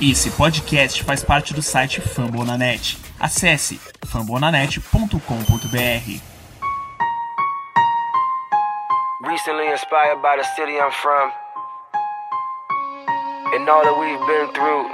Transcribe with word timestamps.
Esse 0.00 0.30
podcast 0.30 1.02
faz 1.02 1.24
parte 1.24 1.52
do 1.52 1.60
site 1.60 2.00
Fambonanet. 2.00 2.96
Acesse 3.18 3.80
fambonanet.com.br. 4.06 5.18
Recently 9.28 9.66
inspired 9.72 10.22
by 10.22 10.36
the 10.36 10.44
city 10.54 10.74
I'm 10.74 10.92
from 10.92 11.32
and 13.52 13.68
all 13.68 13.82
that 13.82 13.98
we've 13.98 14.24
been 14.24 14.52
through. 14.52 14.88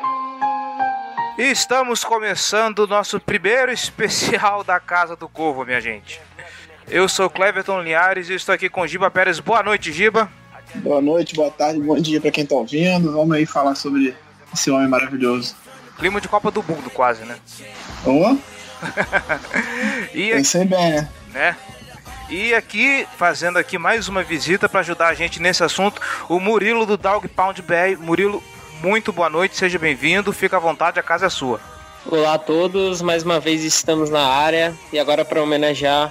E 1.36 1.50
estamos 1.50 2.02
começando 2.02 2.78
o 2.78 2.86
nosso 2.86 3.20
primeiro 3.20 3.70
especial 3.70 4.64
da 4.64 4.80
Casa 4.80 5.14
do 5.14 5.28
Corvo, 5.28 5.66
minha 5.66 5.82
gente. 5.82 6.18
Eu 6.88 7.10
sou 7.10 7.28
Cleverton 7.28 7.82
Linhares 7.82 8.30
e 8.30 8.34
estou 8.36 8.54
aqui 8.54 8.70
com 8.70 8.86
Giba 8.86 9.10
Pérez. 9.10 9.38
Boa 9.38 9.62
noite, 9.62 9.92
Giba. 9.92 10.32
Boa 10.76 11.02
noite, 11.02 11.34
boa 11.34 11.50
tarde, 11.50 11.78
bom 11.78 12.00
dia 12.00 12.22
para 12.22 12.30
quem 12.30 12.46
tá 12.46 12.54
ouvindo. 12.54 13.12
Vamos 13.12 13.36
aí 13.36 13.44
falar 13.44 13.74
sobre 13.74 14.16
esse 14.54 14.70
homem 14.70 14.88
maravilhoso. 14.88 15.54
Clima 15.98 16.20
de 16.20 16.28
Copa 16.28 16.50
do 16.50 16.62
Mundo, 16.62 16.90
quase, 16.90 17.24
né? 17.24 17.36
Oh, 18.04 18.36
E, 20.14 20.30
pensei 20.30 20.64
bem, 20.64 20.92
né? 20.92 21.08
né? 21.32 21.56
E 22.28 22.54
aqui, 22.54 23.06
fazendo 23.16 23.58
aqui 23.58 23.76
mais 23.76 24.08
uma 24.08 24.22
visita 24.22 24.68
para 24.68 24.80
ajudar 24.80 25.08
a 25.08 25.14
gente 25.14 25.40
nesse 25.40 25.62
assunto, 25.62 26.00
o 26.28 26.40
Murilo 26.40 26.86
do 26.86 26.96
Dog 26.96 27.28
Pound 27.28 27.60
BR. 27.62 27.98
Murilo, 27.98 28.42
muito 28.82 29.12
boa 29.12 29.28
noite, 29.28 29.56
seja 29.56 29.78
bem-vindo, 29.78 30.32
fica 30.32 30.56
à 30.56 30.60
vontade, 30.60 30.98
a 30.98 31.02
casa 31.02 31.26
é 31.26 31.30
sua. 31.30 31.60
Olá 32.06 32.34
a 32.34 32.38
todos, 32.38 33.00
mais 33.02 33.22
uma 33.22 33.40
vez 33.40 33.62
estamos 33.64 34.10
na 34.10 34.26
área 34.26 34.74
e 34.92 34.98
agora 34.98 35.24
para 35.24 35.42
homenagear 35.42 36.10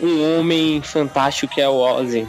um 0.00 0.38
homem 0.38 0.80
fantástico 0.82 1.54
que 1.54 1.60
é 1.60 1.68
o 1.68 1.74
Ozzy. 1.74 2.26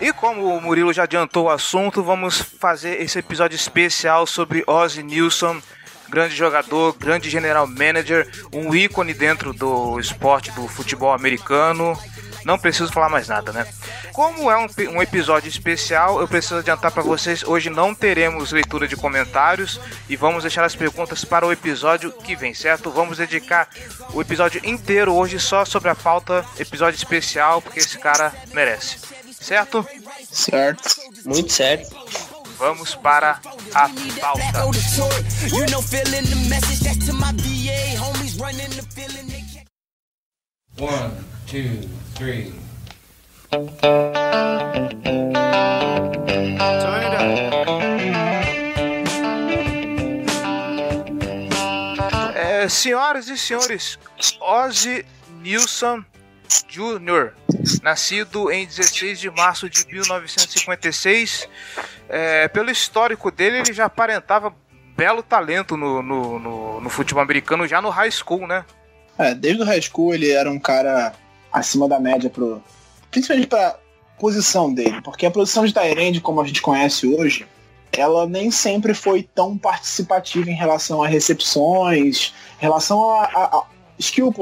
E 0.00 0.12
como 0.12 0.56
o 0.56 0.60
Murilo 0.60 0.92
já 0.92 1.02
adiantou 1.02 1.46
o 1.46 1.50
assunto, 1.50 2.04
vamos 2.04 2.40
fazer 2.40 3.02
esse 3.02 3.18
episódio 3.18 3.56
especial 3.56 4.28
sobre 4.28 4.62
Ozzy 4.64 5.02
Nilsson, 5.02 5.60
grande 6.08 6.36
jogador, 6.36 6.96
grande 6.96 7.28
general 7.28 7.66
manager, 7.66 8.30
um 8.52 8.72
ícone 8.72 9.12
dentro 9.12 9.52
do 9.52 9.98
esporte 9.98 10.52
do 10.52 10.68
futebol 10.68 11.12
americano. 11.12 11.98
Não 12.44 12.56
preciso 12.56 12.92
falar 12.92 13.08
mais 13.08 13.26
nada, 13.26 13.52
né? 13.52 13.66
Como 14.12 14.48
é 14.48 14.56
um, 14.56 14.68
um 14.94 15.02
episódio 15.02 15.48
especial, 15.48 16.20
eu 16.20 16.28
preciso 16.28 16.58
adiantar 16.58 16.92
para 16.92 17.02
vocês, 17.02 17.42
hoje 17.42 17.68
não 17.68 17.92
teremos 17.92 18.52
leitura 18.52 18.86
de 18.86 18.94
comentários 18.94 19.80
e 20.08 20.14
vamos 20.14 20.44
deixar 20.44 20.64
as 20.64 20.76
perguntas 20.76 21.24
para 21.24 21.44
o 21.44 21.52
episódio 21.52 22.12
que 22.12 22.36
vem, 22.36 22.54
certo? 22.54 22.90
Vamos 22.90 23.18
dedicar 23.18 23.68
o 24.14 24.20
episódio 24.20 24.60
inteiro 24.64 25.12
hoje 25.12 25.40
só 25.40 25.64
sobre 25.64 25.88
a 25.88 25.94
pauta, 25.96 26.46
episódio 26.56 26.96
especial, 26.96 27.60
porque 27.60 27.80
esse 27.80 27.98
cara 27.98 28.32
merece. 28.52 29.08
Certo? 29.40 29.86
Certo. 30.30 31.00
Muito 31.24 31.52
certo. 31.52 31.96
Vamos 32.58 32.94
para 32.96 33.40
a 33.74 33.88
pauta. 34.20 34.64
You 35.48 35.66
know, 35.66 35.80
feeling 35.80 36.24
the 36.24 36.48
message 36.48 36.80
that's 36.80 37.06
to 37.06 37.12
my 37.12 37.32
VA 37.32 37.96
homies 37.96 38.38
running 38.38 38.70
the 38.70 38.82
feeling 38.94 39.28
they 39.28 39.44
can't. 39.52 39.68
One, 40.78 41.12
two, 41.46 41.88
three. 42.14 42.52
É, 52.34 52.68
senhoras 52.68 53.28
e 53.28 53.38
senhores, 53.38 53.98
Ozzy 54.40 55.06
Nilsson 55.40 56.04
Jr., 56.68 57.32
nascido 57.82 58.50
em 58.50 58.66
16 58.66 59.18
de 59.20 59.30
março 59.30 59.68
de 59.68 59.84
1956. 59.86 61.48
É, 62.08 62.48
pelo 62.48 62.70
histórico 62.70 63.30
dele, 63.30 63.58
ele 63.58 63.72
já 63.72 63.86
aparentava 63.86 64.54
belo 64.96 65.22
talento 65.22 65.76
no, 65.76 66.02
no, 66.02 66.38
no- 66.38 66.80
no 66.80 66.90
futebol 66.90 67.22
americano, 67.22 67.66
já 67.66 67.80
no 67.80 67.88
high 67.90 68.10
school, 68.10 68.46
né? 68.46 68.64
É, 69.18 69.34
desde 69.34 69.62
o 69.62 69.66
high 69.66 69.80
school 69.82 70.14
ele 70.14 70.30
era 70.30 70.50
um 70.50 70.58
cara 70.58 71.12
acima 71.52 71.88
da 71.88 71.98
média 72.00 72.30
pro. 72.30 72.62
Principalmente 73.10 73.46
pra 73.48 73.76
posição 74.18 74.72
dele, 74.72 75.00
porque 75.02 75.24
a 75.26 75.30
posição 75.30 75.64
de 75.64 75.72
Tyrande, 75.72 76.20
como 76.20 76.40
a 76.40 76.46
gente 76.46 76.60
conhece 76.60 77.06
hoje, 77.06 77.46
ela 77.92 78.26
nem 78.26 78.50
sempre 78.50 78.92
foi 78.94 79.22
tão 79.22 79.56
participativa 79.56 80.50
em 80.50 80.54
relação 80.54 81.02
a 81.02 81.06
recepções, 81.08 82.34
relação 82.58 83.10
a, 83.10 83.24
a- 83.24 83.56
a 83.58 83.64
skill. 83.98 84.32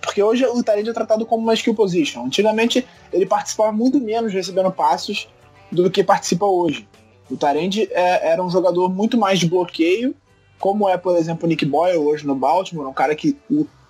Po- 0.00 0.06
Porque 0.06 0.22
hoje 0.22 0.44
o 0.46 0.62
Tyrande 0.62 0.90
é 0.90 0.92
tratado 0.92 1.24
como 1.26 1.42
uma 1.42 1.54
skill 1.54 1.74
position. 1.74 2.24
Antigamente 2.26 2.86
ele 3.12 3.26
participava 3.26 3.72
muito 3.72 4.00
menos 4.00 4.32
recebendo 4.32 4.70
passos 4.70 5.28
do 5.70 5.90
que 5.90 6.02
participa 6.02 6.46
hoje. 6.46 6.88
O 7.30 7.36
Tyrande 7.36 7.88
é, 7.92 8.32
era 8.32 8.42
um 8.42 8.50
jogador 8.50 8.88
muito 8.88 9.16
mais 9.16 9.38
de 9.38 9.46
bloqueio, 9.46 10.14
como 10.58 10.88
é, 10.88 10.96
por 10.96 11.16
exemplo, 11.16 11.46
o 11.46 11.48
Nick 11.48 11.64
Boyle 11.64 11.98
hoje 11.98 12.26
no 12.26 12.34
Baltimore, 12.34 12.88
um 12.88 12.92
cara 12.92 13.14
que 13.14 13.38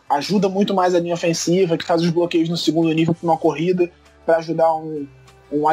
ajuda 0.08 0.48
muito 0.48 0.74
mais 0.74 0.94
a 0.94 1.00
linha 1.00 1.14
ofensiva, 1.14 1.76
que 1.78 1.84
faz 1.84 2.02
os 2.02 2.10
bloqueios 2.10 2.48
no 2.48 2.56
segundo 2.56 2.92
nível 2.92 3.14
para 3.14 3.24
uma 3.28 3.36
corrida, 3.38 3.90
para 4.26 4.36
ajudar 4.38 4.74
um, 4.76 5.06
um 5.50 5.64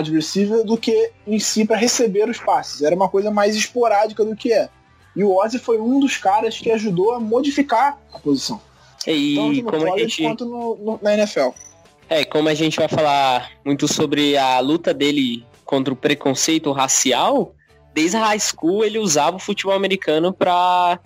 do 0.66 0.78
que 0.78 1.12
em 1.28 1.40
si 1.40 1.66
para 1.66 1.75
receber 1.75 2.30
os 2.30 2.40
passes. 2.40 2.81
Era 2.81 2.96
uma 2.96 3.09
coisa 3.09 3.30
mais 3.30 3.56
esporádica 3.56 4.24
do 4.24 4.36
que 4.36 4.52
é. 4.54 4.69
E 5.16 5.24
o 5.24 5.36
Ozzy 5.36 5.59
foi 5.59 5.80
um 5.80 6.00
dos 6.00 6.18
caras 6.18 6.58
que 6.58 6.72
ajudou 6.72 7.14
a 7.14 7.19
modificar 7.19 7.98
a 8.14 8.19
posição. 8.19 8.62
E 9.06 9.35
Tanto 9.35 9.53
no 9.62 9.63
como 9.63 9.84
a 9.85 9.90
college 9.90 10.09
gente, 10.09 10.24
quanto 10.24 10.46
no- 10.46 10.75
no- 10.75 11.00
na 11.02 11.13
NFL. 11.13 11.50
é, 12.09 12.24
como 12.25 12.50
a 12.50 12.53
gente 12.53 12.78
vai 12.78 12.88
falar 12.88 13.52
muito 13.66 13.88
sobre 13.88 14.35
a 14.38 14.59
luta 14.59 14.94
dele 14.94 15.46
contra 15.66 15.94
o 15.94 15.97
preconceito 15.97 16.72
racial, 16.72 17.53
desde 17.94 18.18
a 18.18 18.25
high 18.25 18.40
school 18.40 18.84
ele 18.86 18.97
usava 19.00 19.36
o 19.38 19.40
futebol 19.40 19.75
americano 19.75 20.31
para 20.34 21.00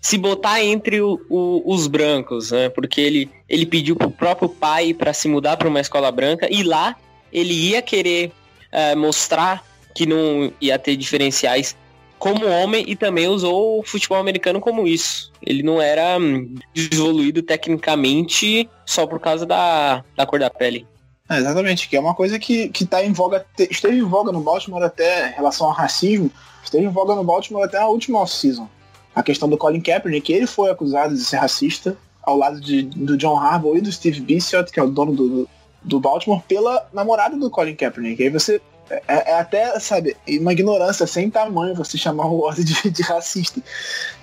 se 0.00 0.16
botar 0.16 0.62
entre 0.64 1.00
o- 1.00 1.20
o- 1.28 1.62
os 1.74 1.86
brancos, 1.86 2.50
né? 2.52 2.68
Porque 2.70 3.00
ele, 3.00 3.30
ele 3.48 3.66
pediu 3.66 3.94
pro 3.94 4.10
próprio 4.10 4.48
pai 4.48 4.94
para 4.94 5.12
se 5.12 5.28
mudar 5.28 5.56
para 5.56 5.68
uma 5.68 5.80
escola 5.80 6.10
branca 6.10 6.48
e 6.50 6.62
lá 6.62 6.96
ele 7.32 7.52
ia 7.52 7.82
querer 7.82 8.32
eh, 8.72 8.94
mostrar 8.94 9.64
que 9.94 10.06
não 10.06 10.52
ia 10.60 10.78
ter 10.78 10.94
diferenciais 10.96 11.76
como 12.20 12.46
homem 12.46 12.84
e 12.86 12.94
também 12.94 13.26
usou 13.26 13.80
o 13.80 13.82
futebol 13.82 14.18
americano 14.18 14.60
como 14.60 14.86
isso. 14.86 15.32
Ele 15.44 15.62
não 15.62 15.80
era 15.80 16.18
hum, 16.18 16.54
desenvolvido 16.74 17.42
tecnicamente 17.42 18.68
só 18.84 19.06
por 19.06 19.18
causa 19.18 19.46
da, 19.46 20.04
da 20.14 20.26
cor 20.26 20.38
da 20.38 20.50
pele. 20.50 20.86
É, 21.28 21.38
exatamente, 21.38 21.88
que 21.88 21.96
é 21.96 22.00
uma 22.00 22.14
coisa 22.14 22.38
que, 22.38 22.68
que 22.68 22.84
tá 22.84 23.02
em 23.02 23.12
voga, 23.12 23.44
te- 23.56 23.68
esteve 23.70 23.96
em 23.96 24.02
voga 24.02 24.30
no 24.30 24.40
Baltimore 24.40 24.82
até 24.82 25.30
em 25.30 25.32
relação 25.32 25.66
ao 25.68 25.72
racismo, 25.72 26.30
esteve 26.62 26.84
em 26.84 26.90
voga 26.90 27.14
no 27.14 27.24
Baltimore 27.24 27.64
até 27.64 27.78
a 27.78 27.88
última 27.88 28.20
off-season. 28.20 28.68
A 29.14 29.22
questão 29.22 29.48
do 29.48 29.56
Colin 29.56 29.80
Kaepernick, 29.80 30.32
ele 30.32 30.46
foi 30.46 30.70
acusado 30.70 31.14
de 31.14 31.24
ser 31.24 31.38
racista 31.38 31.96
ao 32.22 32.36
lado 32.36 32.60
de, 32.60 32.82
do 32.82 33.16
John 33.16 33.38
Harbaugh 33.38 33.76
e 33.76 33.80
do 33.80 33.90
Steve 33.90 34.20
Bisciotti, 34.20 34.72
que 34.72 34.78
é 34.78 34.82
o 34.82 34.90
dono 34.90 35.12
do, 35.12 35.48
do 35.82 35.98
Baltimore, 35.98 36.42
pela 36.46 36.86
namorada 36.92 37.36
do 37.36 37.48
Colin 37.48 37.74
Kaepernick. 37.74 38.22
Aí 38.22 38.28
você 38.28 38.60
é, 38.90 39.30
é 39.30 39.34
até, 39.38 39.78
sabe, 39.78 40.16
uma 40.28 40.52
ignorância 40.52 41.06
sem 41.06 41.30
tamanho 41.30 41.74
você 41.74 41.96
chamar 41.96 42.26
o 42.26 42.40
Ozzy 42.40 42.64
de, 42.64 42.90
de 42.90 43.02
racista. 43.02 43.62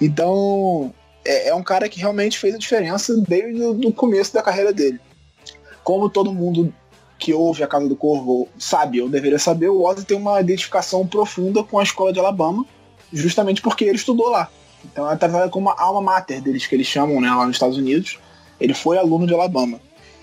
Então, 0.01 0.93
é, 1.25 1.49
é 1.49 1.55
um 1.55 1.63
cara 1.63 1.87
que 1.87 1.99
realmente 1.99 2.37
fez 2.37 2.55
a 2.55 2.57
diferença 2.57 3.15
desde 3.27 3.63
o 3.63 3.91
começo 3.93 4.33
da 4.33 4.43
carreira 4.43 4.73
dele. 4.73 4.99
Como 5.83 6.09
todo 6.09 6.33
mundo 6.33 6.73
que 7.17 7.33
ouve 7.33 7.63
a 7.63 7.67
Casa 7.67 7.87
do 7.87 7.95
Corvo 7.95 8.47
sabe, 8.59 9.01
ou 9.01 9.09
deveria 9.09 9.39
saber, 9.39 9.69
o 9.69 9.83
Ozzy 9.83 10.05
tem 10.05 10.17
uma 10.17 10.39
identificação 10.39 11.07
profunda 11.07 11.63
com 11.63 11.79
a 11.79 11.83
escola 11.83 12.13
de 12.13 12.19
Alabama, 12.19 12.65
justamente 13.11 13.61
porque 13.61 13.85
ele 13.85 13.95
estudou 13.95 14.29
lá. 14.29 14.49
Então 14.85 15.09
é 15.09 15.15
tratada 15.15 15.49
como 15.49 15.67
uma 15.67 15.79
alma 15.79 16.01
mater 16.01 16.41
deles, 16.41 16.67
que 16.67 16.75
eles 16.75 16.87
chamam 16.87 17.19
né, 17.19 17.29
lá 17.29 17.45
nos 17.45 17.55
Estados 17.55 17.77
Unidos. 17.77 18.19
Ele 18.59 18.73
foi 18.73 18.97
aluno 18.97 19.25
de 19.25 19.33
Alabama. 19.33 19.79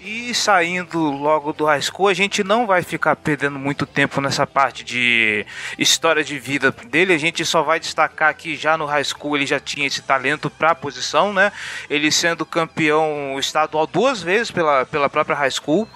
E 0.07 0.35
saindo 0.35 0.99
logo 0.99 1.55
do 1.55 1.65
high 1.65 1.81
school, 1.81 2.09
a 2.09 2.13
gente 2.13 2.45
não 2.45 2.67
vai 2.67 2.83
ficar 2.83 3.17
perdendo 3.17 3.59
muito 3.59 3.87
tempo 3.87 4.21
nessa 4.21 4.47
parte 4.47 4.85
de 4.85 5.47
história 5.79 6.23
de 6.23 6.39
vida 6.39 6.71
dele. 6.71 7.15
A 7.15 7.19
gente 7.19 7.43
só 7.43 7.63
vai 7.63 7.81
destacar 7.81 8.37
que 8.37 8.55
já 8.55 8.77
no 8.77 8.85
high 8.85 9.03
school 9.03 9.35
ele 9.35 9.47
já 9.47 9.59
tinha 9.59 9.87
esse 9.87 10.03
talento 10.03 10.51
para 10.51 10.73
a 10.73 10.75
posição, 10.75 11.33
né? 11.33 11.51
Ele 11.89 12.13
sendo 12.13 12.45
campeão 12.45 13.39
estadual 13.39 13.87
duas 13.87 14.21
vezes 14.21 14.51
pela, 14.51 14.85
pela 14.85 15.09
própria 15.09 15.35
high 15.35 15.51
school. 15.51 15.89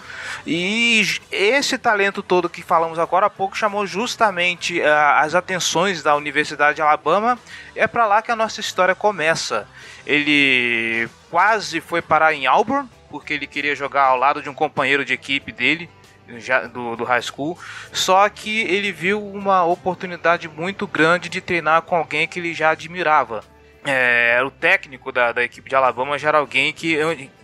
E 0.46 1.04
esse 1.30 1.76
talento 1.76 2.22
todo 2.22 2.48
que 2.48 2.62
falamos 2.62 2.98
agora 2.98 3.26
há 3.26 3.30
pouco 3.30 3.58
chamou 3.58 3.86
justamente 3.86 4.80
ah, 4.80 5.20
as 5.20 5.34
atenções 5.34 6.02
da 6.02 6.16
Universidade 6.16 6.76
de 6.76 6.80
Alabama. 6.80 7.38
É 7.76 7.86
para 7.86 8.06
lá 8.06 8.22
que 8.22 8.32
a 8.32 8.36
nossa 8.36 8.58
história 8.58 8.94
começa. 8.94 9.68
Ele 10.06 11.06
quase 11.30 11.78
foi 11.82 12.00
parar 12.00 12.32
em 12.32 12.46
Auburn, 12.46 12.88
porque 13.08 13.32
ele 13.32 13.46
queria 13.46 13.74
jogar 13.74 14.04
ao 14.04 14.16
lado 14.16 14.42
de 14.42 14.48
um 14.48 14.54
companheiro 14.54 15.04
de 15.04 15.12
equipe 15.12 15.52
dele, 15.52 15.88
já 16.36 16.66
do, 16.66 16.96
do 16.96 17.04
high 17.04 17.22
school. 17.22 17.58
Só 17.92 18.28
que 18.28 18.60
ele 18.62 18.92
viu 18.92 19.24
uma 19.24 19.64
oportunidade 19.64 20.48
muito 20.48 20.86
grande 20.86 21.28
de 21.28 21.40
treinar 21.40 21.82
com 21.82 21.96
alguém 21.96 22.28
que 22.28 22.38
ele 22.38 22.54
já 22.54 22.70
admirava. 22.70 23.42
É, 23.84 24.40
o 24.44 24.50
técnico 24.50 25.10
da, 25.10 25.32
da 25.32 25.42
equipe 25.42 25.68
de 25.68 25.74
Alabama 25.74 26.18
já 26.18 26.28
era 26.28 26.38
alguém 26.38 26.72
que, 26.72 26.96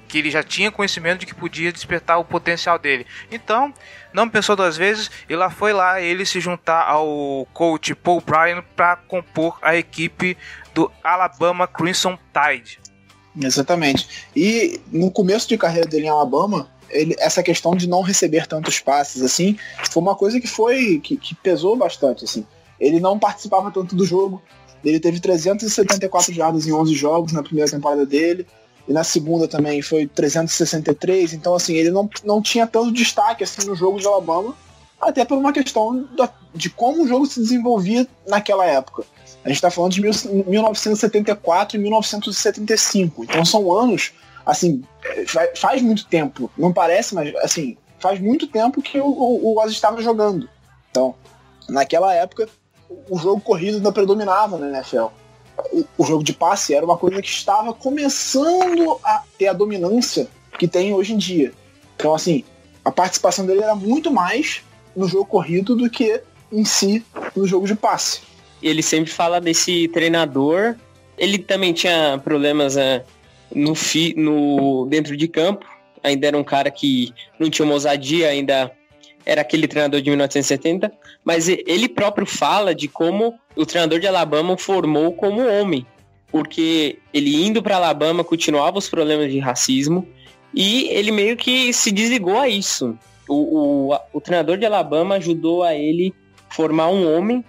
que 0.08 0.18
ele 0.18 0.30
já 0.30 0.42
tinha 0.42 0.70
conhecimento 0.70 1.20
de 1.20 1.26
que 1.26 1.34
podia 1.34 1.72
despertar 1.72 2.18
o 2.18 2.24
potencial 2.24 2.78
dele. 2.78 3.06
Então, 3.30 3.72
não 4.12 4.28
pensou 4.28 4.54
duas 4.54 4.76
vezes 4.76 5.10
e 5.28 5.34
lá 5.34 5.50
foi 5.50 5.72
lá 5.72 6.00
ele 6.00 6.26
se 6.26 6.40
juntar 6.40 6.82
ao 6.82 7.48
coach 7.52 7.94
Paul 7.94 8.20
Bryan 8.20 8.62
para 8.76 8.96
compor 8.96 9.58
a 9.62 9.74
equipe 9.74 10.36
do 10.74 10.90
Alabama 11.02 11.66
Crimson 11.66 12.18
Tide. 12.32 12.83
Exatamente. 13.40 14.08
E 14.34 14.80
no 14.92 15.10
começo 15.10 15.48
de 15.48 15.58
carreira 15.58 15.88
dele 15.88 16.06
em 16.06 16.10
Alabama, 16.10 16.68
ele, 16.90 17.16
essa 17.18 17.42
questão 17.42 17.74
de 17.74 17.88
não 17.88 18.02
receber 18.02 18.46
tantos 18.46 18.78
passes 18.78 19.22
assim, 19.22 19.58
foi 19.90 20.02
uma 20.02 20.14
coisa 20.14 20.40
que 20.40 20.46
foi 20.46 21.00
que, 21.00 21.16
que 21.16 21.34
pesou 21.34 21.76
bastante 21.76 22.24
assim. 22.24 22.46
Ele 22.78 23.00
não 23.00 23.18
participava 23.18 23.70
tanto 23.70 23.94
do 23.96 24.04
jogo. 24.04 24.42
Ele 24.84 25.00
teve 25.00 25.18
374 25.18 26.32
jardas 26.32 26.66
em 26.66 26.72
11 26.72 26.94
jogos 26.94 27.32
na 27.32 27.42
primeira 27.42 27.70
temporada 27.70 28.04
dele. 28.04 28.46
E 28.86 28.92
na 28.92 29.02
segunda 29.02 29.48
também 29.48 29.80
foi 29.80 30.06
363. 30.06 31.32
Então, 31.32 31.54
assim, 31.54 31.74
ele 31.74 31.90
não, 31.90 32.08
não 32.22 32.42
tinha 32.42 32.66
tanto 32.66 32.92
destaque 32.92 33.42
assim 33.42 33.66
no 33.66 33.74
jogo 33.74 33.98
de 33.98 34.06
Alabama. 34.06 34.54
Até 35.00 35.24
por 35.24 35.38
uma 35.38 35.52
questão 35.52 36.06
da, 36.16 36.30
de 36.54 36.68
como 36.68 37.04
o 37.04 37.08
jogo 37.08 37.26
se 37.26 37.40
desenvolvia 37.40 38.06
naquela 38.26 38.66
época. 38.66 39.04
A 39.44 39.48
gente 39.48 39.56
está 39.56 39.70
falando 39.70 39.92
de 39.92 40.00
mil, 40.00 40.12
1974 40.46 41.76
e 41.76 41.80
1975. 41.80 43.24
Então 43.24 43.44
são 43.44 43.70
anos, 43.72 44.12
assim, 44.44 44.82
faz, 45.26 45.58
faz 45.58 45.82
muito 45.82 46.06
tempo. 46.06 46.50
Não 46.56 46.72
parece, 46.72 47.14
mas 47.14 47.34
assim, 47.36 47.76
faz 47.98 48.18
muito 48.18 48.46
tempo 48.46 48.80
que 48.80 48.98
o, 48.98 49.06
o, 49.06 49.52
o 49.52 49.58
Oz 49.58 49.70
estava 49.70 50.02
jogando. 50.02 50.48
Então, 50.90 51.14
naquela 51.68 52.14
época, 52.14 52.48
o 53.10 53.18
jogo 53.18 53.40
corrido 53.40 53.76
ainda 53.76 53.92
predominava 53.92 54.56
na 54.56 54.68
NFL. 54.68 55.06
O, 55.72 55.84
o 55.98 56.04
jogo 56.04 56.24
de 56.24 56.32
passe 56.32 56.74
era 56.74 56.84
uma 56.84 56.96
coisa 56.96 57.20
que 57.20 57.28
estava 57.28 57.72
começando 57.74 58.98
a 59.04 59.22
ter 59.38 59.48
a 59.48 59.52
dominância 59.52 60.26
que 60.58 60.66
tem 60.66 60.94
hoje 60.94 61.12
em 61.12 61.18
dia. 61.18 61.52
Então, 61.96 62.14
assim, 62.14 62.44
a 62.84 62.90
participação 62.90 63.44
dele 63.44 63.62
era 63.62 63.74
muito 63.74 64.10
mais 64.10 64.62
no 64.96 65.06
jogo 65.06 65.26
corrido 65.26 65.76
do 65.76 65.90
que 65.90 66.22
em 66.50 66.64
si 66.64 67.04
no 67.34 67.46
jogo 67.46 67.66
de 67.66 67.74
passe. 67.74 68.20
Ele 68.64 68.82
sempre 68.82 69.10
fala 69.10 69.40
desse 69.40 69.88
treinador. 69.88 70.74
Ele 71.18 71.38
também 71.38 71.72
tinha 71.72 72.20
problemas 72.22 72.76
né, 72.76 73.02
no, 73.54 73.74
fi, 73.74 74.14
no 74.16 74.86
dentro 74.86 75.16
de 75.16 75.28
campo. 75.28 75.66
Ainda 76.02 76.26
era 76.26 76.38
um 76.38 76.44
cara 76.44 76.70
que 76.70 77.12
não 77.38 77.50
tinha 77.50 77.64
uma 77.64 77.74
ousadia, 77.74 78.28
ainda 78.28 78.70
era 79.24 79.40
aquele 79.40 79.68
treinador 79.68 80.00
de 80.00 80.10
1970. 80.10 80.92
Mas 81.24 81.48
ele 81.48 81.88
próprio 81.88 82.26
fala 82.26 82.74
de 82.74 82.88
como 82.88 83.38
o 83.54 83.64
treinador 83.66 84.00
de 84.00 84.06
Alabama 84.06 84.56
formou 84.56 85.12
como 85.12 85.46
homem. 85.46 85.86
Porque 86.28 86.98
ele 87.12 87.46
indo 87.46 87.62
para 87.62 87.76
Alabama 87.76 88.24
continuava 88.24 88.78
os 88.78 88.88
problemas 88.88 89.30
de 89.30 89.38
racismo 89.38 90.08
e 90.54 90.88
ele 90.90 91.10
meio 91.10 91.36
que 91.36 91.72
se 91.72 91.90
desligou 91.90 92.38
a 92.38 92.48
isso. 92.48 92.96
O, 93.28 93.90
o, 93.92 93.98
o 94.12 94.20
treinador 94.20 94.56
de 94.56 94.64
Alabama 94.64 95.16
ajudou 95.16 95.62
a 95.62 95.74
ele 95.74 96.14
formar 96.48 96.88
um 96.88 97.16
homem, 97.16 97.44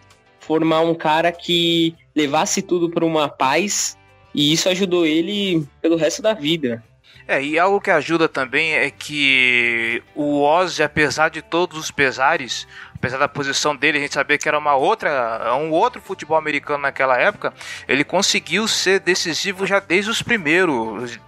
formar 0.46 0.82
um 0.82 0.94
cara 0.94 1.32
que 1.32 1.96
levasse 2.16 2.62
tudo 2.62 2.90
para 2.90 3.06
uma 3.06 3.28
paz, 3.28 3.98
e 4.34 4.54
isso 4.54 4.70
ajudou 4.70 5.06
ele 5.06 5.68
pelo 5.82 5.96
resto 5.96 6.22
da 6.22 6.34
vida. 6.34 6.84
É, 7.28 7.42
e 7.42 7.58
algo 7.58 7.82
que 7.82 7.90
ajuda 7.90 8.30
também 8.30 8.74
é 8.76 8.92
que 8.92 10.04
o 10.14 10.44
Ozzy, 10.44 10.84
apesar 10.84 11.30
de 11.30 11.42
todos 11.42 11.76
os 11.76 11.90
pesares, 11.90 12.68
apesar 12.94 13.18
da 13.18 13.28
posição 13.28 13.76
dele, 13.76 13.98
a 13.98 14.02
gente 14.02 14.14
sabia 14.14 14.38
que 14.38 14.48
era 14.48 14.60
uma 14.60 14.76
outra, 14.76 15.56
um 15.56 15.72
outro 15.72 16.00
futebol 16.00 16.38
americano 16.38 16.84
naquela 16.84 17.18
época, 17.18 17.52
ele 17.88 18.04
conseguiu 18.04 18.68
ser 18.68 19.00
decisivo 19.00 19.66
já 19.66 19.80
desde 19.80 20.12
os 20.12 20.22
primeiros, 20.22 21.20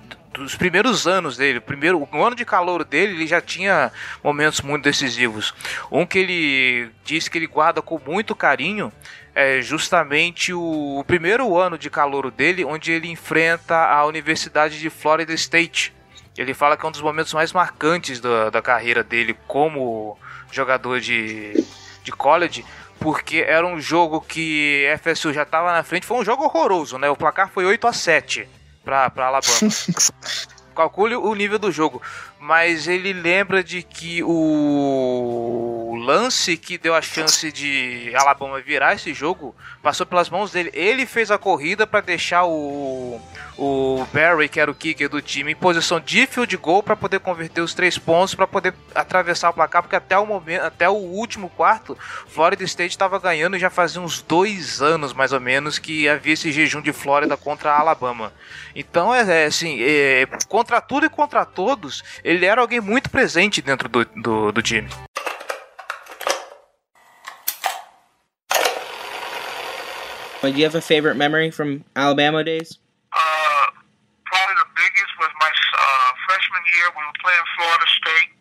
dos 0.44 0.56
primeiros 0.56 1.07
anos 1.07 1.38
dele, 1.38 1.60
primeiro 1.60 2.07
o 2.12 2.24
ano 2.24 2.36
de 2.36 2.45
calor 2.45 2.84
dele, 2.84 3.13
ele 3.13 3.28
já 3.28 3.42
tinha 3.42 3.92
momentos 4.24 4.62
muito 4.62 4.84
decisivos. 4.84 5.54
Um 5.92 6.06
que 6.06 6.19
ele 6.19 6.89
diz 7.04 7.28
que 7.28 7.38
ele 7.38 7.48
guarda 7.48 7.81
com 7.81 8.00
muito 8.06 8.36
carinho 8.36 8.92
é 9.34 9.62
justamente 9.62 10.54
o, 10.54 11.00
o 11.00 11.04
primeiro 11.04 11.57
ano 11.57 11.78
de 11.78 11.89
calor 11.89 12.31
dele, 12.31 12.66
onde 12.66 12.92
ele 12.92 13.07
enfrenta 13.07 13.75
a 13.75 14.06
Universidade 14.06 14.80
de 14.80 14.89
Florida 14.89 15.34
State. 15.34 15.94
Ele 16.38 16.54
fala 16.54 16.78
que 16.78 16.86
é 16.86 16.89
um 16.89 16.92
dos 16.92 17.01
momentos 17.01 17.34
mais 17.34 17.51
marcantes 17.51 18.19
da, 18.19 18.50
da 18.50 18.62
carreira 18.62 19.04
dele 19.04 19.36
como 19.48 20.18
jogador 20.51 21.00
de, 21.00 21.54
de 22.04 22.12
college, 22.12 22.63
porque 23.00 23.38
era 23.38 23.66
um 23.66 23.80
jogo 23.80 24.22
que 24.22 24.86
FSU 25.01 25.34
já 25.34 25.44
estava 25.44 25.72
na 25.72 25.84
frente, 25.84 26.06
foi 26.06 26.18
um 26.18 26.25
jogo 26.25 26.44
horroroso, 26.44 26.98
né? 26.98 27.10
O 27.10 27.16
placar 27.16 27.50
foi 27.50 27.66
8 27.66 27.88
a 27.88 27.94
7 27.94 28.56
para 28.88 29.28
Alabama. 29.28 29.54
Calcule 30.74 31.16
o 31.16 31.34
nível 31.34 31.57
do 31.57 31.72
jogo, 31.72 32.00
mas 32.39 32.88
ele 32.88 33.12
lembra 33.12 33.63
de 33.63 33.81
que 33.81 34.22
o 34.24 35.95
lance 36.06 36.56
que 36.56 36.78
deu 36.78 36.94
a 36.94 37.01
chance 37.01 37.51
de 37.51 38.13
Alabama 38.16 38.62
virar 38.62 38.94
esse 38.94 39.12
jogo 39.12 39.56
passou 39.81 40.06
pelas 40.06 40.30
mãos 40.30 40.51
dele. 40.51 40.69
Ele 40.74 41.07
fez 41.07 41.31
a 41.31 41.38
corrida 41.38 41.88
para 41.88 42.01
deixar 42.01 42.45
o, 42.45 43.19
o 43.57 44.06
Barry, 44.13 44.48
que 44.48 44.59
era 44.59 44.69
o 44.69 44.75
kicker 44.75 45.09
do 45.09 45.21
time, 45.21 45.51
em 45.51 45.56
posição 45.56 46.00
de 46.00 46.27
field 46.27 46.56
goal 46.57 46.83
para 46.83 46.95
poder 46.95 47.19
converter 47.19 47.62
os 47.62 47.74
três 47.74 47.98
pontos 47.98 48.36
para 48.36 48.45
poder 48.45 48.74
atravessar 48.94 49.50
o 49.50 49.54
placar, 49.54 49.81
porque 49.81 49.95
até 49.95 50.18
o 50.18 50.25
momento, 50.25 50.62
até 50.62 50.88
o 50.88 50.94
último 50.94 51.50
quarto, 51.50 51.98
Florida 52.27 52.63
State 52.63 52.92
estava 52.92 53.19
ganhando 53.19 53.57
já 53.57 53.69
fazia 53.69 54.01
uns 54.01 54.21
dois 54.21 54.81
anos 54.81 55.13
mais 55.13 55.33
ou 55.33 55.39
menos 55.39 55.80
que 55.80 56.07
havia 56.07 56.33
esse 56.33 56.51
jejum 56.51 56.81
de 56.81 56.94
Flórida 56.94 57.36
contra 57.36 57.71
a 57.71 57.80
Alabama. 57.80 58.31
Então 58.75 59.13
é, 59.13 59.44
é 59.44 59.45
assim, 59.45 59.81
é, 59.81 60.27
contra 60.48 60.80
tudo 60.80 61.06
e 61.06 61.10
contra 61.10 61.45
todos, 61.45 62.03
ele 62.24 62.45
era 62.45 62.62
alguém 62.62 62.80
muito 62.80 63.10
presente 63.10 63.62
dentro 63.62 63.89
do, 63.89 64.06
do, 64.06 64.51
do 64.51 64.62
time. 64.62 64.88
Do 70.42 70.50
you 70.50 70.65
have 70.65 70.75
a 70.75 70.81
favorite 70.81 71.18
memory 71.18 71.51
from 71.51 71.83
Alabama 71.95 72.44
days? 72.44 72.80
Year. 76.75 76.88
We 76.92 77.04
were 77.04 77.19
playing 77.24 77.48
Florida 77.56 77.88
State. 78.02 78.31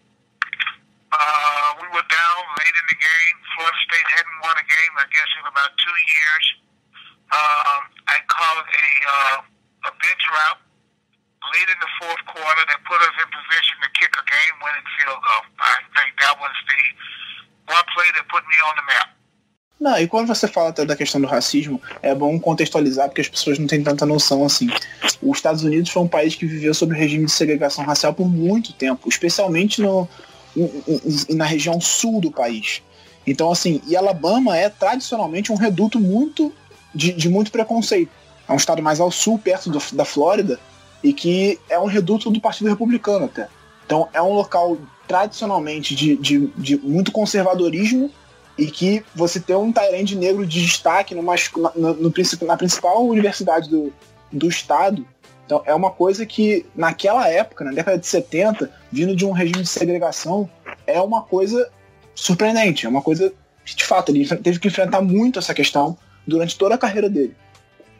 Uh, 1.14 1.70
we 1.80 1.86
were 1.94 2.06
down 2.06 2.40
late 2.60 2.76
in 2.76 2.86
the 2.90 2.98
game. 2.98 3.36
Florida 3.54 3.78
State 3.86 4.08
hadn't 4.10 4.38
won 4.42 4.56
a 4.58 4.66
game, 4.66 4.92
I 4.98 5.06
guess, 5.08 5.30
in 5.38 5.44
about 5.46 5.70
two 5.78 5.98
years. 6.12 6.46
Um, 7.30 7.80
I 8.06 8.16
called 8.30 8.66
a 8.66 8.88
uh, 9.06 9.38
a 9.86 9.92
bench 9.98 10.24
route 10.30 10.60
late 11.54 11.70
in 11.70 11.78
the 11.78 11.90
fourth 12.02 12.22
quarter 12.26 12.62
that 12.66 12.80
put 12.86 12.98
us 13.02 13.14
in 13.22 13.28
position 13.30 13.76
to 13.82 13.88
kick 13.94 14.10
a 14.18 14.24
game-winning 14.26 14.88
field 14.98 15.20
goal. 15.22 15.44
I 15.62 15.78
think 15.94 16.18
that 16.18 16.34
was 16.42 16.54
the 16.66 16.82
one 17.70 17.86
play 17.94 18.08
that 18.18 18.26
put 18.30 18.42
me 18.46 18.58
on 18.66 18.74
the 18.78 18.86
map. 18.86 19.15
Não, 19.78 19.98
e 19.98 20.08
quando 20.08 20.26
você 20.26 20.48
fala 20.48 20.70
até 20.70 20.84
da 20.86 20.96
questão 20.96 21.20
do 21.20 21.26
racismo, 21.26 21.80
é 22.00 22.14
bom 22.14 22.38
contextualizar 22.40 23.08
porque 23.08 23.20
as 23.20 23.28
pessoas 23.28 23.58
não 23.58 23.66
têm 23.66 23.82
tanta 23.82 24.06
noção 24.06 24.44
assim. 24.44 24.68
Os 25.22 25.36
Estados 25.36 25.62
Unidos 25.62 25.90
foi 25.90 26.02
um 26.02 26.08
país 26.08 26.34
que 26.34 26.46
viveu 26.46 26.72
sob 26.72 26.94
o 26.94 26.96
regime 26.96 27.26
de 27.26 27.32
segregação 27.32 27.84
racial 27.84 28.14
por 28.14 28.26
muito 28.26 28.72
tempo, 28.72 29.06
especialmente 29.08 29.82
no, 29.82 30.08
na 31.28 31.44
região 31.44 31.78
sul 31.78 32.20
do 32.20 32.30
país. 32.30 32.82
Então, 33.26 33.50
assim, 33.50 33.82
e 33.86 33.94
Alabama 33.96 34.56
é 34.56 34.70
tradicionalmente 34.70 35.52
um 35.52 35.56
reduto 35.56 36.00
muito 36.00 36.52
de, 36.94 37.12
de 37.12 37.28
muito 37.28 37.52
preconceito. 37.52 38.10
É 38.48 38.52
um 38.52 38.56
estado 38.56 38.82
mais 38.82 38.98
ao 38.98 39.10
sul, 39.10 39.38
perto 39.38 39.68
do, 39.68 39.82
da 39.92 40.04
Flórida, 40.04 40.58
e 41.02 41.12
que 41.12 41.58
é 41.68 41.78
um 41.78 41.86
reduto 41.86 42.30
do 42.30 42.40
Partido 42.40 42.70
Republicano 42.70 43.26
até. 43.26 43.48
Então, 43.84 44.08
é 44.14 44.22
um 44.22 44.32
local 44.32 44.78
tradicionalmente 45.06 45.94
de, 45.94 46.16
de, 46.16 46.46
de 46.56 46.76
muito 46.78 47.12
conservadorismo 47.12 48.10
e 48.58 48.66
que 48.66 49.04
você 49.14 49.38
ter 49.38 49.54
um 49.56 49.72
Tyrande 49.72 50.16
negro 50.16 50.46
de 50.46 50.62
destaque 50.62 51.14
numa, 51.14 51.34
no, 51.74 51.94
no, 51.94 52.12
na 52.42 52.56
principal 52.56 53.06
universidade 53.06 53.68
do, 53.68 53.92
do 54.32 54.48
estado, 54.48 55.06
então 55.44 55.62
é 55.64 55.74
uma 55.74 55.90
coisa 55.90 56.26
que 56.26 56.66
naquela 56.74 57.28
época, 57.28 57.64
na 57.64 57.72
década 57.72 57.98
de 57.98 58.06
70, 58.06 58.70
vindo 58.90 59.14
de 59.14 59.24
um 59.24 59.30
regime 59.30 59.62
de 59.62 59.68
segregação, 59.68 60.50
é 60.86 61.00
uma 61.00 61.22
coisa 61.22 61.70
surpreendente, 62.14 62.84
é 62.84 62.88
uma 62.88 63.02
coisa 63.02 63.32
que 63.64 63.76
de 63.76 63.84
fato 63.84 64.10
ele 64.10 64.26
teve 64.38 64.58
que 64.58 64.68
enfrentar 64.68 65.00
muito 65.00 65.38
essa 65.38 65.54
questão 65.54 65.96
durante 66.26 66.58
toda 66.58 66.74
a 66.74 66.78
carreira 66.78 67.08
dele. 67.08 67.34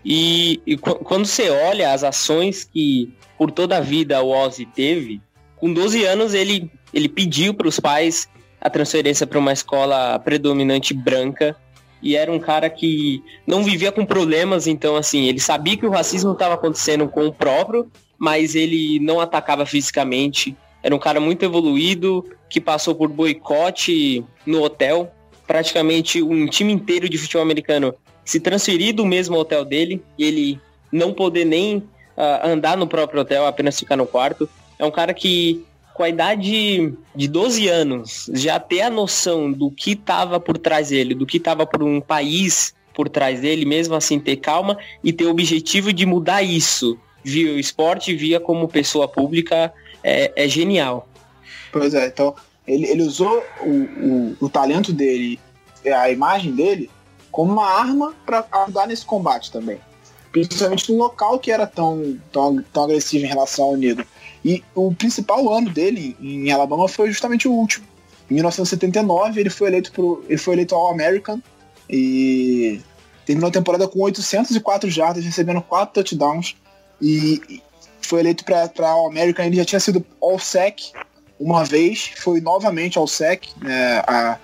E, 0.05 0.61
e 0.67 0.77
quando 0.77 1.27
você 1.27 1.51
olha 1.51 1.93
as 1.93 2.05
ações 2.05 2.65
que 2.65 3.13
por 3.37 3.51
toda 3.51 3.77
a 3.77 3.81
vida 3.81 4.23
o 4.23 4.31
Ozzy 4.31 4.67
teve, 4.67 5.21
com 5.57 5.73
12 5.73 6.05
anos 6.05 6.35
ele, 6.35 6.71
ele 6.93 7.09
pediu 7.09 7.55
para 7.55 7.69
os 7.69 7.79
pais 7.81 8.29
a 8.61 8.71
transferência 8.71 9.27
para 9.27 9.39
uma 9.39 9.53
escola 9.53 10.19
predominante 10.19 10.93
branca 10.95 11.57
e 12.03 12.15
era 12.15 12.31
um 12.31 12.39
cara 12.39 12.69
que 12.69 13.23
não 13.47 13.65
vivia 13.65 13.91
com 13.91 14.05
problemas, 14.05 14.67
então 14.67 14.97
assim, 14.97 15.25
ele 15.25 15.41
sabia 15.41 15.77
que 15.77 15.87
o 15.87 15.91
racismo 15.91 16.33
estava 16.33 16.55
acontecendo 16.55 17.09
com 17.09 17.27
o 17.27 17.33
próprio, 17.33 17.91
mas 18.19 18.55
ele 18.55 19.01
não 19.01 19.21
atacava 19.21 19.65
fisicamente. 19.67 20.57
Era 20.83 20.95
um 20.95 20.99
cara 20.99 21.19
muito 21.19 21.45
evoluído, 21.45 22.25
que 22.49 22.61
passou 22.61 22.95
por 22.95 23.09
boicote 23.09 24.25
no 24.45 24.63
hotel. 24.63 25.13
Praticamente 25.47 26.23
um 26.23 26.47
time 26.47 26.73
inteiro 26.73 27.09
de 27.09 27.19
futebol 27.19 27.43
americano 27.43 27.95
se 28.25 28.41
transferir 28.41 28.95
do 28.95 29.07
mesmo 29.07 29.37
hotel 29.37 29.65
dele 29.65 30.03
e 30.19 30.25
ele 30.25 30.61
não 30.91 31.13
poder 31.13 31.45
nem 31.45 31.79
uh, 31.79 32.45
andar 32.45 32.77
no 32.77 32.87
próprio 32.87 33.21
hotel, 33.21 33.47
apenas 33.47 33.79
ficar 33.79 33.97
no 33.97 34.07
quarto. 34.07 34.49
é 34.79 34.85
um 34.85 34.91
cara 34.91 35.15
que, 35.15 35.65
com 35.97 36.03
a 36.03 36.09
idade 36.11 36.93
de 37.15 37.27
12 37.27 37.69
anos, 37.69 38.31
já 38.35 38.61
ter 38.61 38.83
a 38.83 38.91
noção 38.91 39.51
do 39.51 39.71
que 39.71 39.93
estava 39.93 40.39
por 40.39 40.59
trás 40.59 40.91
dele, 40.91 41.15
do 41.15 41.25
que 41.25 41.39
estava 41.39 41.67
por 41.67 41.83
um 41.83 42.03
país 42.03 42.75
por 42.95 43.09
trás 43.09 43.41
dele, 43.41 43.65
mesmo 43.65 43.95
assim 43.95 44.21
ter 44.21 44.37
calma 44.37 44.77
e 45.03 45.11
ter 45.11 45.25
o 45.25 45.31
objetivo 45.31 45.95
de 45.95 46.05
mudar 46.05 46.43
isso 46.43 46.99
via 47.25 47.53
o 47.55 47.59
esporte, 47.59 48.15
via 48.15 48.39
como 48.39 48.69
pessoa 48.69 49.09
pública, 49.09 49.73
é, 50.05 50.33
é 50.37 50.47
genial. 50.47 51.09
Pois 51.73 51.95
é, 51.95 52.07
então 52.07 52.35
ele, 52.69 52.87
ele 52.87 53.03
usou 53.03 53.43
o, 53.63 53.71
o, 53.71 54.37
o 54.43 54.49
talento 54.51 54.93
dele, 54.93 55.41
a 55.85 56.11
imagem 56.11 56.53
dele, 56.53 56.91
como 57.33 57.53
uma 57.53 57.67
arma 57.67 58.15
para 58.25 58.45
ajudar 58.65 58.87
nesse 58.87 59.05
combate 59.05 59.51
também. 59.51 59.79
Principalmente 60.31 60.93
no 60.93 60.99
local 60.99 61.39
que 61.39 61.51
era 61.51 61.67
tão, 61.67 62.19
tão, 62.31 62.63
tão 62.71 62.85
agressivo 62.85 63.25
em 63.25 63.29
relação 63.29 63.65
ao 63.65 63.77
negro. 63.77 64.07
E 64.47 64.63
o 64.77 64.95
principal 64.95 65.53
ano 65.53 65.71
dele 65.71 66.17
em 66.21 66.53
Alabama 66.53 66.87
foi 66.87 67.11
justamente 67.11 67.49
o 67.49 67.53
último. 67.53 67.85
Em 68.31 68.35
1979 68.35 69.41
ele 69.41 69.51
foi 69.51 69.67
eleito 69.67 69.91
pro, 69.91 70.25
ele 70.29 70.39
foi 70.39 70.55
eleito 70.55 70.73
ao 70.73 70.89
American 70.89 71.43
e 71.91 72.81
terminou 73.25 73.49
a 73.49 73.53
temporada 73.53 73.89
com 73.89 73.99
804 73.99 74.89
jardas, 74.89 75.25
recebendo 75.25 75.61
4 75.63 75.95
touchdowns 75.95 76.55
e 77.03 77.61
foi 78.01 78.21
eleito 78.21 78.45
para 78.45 78.89
All 78.89 79.09
American. 79.09 79.45
Ele 79.45 79.57
já 79.57 79.65
tinha 79.65 79.81
sido 79.81 80.07
All 80.23 80.39
Sec 80.39 80.79
uma 81.41 81.65
vez, 81.65 82.13
foi 82.17 82.41
novamente 82.41 82.97
All 82.99 83.09
Sec, 83.09 83.49
né, 83.61 83.99
a, 84.07 84.39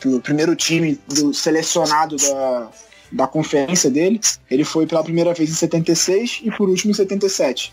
pro 0.00 0.18
primeiro 0.22 0.56
time 0.56 0.98
do 1.06 1.32
selecionado 1.32 2.16
da, 2.16 2.68
da 3.12 3.26
conferência 3.28 3.88
dele. 3.88 4.20
Ele 4.50 4.64
foi 4.64 4.88
pela 4.88 5.04
primeira 5.04 5.32
vez 5.32 5.50
em 5.50 5.54
76 5.54 6.40
e 6.42 6.50
por 6.50 6.68
último 6.68 6.90
em 6.90 6.94
77. 6.94 7.72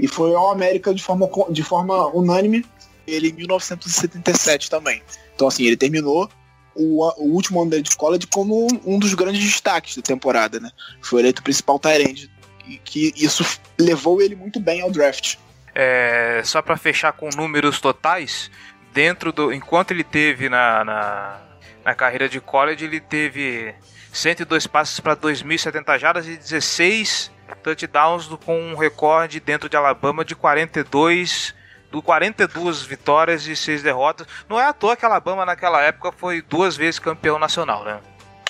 E 0.00 0.08
foi 0.08 0.34
ao 0.34 0.50
América 0.50 0.94
de 0.94 1.02
forma, 1.02 1.28
de 1.50 1.62
forma 1.62 2.06
unânime 2.08 2.64
ele 3.06 3.28
em 3.28 3.32
1977 3.32 4.70
também. 4.70 5.02
Então 5.34 5.46
assim, 5.46 5.64
ele 5.64 5.76
terminou 5.76 6.28
o, 6.74 7.04
o 7.22 7.34
último 7.34 7.60
ano 7.60 7.70
dele 7.70 7.82
de 7.82 7.96
college 7.96 8.26
como 8.26 8.66
um 8.84 8.98
dos 8.98 9.14
grandes 9.14 9.42
destaques 9.42 9.96
da 9.96 10.02
temporada, 10.02 10.58
né? 10.58 10.70
Foi 11.02 11.20
eleito 11.20 11.40
o 11.40 11.44
principal 11.44 11.78
Tyrande 11.78 12.30
e 12.66 12.78
que 12.78 13.12
isso 13.16 13.44
levou 13.78 14.22
ele 14.22 14.34
muito 14.34 14.58
bem 14.58 14.80
ao 14.80 14.90
draft. 14.90 15.36
É, 15.74 16.40
só 16.44 16.62
para 16.62 16.76
fechar 16.76 17.12
com 17.12 17.28
números 17.36 17.80
totais, 17.80 18.50
dentro 18.92 19.32
do 19.32 19.52
enquanto 19.52 19.90
ele 19.90 20.04
teve 20.04 20.48
na, 20.48 20.84
na, 20.84 21.40
na 21.84 21.94
carreira 21.94 22.28
de 22.28 22.40
college, 22.40 22.84
ele 22.84 23.00
teve 23.00 23.74
102 24.12 24.66
passes 24.66 24.98
para 25.00 25.16
2.070 25.16 25.98
jardas 25.98 26.26
e 26.26 26.36
16 26.36 27.30
touchdowns 27.56 28.28
com 28.44 28.58
um 28.60 28.76
recorde 28.76 29.40
dentro 29.40 29.68
de 29.68 29.76
Alabama 29.76 30.24
de 30.24 30.34
42 30.34 31.54
do 31.90 32.00
42 32.00 32.82
vitórias 32.82 33.46
e 33.46 33.56
6 33.56 33.82
derrotas. 33.82 34.26
Não 34.48 34.60
é 34.60 34.64
à 34.64 34.72
toa 34.72 34.96
que 34.96 35.04
Alabama 35.04 35.44
naquela 35.44 35.82
época 35.82 36.12
foi 36.12 36.40
duas 36.40 36.76
vezes 36.76 36.98
campeão 36.98 37.38
nacional, 37.38 37.84
né? 37.84 37.98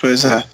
Pois 0.00 0.24
é. 0.24 0.44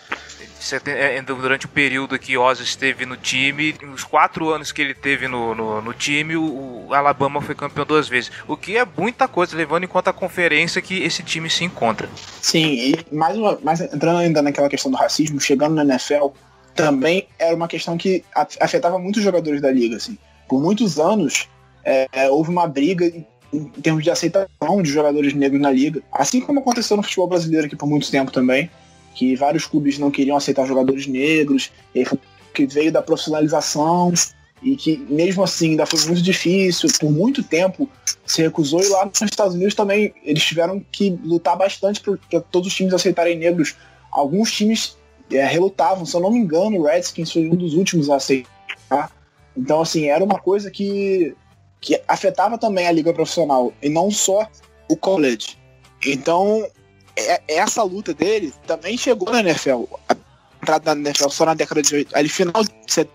é 0.87 1.23
durante 1.23 1.67
o 1.67 1.69
período 1.69 2.19
que 2.19 2.37
Oz 2.37 2.59
esteve 2.59 3.07
no 3.07 3.17
time, 3.17 3.76
os 3.95 4.03
quatro 4.03 4.50
anos 4.50 4.73
que 4.73 4.83
ele 4.83 4.95
teve 4.95 5.29
no, 5.29 5.55
no, 5.55 5.81
no, 5.81 5.93
time, 5.93 6.37
o 6.37 6.88
Alabama 6.93 7.41
foi 7.41 7.55
campeão 7.55 7.87
duas 7.87 8.09
vezes. 8.09 8.33
O 8.49 8.57
que 8.57 8.76
é 8.76 8.85
muita 8.85 9.29
coisa, 9.29 9.57
levando 9.57 9.85
em 9.85 9.88
conta 9.88 10.11
a 10.11 10.12
conferência 10.12 10.83
que 10.83 11.03
esse 11.03 11.23
time 11.23 11.49
se 11.49 11.65
encontra. 11.65 12.09
Sim, 12.43 12.65
e 12.65 13.15
mais, 13.15 13.37
uma, 13.37 13.59
mais 13.62 13.81
entrando 13.81 14.19
ainda 14.19 14.43
naquela 14.43 14.69
questão 14.69 14.91
do 14.91 14.97
racismo, 14.97 15.41
chegando 15.41 15.75
na 15.76 15.85
NFL, 15.85 16.29
também 16.76 17.26
era 17.38 17.56
uma 17.56 17.66
questão 17.66 17.97
que 17.97 18.23
afetava 18.61 18.99
muitos 18.99 19.23
jogadores 19.23 19.61
da 19.61 19.71
liga. 19.71 19.97
Assim. 19.97 20.16
Por 20.47 20.61
muitos 20.61 21.00
anos, 21.00 21.49
é, 21.83 22.06
houve 22.30 22.50
uma 22.50 22.68
briga 22.68 23.11
em 23.52 23.64
termos 23.80 24.04
de 24.04 24.11
aceitação 24.11 24.83
de 24.83 24.90
jogadores 24.90 25.33
negros 25.33 25.61
na 25.61 25.71
liga, 25.71 26.02
assim 26.12 26.40
como 26.40 26.61
aconteceu 26.61 26.97
no 26.97 27.02
futebol 27.02 27.28
brasileiro 27.28 27.66
aqui 27.66 27.76
por 27.76 27.88
muito 27.88 28.11
tempo 28.11 28.30
também, 28.30 28.68
que 29.14 29.35
vários 29.35 29.66
clubes 29.66 29.99
não 29.99 30.11
queriam 30.11 30.37
aceitar 30.37 30.66
jogadores 30.66 31.06
negros, 31.06 31.71
que 32.52 32.66
veio 32.66 32.92
da 32.92 33.00
profissionalização 33.00 34.12
e 34.62 34.76
que 34.76 34.99
mesmo 35.09 35.42
assim 35.42 35.71
ainda 35.71 35.87
foi 35.87 36.00
muito 36.06 36.23
difícil, 36.23 36.90
por 36.99 37.11
muito 37.11 37.42
tempo 37.42 37.88
se 38.26 38.42
recusou 38.42 38.83
e 38.83 38.88
lá 38.88 39.06
nos 39.06 39.23
Estados 39.23 39.54
Unidos 39.54 39.75
também 39.75 40.12
eles 40.25 40.42
tiveram 40.45 40.85
que 40.90 41.18
lutar 41.23 41.56
bastante 41.56 42.00
para 42.00 42.40
todos 42.40 42.68
os 42.68 42.75
times 42.75 42.92
aceitarem 42.92 43.38
negros. 43.38 43.76
Alguns 44.11 44.50
times 44.52 44.97
é, 45.30 45.45
relutavam, 45.47 46.06
se 46.06 46.14
eu 46.14 46.21
não 46.21 46.30
me 46.30 46.38
engano, 46.38 46.78
o 46.78 46.85
Redskins 46.85 47.33
foi 47.33 47.49
um 47.49 47.56
dos 47.56 47.75
últimos 47.75 48.11
a 48.11 48.16
aceitar. 48.16 49.11
Então 49.56 49.80
assim, 49.80 50.06
era 50.06 50.23
uma 50.23 50.38
coisa 50.38 50.71
que 50.71 51.35
que 51.80 52.00
afetava 52.09 52.59
também 52.59 52.87
a 52.87 52.92
liga 52.92 53.12
profissional 53.12 53.73
e 53.83 53.88
não 53.88 54.11
só 54.11 54.49
o 54.88 54.97
college. 54.97 55.59
Então, 56.04 56.66
é, 57.16 57.40
essa 57.49 57.83
luta 57.83 58.12
dele 58.12 58.52
também 58.66 58.97
chegou 58.97 59.30
na 59.30 59.40
NFL. 59.40 59.85
A 60.09 60.16
entrada 60.62 60.95
na 60.95 61.11
NFL 61.11 61.28
só 61.28 61.47
na 61.47 61.54
década 61.54 61.83
de 61.83 61.95
80, 61.95 62.18
ali 62.18 62.28
final 62.28 62.62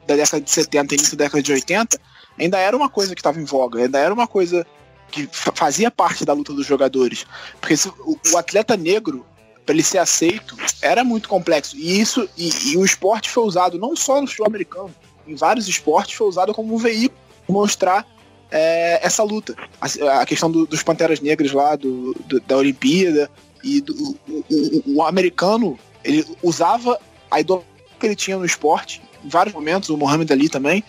da 0.07 0.15
década 0.15 0.41
de 0.41 0.49
70, 0.49 0.95
início 0.95 1.17
da 1.17 1.25
década 1.25 1.43
de 1.43 1.51
80, 1.51 1.99
ainda 2.39 2.57
era 2.57 2.75
uma 2.75 2.89
coisa 2.89 3.13
que 3.13 3.19
estava 3.19 3.39
em 3.39 3.45
voga, 3.45 3.79
ainda 3.79 3.99
era 3.99 4.13
uma 4.13 4.27
coisa 4.27 4.65
que 5.11 5.27
fazia 5.31 5.91
parte 5.91 6.23
da 6.23 6.33
luta 6.33 6.53
dos 6.53 6.65
jogadores. 6.65 7.25
Porque 7.59 7.75
se, 7.75 7.89
o, 7.89 8.17
o, 8.33 8.37
atleta 8.37 8.77
negro, 8.77 9.25
para 9.65 9.75
ele 9.75 9.83
ser 9.83 9.99
aceito, 9.99 10.57
era 10.81 11.03
muito 11.03 11.29
complexo. 11.29 11.75
E 11.77 11.99
isso 11.99 12.27
e, 12.37 12.71
e, 12.71 12.77
o 12.77 12.85
esporte 12.85 13.29
foi 13.29 13.43
usado 13.43 13.77
não 13.77 13.95
só 13.95 14.21
no 14.21 14.27
futebol 14.27 14.47
americano, 14.47 14.93
em 15.27 15.35
vários 15.35 15.67
esportes 15.67 16.15
foi 16.15 16.27
usado 16.27 16.53
como 16.53 16.73
um 16.73 16.77
veículo 16.77 17.19
mostrar 17.47 18.05
é, 18.49 18.99
essa 19.05 19.23
luta. 19.23 19.55
A, 19.79 20.21
a 20.21 20.25
questão 20.25 20.51
do, 20.51 20.65
dos 20.65 20.83
Panteras 20.83 21.19
Negras 21.19 21.51
lá, 21.51 21.75
do, 21.75 22.13
do 22.25 22.39
da 22.41 22.57
Olimpíada, 22.57 23.29
e 23.63 23.81
do, 23.81 23.93
o, 24.27 24.43
o, 24.49 24.95
o, 24.95 25.03
americano, 25.03 25.77
ele 26.03 26.25
usava 26.41 26.99
a 27.29 27.39
ideologia 27.39 27.69
que 27.99 28.05
ele 28.05 28.15
tinha 28.15 28.37
no 28.37 28.45
esporte, 28.45 29.01
em 29.23 29.29
vários 29.29 29.53
momentos, 29.53 29.89
o 29.89 29.97
Muhammad 29.97 30.31
Ali 30.31 30.49
também, 30.49 30.83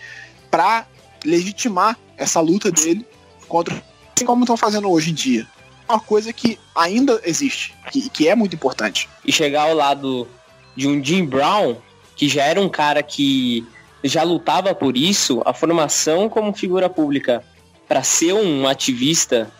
para 0.49 0.87
legitimar 1.23 1.97
essa 2.17 2.39
luta 2.39 2.71
dele 2.71 3.05
contra 3.47 3.73
assim 4.15 4.25
como 4.25 4.43
estão 4.43 4.57
fazendo 4.57 4.89
hoje 4.89 5.11
em 5.11 5.13
dia. 5.13 5.47
Uma 5.87 5.99
coisa 5.99 6.31
que 6.31 6.59
ainda 6.75 7.19
existe, 7.23 7.75
que, 7.91 8.09
que 8.09 8.27
é 8.27 8.35
muito 8.35 8.55
importante. 8.55 9.09
E 9.25 9.31
chegar 9.31 9.63
ao 9.63 9.75
lado 9.75 10.27
de 10.75 10.87
um 10.87 11.03
Jim 11.03 11.25
Brown, 11.25 11.75
que 12.15 12.27
já 12.27 12.43
era 12.43 12.59
um 12.59 12.69
cara 12.69 13.03
que 13.03 13.65
já 14.03 14.23
lutava 14.23 14.73
por 14.73 14.97
isso, 14.97 15.41
a 15.45 15.53
formação 15.53 16.29
como 16.29 16.53
figura 16.53 16.89
pública 16.89 17.43
para 17.87 18.03
ser 18.03 18.33
um 18.33 18.67
ativista 18.67 19.51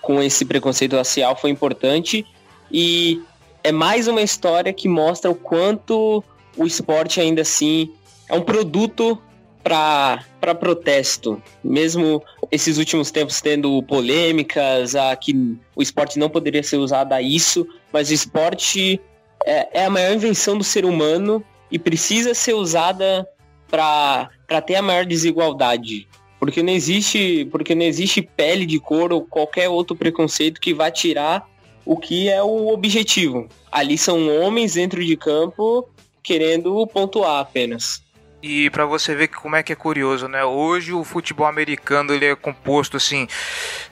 com 0.00 0.22
esse 0.22 0.44
preconceito 0.44 0.96
racial 0.96 1.36
foi 1.36 1.50
importante 1.50 2.26
e 2.70 3.22
é 3.62 3.70
mais 3.70 4.08
uma 4.08 4.22
história 4.22 4.72
que 4.72 4.88
mostra 4.88 5.30
o 5.30 5.34
quanto 5.34 6.24
o 6.56 6.66
esporte 6.66 7.20
ainda 7.20 7.42
assim 7.42 7.92
é 8.28 8.34
um 8.34 8.40
produto 8.40 9.20
para 9.62 10.54
protesto. 10.58 11.42
Mesmo 11.62 12.22
esses 12.50 12.78
últimos 12.78 13.10
tempos 13.10 13.40
tendo 13.40 13.82
polêmicas, 13.82 14.94
a 14.94 15.14
que 15.16 15.56
o 15.76 15.82
esporte 15.82 16.18
não 16.18 16.28
poderia 16.28 16.62
ser 16.62 16.76
usado 16.76 17.12
a 17.12 17.22
isso, 17.22 17.66
mas 17.92 18.10
o 18.10 18.14
esporte 18.14 19.00
é, 19.44 19.80
é 19.82 19.84
a 19.84 19.90
maior 19.90 20.14
invenção 20.14 20.56
do 20.56 20.64
ser 20.64 20.84
humano 20.84 21.44
e 21.70 21.78
precisa 21.78 22.34
ser 22.34 22.54
usada 22.54 23.26
para 23.68 24.60
ter 24.66 24.76
a 24.76 24.82
maior 24.82 25.04
desigualdade. 25.04 26.08
Porque 26.38 26.62
não 26.62 26.72
existe, 26.72 27.46
porque 27.50 27.74
não 27.74 27.84
existe 27.84 28.22
pele 28.22 28.64
de 28.64 28.80
cor 28.80 29.12
ou 29.12 29.22
qualquer 29.22 29.68
outro 29.68 29.94
preconceito 29.94 30.60
que 30.60 30.72
vá 30.72 30.90
tirar 30.90 31.46
o 31.84 31.96
que 31.96 32.28
é 32.28 32.42
o 32.42 32.68
objetivo. 32.68 33.46
Ali 33.70 33.98
são 33.98 34.28
homens 34.40 34.74
dentro 34.74 35.04
de 35.04 35.16
campo 35.16 35.88
querendo 36.22 36.86
pontuar 36.86 37.40
apenas. 37.40 38.02
E 38.42 38.70
para 38.70 38.86
você 38.86 39.14
ver 39.14 39.28
como 39.28 39.56
é 39.56 39.62
que 39.62 39.72
é 39.72 39.76
curioso, 39.76 40.26
né? 40.26 40.42
Hoje 40.44 40.92
o 40.92 41.04
futebol 41.04 41.46
americano 41.46 42.14
ele 42.14 42.24
é 42.24 42.34
composto 42.34 42.96
assim, 42.96 43.28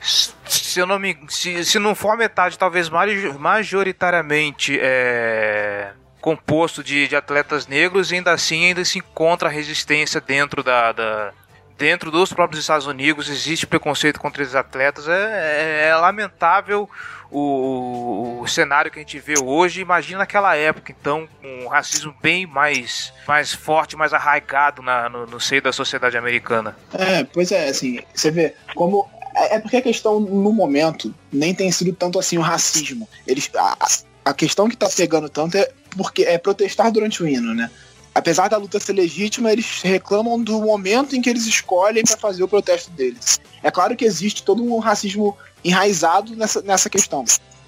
se 0.01 0.79
eu 0.79 0.87
não 0.87 0.97
me, 0.97 1.17
se, 1.27 1.63
se 1.63 1.77
não 1.77 1.93
for 1.93 2.11
a 2.11 2.17
metade, 2.17 2.57
talvez 2.57 2.89
majoritariamente 3.37 4.79
é, 4.81 5.91
composto 6.19 6.83
de, 6.83 7.07
de 7.07 7.15
atletas 7.15 7.67
negros, 7.67 8.11
ainda 8.11 8.31
assim 8.31 8.65
ainda 8.65 8.83
se 8.83 8.97
encontra 8.97 9.49
resistência 9.49 10.19
dentro 10.19 10.63
da, 10.63 10.91
da 10.93 11.33
dentro 11.79 12.11
dos 12.11 12.33
próprios 12.33 12.61
Estados 12.61 12.85
Unidos 12.85 13.29
existe 13.29 13.65
preconceito 13.65 14.19
contra 14.19 14.43
esses 14.43 14.53
atletas. 14.53 15.07
É, 15.07 15.85
é, 15.85 15.87
é 15.87 15.95
lamentável 15.95 16.89
o, 17.31 18.41
o, 18.41 18.47
cenário 18.47 18.91
que 18.91 18.99
a 18.99 19.01
gente 19.01 19.17
vê 19.17 19.35
hoje. 19.41 19.79
Imagina 19.79 20.19
naquela 20.19 20.55
época, 20.55 20.93
então, 20.99 21.27
um 21.41 21.67
racismo 21.67 22.13
bem 22.21 22.45
mais, 22.45 23.13
mais 23.25 23.53
forte, 23.53 23.95
mais 23.95 24.13
arraigado 24.13 24.81
na, 24.81 25.07
no, 25.07 25.25
no 25.25 25.39
seio 25.39 25.61
da 25.61 25.71
sociedade 25.71 26.17
americana. 26.17 26.75
É, 26.93 27.23
pois 27.23 27.51
é, 27.51 27.69
assim, 27.69 28.01
você 28.13 28.29
vê 28.29 28.53
como 28.75 29.09
é, 29.33 29.55
é 29.55 29.59
porque 29.59 29.77
a 29.77 29.81
questão 29.81 30.19
no 30.19 30.51
momento 30.51 31.15
nem 31.31 31.55
tem 31.55 31.71
sido 31.71 31.93
tanto 31.93 32.19
assim 32.19 32.37
o 32.37 32.41
racismo. 32.41 33.07
Eles, 33.25 33.49
a, 33.55 33.77
a 34.25 34.33
questão 34.33 34.67
que 34.67 34.75
tá 34.75 34.89
pegando 34.89 35.29
tanto 35.29 35.57
é 35.57 35.71
porque 35.95 36.23
é 36.23 36.37
protestar 36.37 36.91
durante 36.91 37.23
o 37.23 37.27
hino, 37.27 37.55
né? 37.55 37.71
Apesar 38.13 38.47
da 38.49 38.57
luta 38.57 38.79
ser 38.79 38.93
legítima, 38.93 39.51
eles 39.51 39.81
reclamam 39.81 40.41
do 40.41 40.61
momento 40.61 41.15
em 41.15 41.21
que 41.21 41.29
eles 41.29 41.45
escolhem 41.45 42.03
para 42.03 42.17
fazer 42.17 42.43
o 42.43 42.47
protesto 42.47 42.91
deles. 42.91 43.39
É 43.63 43.69
claro 43.71 43.95
que 43.95 44.05
existe 44.05 44.43
todo 44.43 44.63
um 44.63 44.79
racismo 44.79 45.37
enraizado 45.63 46.35
nessa, 46.35 46.61
nessa 46.61 46.89
questão. 46.89 47.23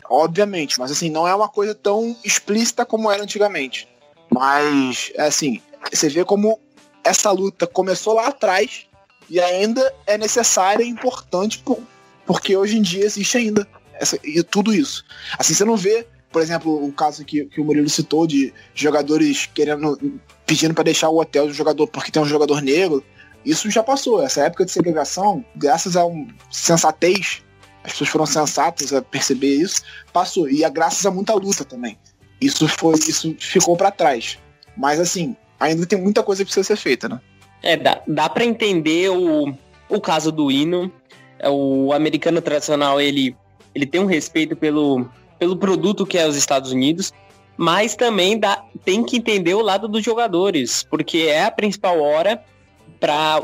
Obviamente, 0.09 0.79
mas 0.79 0.91
assim, 0.91 1.09
não 1.09 1.27
é 1.27 1.33
uma 1.33 1.47
coisa 1.47 1.73
tão 1.73 2.15
explícita 2.23 2.85
como 2.85 3.09
era 3.09 3.23
antigamente. 3.23 3.87
Mas, 4.29 5.11
assim, 5.17 5.61
você 5.91 6.09
vê 6.09 6.23
como 6.23 6.59
essa 7.03 7.31
luta 7.31 7.65
começou 7.65 8.13
lá 8.13 8.27
atrás 8.27 8.85
e 9.29 9.39
ainda 9.39 9.93
é 10.05 10.17
necessária 10.17 10.83
e 10.83 10.87
importante 10.87 11.59
por- 11.59 11.79
porque 12.25 12.55
hoje 12.55 12.77
em 12.77 12.81
dia 12.81 13.05
existe 13.05 13.37
ainda 13.37 13.67
essa, 13.93 14.17
e 14.23 14.41
tudo 14.43 14.73
isso. 14.73 15.03
Assim, 15.37 15.53
você 15.53 15.65
não 15.65 15.75
vê, 15.77 16.07
por 16.31 16.41
exemplo, 16.41 16.85
o 16.85 16.91
caso 16.91 17.25
que, 17.25 17.45
que 17.45 17.59
o 17.59 17.65
Murilo 17.65 17.89
citou 17.89 18.25
de 18.25 18.53
jogadores 18.73 19.45
querendo 19.45 20.19
pedindo 20.45 20.73
para 20.73 20.85
deixar 20.85 21.09
o 21.09 21.19
hotel 21.19 21.47
do 21.47 21.53
jogador 21.53 21.87
porque 21.87 22.11
tem 22.11 22.21
um 22.21 22.25
jogador 22.25 22.61
negro. 22.61 23.03
Isso 23.45 23.69
já 23.69 23.81
passou. 23.81 24.21
Essa 24.21 24.45
época 24.45 24.65
de 24.65 24.71
segregação, 24.71 25.43
graças 25.55 25.95
a 25.95 26.05
um 26.05 26.27
sensatez, 26.49 27.41
as 27.83 27.91
pessoas 27.93 28.09
foram 28.09 28.25
sensatas 28.25 28.93
a 28.93 29.01
perceber 29.01 29.55
isso, 29.55 29.81
passou. 30.13 30.49
E 30.49 30.63
é 30.63 30.69
graças 30.69 31.05
a 31.05 31.11
muita 31.11 31.33
luta 31.33 31.65
também. 31.65 31.97
Isso 32.39 32.67
foi, 32.67 32.95
isso 32.95 33.35
ficou 33.39 33.75
para 33.75 33.91
trás. 33.91 34.37
Mas 34.77 34.99
assim, 34.99 35.35
ainda 35.59 35.85
tem 35.85 35.99
muita 35.99 36.23
coisa 36.23 36.43
que 36.43 36.51
precisa 36.51 36.63
ser 36.63 36.75
feita, 36.75 37.09
né? 37.09 37.19
É, 37.63 37.77
dá, 37.77 38.01
dá 38.07 38.29
para 38.29 38.43
entender 38.43 39.09
o, 39.09 39.53
o 39.89 40.01
caso 40.01 40.31
do 40.31 40.51
hino. 40.51 40.91
É, 41.39 41.49
O 41.49 41.93
americano 41.93 42.41
tradicional, 42.41 42.99
ele, 42.99 43.35
ele 43.73 43.85
tem 43.85 44.01
um 44.01 44.05
respeito 44.05 44.55
pelo, 44.55 45.07
pelo 45.41 45.57
produto 45.57 46.05
que 46.05 46.19
é 46.19 46.27
os 46.27 46.35
Estados 46.35 46.71
Unidos, 46.71 47.11
mas 47.57 47.95
também 47.95 48.37
dá, 48.37 48.63
tem 48.85 49.03
que 49.03 49.17
entender 49.17 49.55
o 49.55 49.61
lado 49.61 49.87
dos 49.87 50.03
jogadores, 50.03 50.83
porque 50.83 51.25
é 51.27 51.45
a 51.45 51.49
principal 51.49 51.99
hora 51.99 52.43
para 52.99 53.41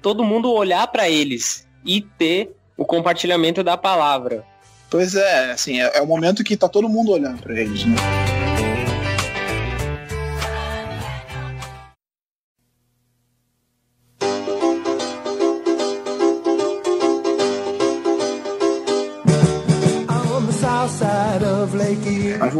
todo 0.00 0.22
mundo 0.22 0.52
olhar 0.52 0.86
para 0.86 1.10
eles 1.10 1.66
e 1.84 2.00
ter 2.00 2.54
o 2.76 2.84
compartilhamento 2.84 3.64
da 3.64 3.76
palavra. 3.76 4.44
Pois 4.88 5.16
é, 5.16 5.50
assim, 5.50 5.80
é, 5.80 5.98
é 5.98 6.00
o 6.00 6.06
momento 6.06 6.44
que 6.44 6.56
tá 6.56 6.68
todo 6.68 6.88
mundo 6.88 7.10
olhando 7.10 7.42
para 7.42 7.60
eles, 7.60 7.86
né? 7.86 7.96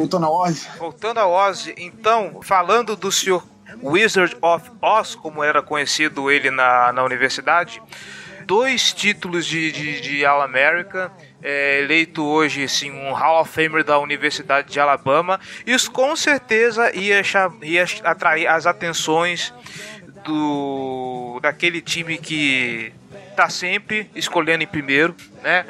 Voltando 0.02 0.26
ao 0.26 0.34
Ozzy, 0.34 0.68
Voltando 0.78 1.18
ao 1.18 1.30
Ozzy, 1.30 1.74
então, 1.78 2.40
falando 2.42 2.96
do 2.96 3.12
senhor 3.12 3.46
Wizard 3.82 4.36
of 4.42 4.70
Oz, 4.80 5.14
como 5.14 5.42
era 5.42 5.62
conhecido 5.62 6.30
ele 6.30 6.50
na, 6.50 6.92
na 6.92 7.04
universidade, 7.04 7.80
dois 8.44 8.92
títulos 8.92 9.46
de, 9.46 9.70
de, 9.70 10.00
de 10.00 10.26
All-America, 10.26 11.12
é, 11.42 11.80
eleito 11.80 12.24
hoje 12.24 12.64
assim, 12.64 12.90
um 12.90 13.12
Hall 13.12 13.40
of 13.40 13.50
Famer 13.50 13.84
da 13.84 13.98
Universidade 13.98 14.72
de 14.72 14.80
Alabama, 14.80 15.40
isso 15.64 15.90
com 15.90 16.14
certeza 16.16 16.94
ia, 16.94 17.22
ia 17.62 17.84
atrair 18.04 18.46
as 18.46 18.66
atenções 18.66 19.54
do 20.24 21.40
daquele 21.40 21.80
time 21.80 22.18
que 22.18 22.92
tá 23.34 23.48
sempre 23.48 24.08
escolhendo 24.14 24.62
em 24.62 24.66
primeiro, 24.66 25.16
né? 25.42 25.64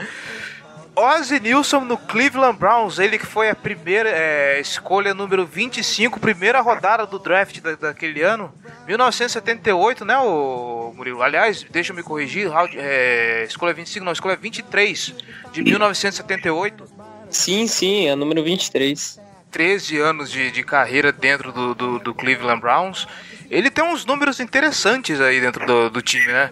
Ozzy 0.94 1.40
Nilson 1.40 1.80
no 1.80 1.96
Cleveland 1.96 2.58
Browns, 2.58 2.98
ele 2.98 3.18
que 3.18 3.24
foi 3.26 3.48
a 3.48 3.54
primeira 3.54 4.10
é, 4.10 4.60
escolha 4.60 5.14
número 5.14 5.46
25, 5.46 6.20
primeira 6.20 6.60
rodada 6.60 7.06
do 7.06 7.18
draft 7.18 7.60
da- 7.60 7.74
daquele 7.76 8.22
ano, 8.22 8.52
1978, 8.86 10.04
né, 10.04 10.18
o 10.18 10.92
Murilo? 10.94 11.22
Aliás, 11.22 11.62
deixa 11.70 11.92
eu 11.92 11.96
me 11.96 12.02
corrigir, 12.02 12.50
é, 12.76 13.44
escolha 13.48 13.72
25, 13.72 14.04
não, 14.04 14.12
escolha 14.12 14.36
23 14.36 15.14
de 15.50 15.62
1978. 15.62 16.84
Sim, 17.30 17.66
sim, 17.66 18.08
é 18.08 18.14
número 18.14 18.44
23. 18.44 19.18
13 19.50 19.98
anos 19.98 20.30
de, 20.30 20.50
de 20.50 20.62
carreira 20.62 21.10
dentro 21.12 21.52
do, 21.52 21.74
do, 21.74 21.98
do 21.98 22.14
Cleveland 22.14 22.60
Browns. 22.60 23.06
Ele 23.50 23.70
tem 23.70 23.84
uns 23.84 24.04
números 24.06 24.40
interessantes 24.40 25.20
aí 25.20 25.38
dentro 25.40 25.66
do, 25.66 25.90
do 25.90 26.00
time, 26.00 26.26
né? 26.26 26.50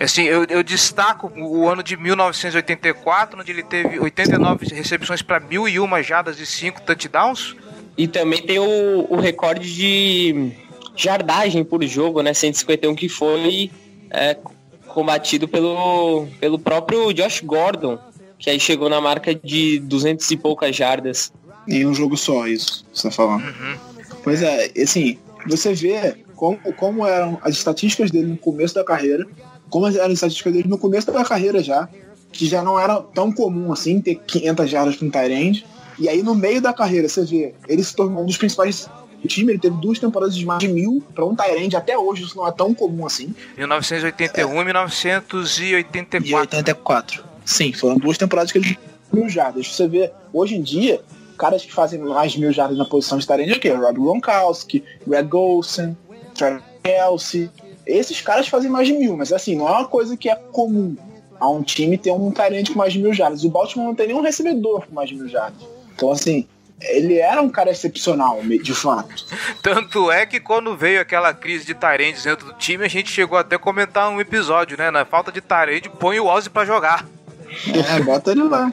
Assim, 0.00 0.22
eu, 0.22 0.44
eu 0.48 0.62
destaco 0.62 1.30
o 1.36 1.68
ano 1.68 1.82
de 1.82 1.94
1984, 1.94 3.38
onde 3.38 3.52
ele 3.52 3.62
teve 3.62 4.00
89 4.00 4.66
recepções 4.74 5.20
para 5.20 5.38
1.001 5.38 6.02
jardas 6.02 6.40
e 6.40 6.46
5 6.46 6.80
touchdowns. 6.80 7.54
E 7.98 8.08
também 8.08 8.40
tem 8.40 8.58
o, 8.58 9.06
o 9.10 9.16
recorde 9.16 9.74
de 9.74 10.52
jardagem 10.96 11.62
por 11.62 11.84
jogo, 11.84 12.22
né? 12.22 12.32
151 12.32 12.94
que 12.94 13.10
foi 13.10 13.70
é, 14.10 14.38
combatido 14.86 15.46
pelo, 15.46 16.26
pelo 16.40 16.58
próprio 16.58 17.12
Josh 17.12 17.40
Gordon, 17.40 17.98
que 18.38 18.48
aí 18.48 18.58
chegou 18.58 18.88
na 18.88 19.02
marca 19.02 19.34
de 19.34 19.80
200 19.80 20.30
e 20.30 20.36
poucas 20.36 20.74
jardas. 20.74 21.30
em 21.68 21.86
um 21.86 21.92
jogo 21.92 22.16
só, 22.16 22.46
isso, 22.46 22.86
você 22.92 23.08
tá 23.08 23.14
falando. 23.14 23.44
Pois 24.22 24.42
é, 24.42 24.70
assim, 24.82 25.18
você 25.46 25.74
vê 25.74 26.16
como, 26.34 26.58
como 26.74 27.06
eram 27.06 27.38
as 27.42 27.54
estatísticas 27.54 28.10
dele 28.10 28.28
no 28.28 28.38
começo 28.38 28.74
da 28.74 28.84
carreira, 28.84 29.26
como 29.70 29.86
eram 29.86 30.06
as 30.06 30.12
estatísticas 30.12 30.52
dele 30.52 30.68
no 30.68 30.76
começo 30.78 31.10
da 31.10 31.24
carreira 31.24 31.62
já, 31.62 31.88
que 32.32 32.46
já 32.46 32.62
não 32.62 32.78
era 32.78 33.00
tão 33.00 33.32
comum 33.32 33.72
assim 33.72 34.00
ter 34.00 34.16
500 34.16 34.70
jardas 34.70 34.96
para 34.96 35.06
um 35.06 35.10
Tyrande. 35.10 35.66
E 35.98 36.08
aí 36.08 36.22
no 36.22 36.34
meio 36.34 36.60
da 36.60 36.72
carreira, 36.72 37.08
você 37.08 37.24
vê, 37.24 37.54
ele 37.68 37.82
se 37.82 37.94
tornou 37.94 38.22
um 38.22 38.26
dos 38.26 38.36
principais 38.36 38.88
do 39.22 39.28
time, 39.28 39.52
ele 39.52 39.58
teve 39.58 39.76
duas 39.76 39.98
temporadas 39.98 40.34
de 40.34 40.44
mais 40.46 40.60
de 40.60 40.68
mil 40.68 41.02
para 41.14 41.24
um 41.24 41.34
Tyrande, 41.34 41.76
até 41.76 41.96
hoje 41.96 42.24
isso 42.24 42.36
não 42.36 42.46
é 42.46 42.52
tão 42.52 42.74
comum 42.74 43.06
assim. 43.06 43.34
1981 43.56 44.60
e 44.60 44.64
1984. 44.64 46.28
E 46.28 46.34
84. 46.34 47.24
Sim, 47.44 47.72
foram 47.72 47.96
duas 47.98 48.16
temporadas 48.16 48.52
que 48.52 48.58
ele 48.58 48.78
mil 49.12 49.28
jardas. 49.28 49.66
Você 49.66 49.88
vê, 49.88 50.10
hoje 50.32 50.56
em 50.56 50.62
dia, 50.62 51.00
caras 51.36 51.64
que 51.64 51.72
fazem 51.72 51.98
mais 51.98 52.32
de 52.32 52.40
mil 52.40 52.52
jardas 52.52 52.78
na 52.78 52.84
posição 52.84 53.18
de 53.18 53.26
Tyrande 53.26 53.52
é 53.52 53.56
o 53.56 53.60
quê? 53.60 53.70
Rob 53.70 53.98
Gronkowski, 53.98 54.84
Red 55.08 55.24
Golson, 55.24 55.96
Travis 56.34 56.62
Kelsey. 56.82 57.50
Esses 57.90 58.20
caras 58.20 58.48
fazem 58.48 58.70
mais 58.70 58.86
de 58.86 58.94
mil, 58.94 59.16
mas 59.16 59.32
assim, 59.32 59.56
não 59.56 59.68
é 59.68 59.72
uma 59.72 59.88
coisa 59.88 60.16
que 60.16 60.28
é 60.28 60.34
comum 60.34 60.96
a 61.38 61.48
um 61.48 61.62
time 61.62 61.96
ter 61.96 62.12
um 62.12 62.30
Tyrande 62.30 62.72
com 62.72 62.78
mais 62.78 62.92
de 62.92 62.98
mil 62.98 63.12
jardas. 63.12 63.44
O 63.44 63.50
Baltimore 63.50 63.86
não 63.86 63.94
tem 63.94 64.08
nenhum 64.08 64.20
recebedor 64.20 64.86
com 64.86 64.94
mais 64.94 65.08
de 65.08 65.16
mil 65.16 65.28
jardas. 65.28 65.62
Então, 65.94 66.10
assim, 66.10 66.46
ele 66.82 67.18
era 67.18 67.42
um 67.42 67.48
cara 67.48 67.70
excepcional, 67.70 68.40
de 68.42 68.74
fato. 68.74 69.26
Tanto 69.62 70.10
é 70.10 70.24
que 70.26 70.38
quando 70.38 70.76
veio 70.76 71.00
aquela 71.00 71.32
crise 71.34 71.64
de 71.64 71.74
Tyrande 71.74 72.22
dentro 72.22 72.46
do 72.46 72.52
time, 72.54 72.84
a 72.84 72.88
gente 72.88 73.10
chegou 73.10 73.38
até 73.38 73.56
a 73.56 73.58
comentar 73.58 74.08
um 74.10 74.20
episódio, 74.20 74.78
né? 74.78 74.90
Na 74.90 75.04
falta 75.04 75.32
de 75.32 75.40
Tyrande, 75.40 75.90
põe 75.90 76.20
o 76.20 76.26
Ozzy 76.26 76.50
pra 76.50 76.64
jogar. 76.64 77.06
É, 77.68 78.00
bota 78.02 78.30
ele 78.30 78.44
lá. 78.44 78.72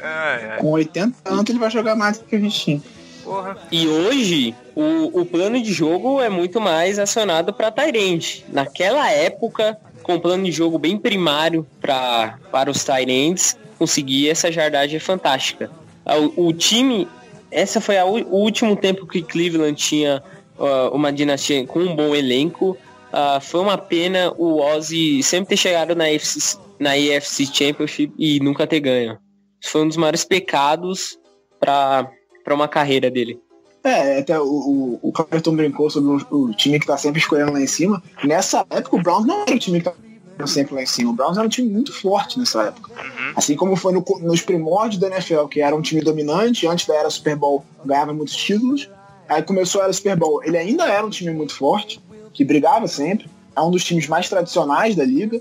Ai, 0.00 0.50
ai, 0.52 0.58
Com 0.58 0.70
80 0.72 1.30
anos 1.30 1.50
ele 1.50 1.58
vai 1.58 1.70
jogar 1.70 1.94
mais 1.94 2.18
do 2.18 2.24
que 2.24 2.36
25. 2.36 2.86
porra. 3.24 3.56
E 3.70 3.86
hoje, 3.86 4.54
o, 4.74 5.20
o 5.20 5.26
plano 5.26 5.60
de 5.60 5.72
jogo 5.72 6.20
é 6.20 6.28
muito 6.28 6.60
mais 6.60 6.98
acionado 6.98 7.52
para 7.52 7.70
Tyrande. 7.70 8.44
Naquela 8.48 9.10
época, 9.10 9.78
com 10.02 10.14
um 10.14 10.20
plano 10.20 10.44
de 10.44 10.52
jogo 10.52 10.78
bem 10.78 10.98
primário 10.98 11.66
pra, 11.80 12.38
para 12.50 12.70
os 12.70 12.84
Tyrands, 12.84 13.56
conseguir 13.78 14.28
essa 14.28 14.50
jardagem 14.50 14.98
fantástica. 14.98 15.70
Ah, 16.04 16.16
O, 16.18 16.48
o 16.48 16.52
time, 16.52 17.08
essa 17.50 17.80
foi 17.80 17.98
a, 17.98 18.04
o 18.04 18.36
último 18.36 18.76
tempo 18.76 19.06
que 19.06 19.22
Cleveland 19.22 19.74
tinha 19.74 20.22
ah, 20.58 20.90
uma 20.92 21.12
dinastia 21.12 21.66
com 21.66 21.80
um 21.80 21.94
bom 21.94 22.14
elenco. 22.14 22.76
Ah, 23.12 23.40
foi 23.40 23.60
uma 23.60 23.78
pena 23.78 24.32
o 24.38 24.60
Ozzy 24.60 25.22
sempre 25.22 25.50
ter 25.50 25.56
chegado 25.56 25.94
na 25.94 26.04
AFC, 26.04 26.58
na 26.78 26.92
AFC 26.92 27.46
Championship 27.46 28.12
e 28.18 28.40
nunca 28.40 28.66
ter 28.66 28.80
ganho. 28.80 29.18
Foi 29.64 29.82
um 29.82 29.88
dos 29.88 29.96
maiores 29.96 30.24
pecados 30.24 31.18
para 31.60 32.10
uma 32.50 32.66
carreira 32.66 33.10
dele. 33.10 33.38
É, 33.84 34.20
até 34.20 34.38
o, 34.38 34.98
o, 35.02 35.12
Clayton 35.12 35.56
brincou 35.56 35.90
sobre 35.90 36.24
o, 36.30 36.36
o 36.36 36.54
time 36.54 36.78
que 36.78 36.86
tá 36.86 36.96
sempre 36.96 37.20
escolhendo 37.20 37.52
lá 37.52 37.60
em 37.60 37.66
cima. 37.66 38.00
Nessa 38.22 38.64
época, 38.70 38.96
o 38.96 39.02
Browns 39.02 39.26
não 39.26 39.42
era 39.42 39.54
o 39.54 39.58
time 39.58 39.80
que 39.80 39.90
tá 39.90 40.46
sempre 40.46 40.74
lá 40.74 40.82
em 40.82 40.86
cima. 40.86 41.10
O 41.10 41.14
Browns 41.14 41.36
era 41.36 41.46
um 41.46 41.50
time 41.50 41.68
muito 41.68 41.92
forte 41.92 42.38
nessa 42.38 42.62
época. 42.64 42.90
Assim 43.34 43.56
como 43.56 43.74
foi 43.74 43.92
no 43.92 44.04
nos 44.20 44.40
primórdios 44.40 45.00
da 45.00 45.08
NFL, 45.08 45.46
que 45.46 45.60
era 45.60 45.74
um 45.74 45.82
time 45.82 46.00
dominante, 46.00 46.66
antes 46.66 46.86
da 46.86 46.94
era 46.94 47.10
Super 47.10 47.34
Bowl, 47.34 47.64
ganhava 47.84 48.12
muitos 48.12 48.36
títulos. 48.36 48.88
Aí 49.28 49.42
começou 49.42 49.80
a 49.80 49.84
era 49.84 49.92
Super 49.92 50.16
Bowl. 50.16 50.42
Ele 50.44 50.56
ainda 50.56 50.84
era 50.84 51.04
um 51.04 51.10
time 51.10 51.32
muito 51.32 51.54
forte, 51.54 52.00
que 52.32 52.44
brigava 52.44 52.86
sempre. 52.86 53.28
É 53.56 53.60
um 53.60 53.70
dos 53.70 53.84
times 53.84 54.06
mais 54.06 54.28
tradicionais 54.28 54.94
da 54.94 55.04
liga. 55.04 55.40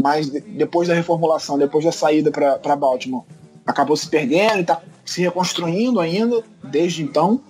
Mas 0.00 0.30
de- 0.30 0.40
depois 0.40 0.88
da 0.88 0.94
reformulação, 0.94 1.58
depois 1.58 1.84
da 1.84 1.92
saída 1.92 2.30
para 2.30 2.76
Baltimore, 2.76 3.24
acabou 3.66 3.96
se 3.96 4.08
perdendo 4.08 4.60
e 4.60 4.64
tá 4.64 4.80
se 5.04 5.20
reconstruindo 5.20 6.00
ainda 6.00 6.42
desde 6.62 7.02
então. 7.02 7.40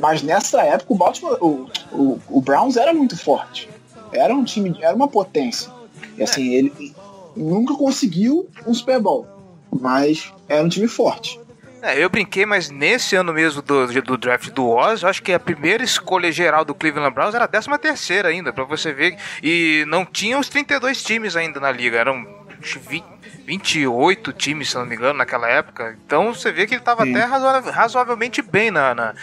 Mas 0.00 0.22
nessa 0.22 0.62
época 0.62 0.92
o 0.92 0.96
Baltimore, 0.96 1.38
o, 1.40 1.70
o, 1.92 2.20
o 2.28 2.40
Browns 2.40 2.76
era 2.76 2.92
muito 2.92 3.16
forte. 3.16 3.68
Era 4.12 4.34
um 4.34 4.44
time, 4.44 4.76
era 4.80 4.94
uma 4.94 5.08
potência. 5.08 5.70
E 6.16 6.22
assim, 6.22 6.52
ele 6.52 6.94
nunca 7.36 7.74
conseguiu 7.74 8.48
um 8.66 8.74
Super 8.74 9.00
Bowl, 9.00 9.26
mas 9.72 10.32
era 10.48 10.62
um 10.62 10.68
time 10.68 10.88
forte. 10.88 11.40
É, 11.82 12.02
eu 12.02 12.10
brinquei, 12.10 12.44
mas 12.44 12.68
nesse 12.68 13.16
ano 13.16 13.32
mesmo 13.32 13.62
do, 13.62 13.86
do 14.02 14.16
draft 14.18 14.50
do 14.50 14.68
Oz, 14.68 15.02
eu 15.02 15.08
acho 15.08 15.22
que 15.22 15.32
a 15.32 15.40
primeira 15.40 15.82
escolha 15.82 16.30
geral 16.30 16.62
do 16.62 16.74
Cleveland 16.74 17.14
Browns 17.14 17.34
era 17.34 17.44
a 17.44 17.48
13 17.48 17.68
terceira 17.78 18.28
ainda, 18.28 18.52
pra 18.52 18.64
você 18.64 18.92
ver. 18.92 19.16
E 19.42 19.84
não 19.88 20.04
tinha 20.04 20.38
os 20.38 20.48
32 20.48 21.02
times 21.02 21.36
ainda 21.36 21.58
na 21.58 21.72
liga, 21.72 21.96
eram 21.96 22.26
acho, 22.62 22.78
20, 22.80 23.04
28 23.46 24.32
times, 24.34 24.70
se 24.70 24.76
não 24.76 24.84
me 24.84 24.94
engano, 24.94 25.18
naquela 25.18 25.48
época. 25.48 25.96
Então 26.04 26.34
você 26.34 26.52
vê 26.52 26.66
que 26.66 26.74
ele 26.74 26.82
tava 26.82 27.04
Sim. 27.04 27.16
até 27.16 27.24
razoavelmente 27.70 28.42
bem 28.42 28.70
na, 28.70 28.94
na- 28.94 29.14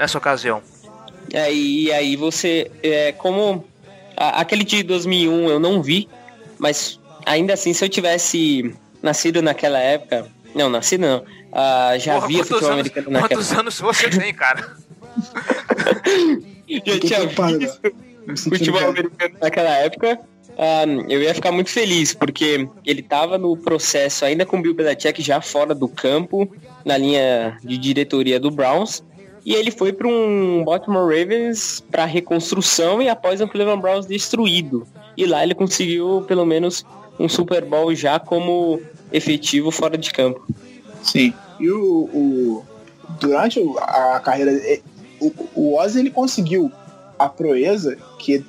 nessa 0.00 0.16
ocasião. 0.18 0.62
É, 1.32 1.52
e 1.52 1.92
aí 1.92 2.16
você, 2.16 2.70
é, 2.82 3.12
como 3.12 3.64
a- 4.16 4.40
aquele 4.40 4.64
de 4.64 4.82
2001 4.82 5.48
eu 5.48 5.60
não 5.60 5.82
vi, 5.82 6.08
mas 6.58 6.98
ainda 7.26 7.52
assim, 7.52 7.72
se 7.72 7.84
eu 7.84 7.88
tivesse 7.88 8.74
nascido 9.02 9.40
naquela 9.42 9.78
época, 9.78 10.26
não, 10.54 10.68
nascido 10.68 11.02
não, 11.02 11.22
ah, 11.52 11.96
já 11.98 12.14
Porra, 12.14 12.26
via 12.28 12.38
futebol 12.44 12.58
anos, 12.58 12.70
americano 12.80 13.10
naquela 13.10 13.28
quantos 13.28 13.52
anos 13.52 13.80
você 13.80 14.08
tem, 14.10 14.34
cara? 14.34 14.74
já 16.66 16.66
Fiquei 16.66 16.98
tinha 17.00 17.26
visto 17.26 18.50
futebol 18.50 18.88
americano 18.88 19.34
naquela 19.40 19.70
época, 19.70 20.18
ah, 20.58 20.84
eu 21.08 21.22
ia 21.22 21.34
ficar 21.34 21.52
muito 21.52 21.70
feliz, 21.70 22.12
porque 22.14 22.68
ele 22.84 23.02
tava 23.02 23.38
no 23.38 23.56
processo 23.56 24.24
ainda 24.24 24.44
com 24.44 24.58
o 24.58 24.62
Bill 24.62 24.74
Belichick 24.74 25.22
já 25.22 25.40
fora 25.40 25.74
do 25.74 25.88
campo, 25.88 26.50
na 26.84 26.96
linha 26.96 27.56
de 27.62 27.78
diretoria 27.78 28.40
do 28.40 28.50
Browns, 28.50 29.02
e 29.44 29.54
ele 29.54 29.70
foi 29.70 29.92
para 29.92 30.06
um 30.08 30.62
Baltimore 30.64 31.04
Ravens 31.06 31.82
para 31.90 32.04
reconstrução 32.04 33.00
e 33.00 33.08
após 33.08 33.40
o 33.40 33.48
Cleveland 33.48 33.80
Browns 33.82 34.06
destruído. 34.06 34.86
E 35.16 35.26
lá 35.26 35.42
ele 35.42 35.54
conseguiu 35.54 36.24
pelo 36.26 36.44
menos 36.46 36.84
um 37.18 37.28
Super 37.28 37.64
Bowl 37.64 37.94
já 37.94 38.18
como 38.18 38.80
efetivo 39.12 39.70
fora 39.70 39.96
de 39.98 40.10
campo. 40.12 40.46
Sim. 41.02 41.32
E 41.58 41.70
o, 41.70 41.82
o- 42.12 42.64
durante 43.20 43.60
a 43.78 44.20
carreira 44.20 44.52
e- 44.52 44.82
o, 45.20 45.32
o 45.54 45.74
Oz 45.76 45.96
ele 45.96 46.10
conseguiu 46.10 46.70
a 47.18 47.28
proeza 47.28 47.96
que 48.18 48.44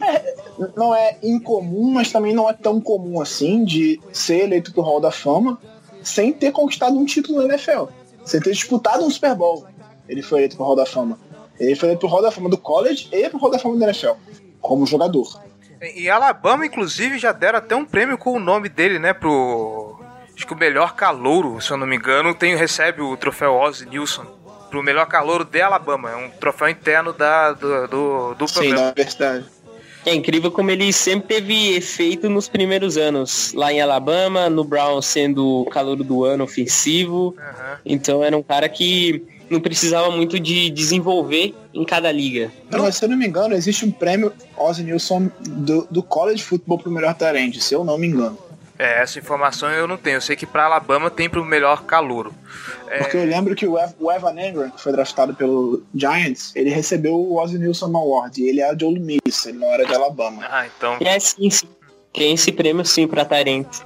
é, 0.00 0.34
não 0.76 0.94
é 0.94 1.18
incomum, 1.22 1.90
mas 1.90 2.10
também 2.10 2.32
não 2.34 2.48
é 2.48 2.52
tão 2.52 2.80
comum 2.80 3.20
assim 3.20 3.64
de 3.64 4.00
ser 4.12 4.44
eleito 4.44 4.72
pro 4.72 4.82
Hall 4.82 5.00
da 5.00 5.10
Fama 5.10 5.58
sem 6.02 6.32
ter 6.32 6.52
conquistado 6.52 6.96
um 6.98 7.04
título 7.04 7.38
na 7.38 7.54
NFL, 7.54 7.84
sem 8.24 8.40
ter 8.40 8.52
disputado 8.52 9.04
um 9.04 9.10
Super 9.10 9.34
Bowl. 9.34 9.66
Ele 10.08 10.22
foi 10.22 10.40
eleito 10.40 10.56
pro 10.56 10.64
Hall 10.64 10.76
da 10.76 10.86
Fama. 10.86 11.18
Ele 11.58 11.74
foi 11.76 11.88
eleito 11.88 12.00
pro 12.00 12.08
Hall 12.08 12.22
da 12.22 12.30
Fama 12.30 12.48
do 12.48 12.58
college 12.58 13.08
e 13.12 13.28
pro 13.28 13.38
Hall 13.38 13.50
da 13.50 13.58
Fama 13.58 13.76
da 13.78 13.86
NFL 13.86 14.12
como 14.60 14.86
jogador. 14.86 15.42
Em 15.80 16.08
Alabama, 16.08 16.64
inclusive, 16.64 17.18
já 17.18 17.30
deram 17.32 17.58
até 17.58 17.76
um 17.76 17.84
prêmio 17.84 18.16
com 18.16 18.32
o 18.32 18.40
nome 18.40 18.70
dele, 18.70 18.98
né? 18.98 19.12
Pro. 19.12 20.00
Acho 20.34 20.46
que 20.46 20.54
o 20.54 20.56
melhor 20.56 20.94
calouro, 20.94 21.60
se 21.60 21.70
eu 21.70 21.76
não 21.76 21.86
me 21.86 21.96
engano, 21.96 22.34
tem, 22.34 22.56
recebe 22.56 23.02
o 23.02 23.16
troféu 23.16 23.54
Ozzy 23.54 23.86
Nilson. 23.86 24.24
Pro 24.70 24.82
melhor 24.82 25.06
calouro 25.06 25.44
de 25.44 25.60
Alabama. 25.60 26.10
É 26.10 26.16
um 26.16 26.30
troféu 26.30 26.68
interno 26.68 27.12
da, 27.12 27.52
do, 27.52 27.86
do, 27.86 28.34
do 28.34 28.48
Sim, 28.48 28.74
da 28.74 28.86
universidade. 28.86 29.44
É 30.06 30.14
incrível 30.14 30.50
como 30.50 30.70
ele 30.70 30.92
sempre 30.92 31.36
teve 31.36 31.76
efeito 31.76 32.28
nos 32.28 32.48
primeiros 32.48 32.96
anos. 32.96 33.52
Lá 33.54 33.72
em 33.72 33.80
Alabama, 33.80 34.50
no 34.50 34.64
Brown 34.64 35.00
sendo 35.00 35.62
o 35.62 35.64
calor 35.66 35.96
do 35.96 36.24
ano 36.24 36.44
ofensivo. 36.44 37.34
Aham. 37.38 37.78
Então 37.84 38.24
era 38.24 38.36
um 38.36 38.42
cara 38.42 38.68
que 38.68 39.24
não 39.50 39.60
precisava 39.60 40.10
muito 40.10 40.38
de 40.38 40.70
desenvolver 40.70 41.54
em 41.72 41.84
cada 41.84 42.10
liga. 42.10 42.50
Não, 42.70 42.80
mas 42.80 42.96
se 42.96 43.04
eu 43.04 43.08
não 43.08 43.16
me 43.16 43.26
engano, 43.26 43.54
existe 43.54 43.84
um 43.84 43.90
prêmio 43.90 44.32
Ozzy 44.56 44.82
Nilson 44.82 45.30
do, 45.40 45.86
do 45.90 46.02
college 46.02 46.42
football 46.42 46.78
pro 46.78 46.90
melhor 46.90 47.14
talento, 47.14 47.60
se 47.60 47.74
eu 47.74 47.84
não 47.84 47.98
me 47.98 48.06
engano. 48.06 48.38
É, 48.78 49.02
essa 49.02 49.18
informação 49.18 49.70
eu 49.70 49.86
não 49.86 49.96
tenho. 49.96 50.16
Eu 50.16 50.20
sei 50.20 50.34
que 50.34 50.46
pra 50.46 50.64
Alabama 50.64 51.10
tem 51.10 51.30
pro 51.30 51.44
melhor 51.44 51.84
calouro. 51.84 52.34
É, 52.88 52.98
Porque 52.98 53.16
eu 53.16 53.24
lembro 53.24 53.54
que 53.54 53.66
o, 53.66 53.78
Ev 53.78 53.92
o 54.00 54.10
Evan 54.10 54.32
Engram, 54.32 54.70
que 54.70 54.80
foi 54.80 54.92
draftado 54.92 55.34
pelo 55.34 55.82
Giants, 55.94 56.52
ele 56.56 56.70
recebeu 56.70 57.14
o 57.14 57.36
Ozzy 57.40 57.58
Nilson 57.58 57.96
Award. 57.96 58.42
E 58.42 58.48
ele 58.48 58.60
era 58.60 58.74
de 58.74 58.84
Ole 58.84 58.98
Miss, 58.98 59.46
ele 59.46 59.58
não 59.58 59.68
era 59.68 59.86
de 59.86 59.94
Alabama. 59.94 60.44
Ah, 60.50 60.66
então, 60.66 60.96
E 61.00 61.06
é 61.06 61.18
sim, 61.20 61.48
sim. 61.50 61.68
Tem 62.12 62.34
esse 62.34 62.52
prêmio 62.52 62.84
sim 62.84 63.06
pra 63.06 63.24
Tarente. 63.24 63.80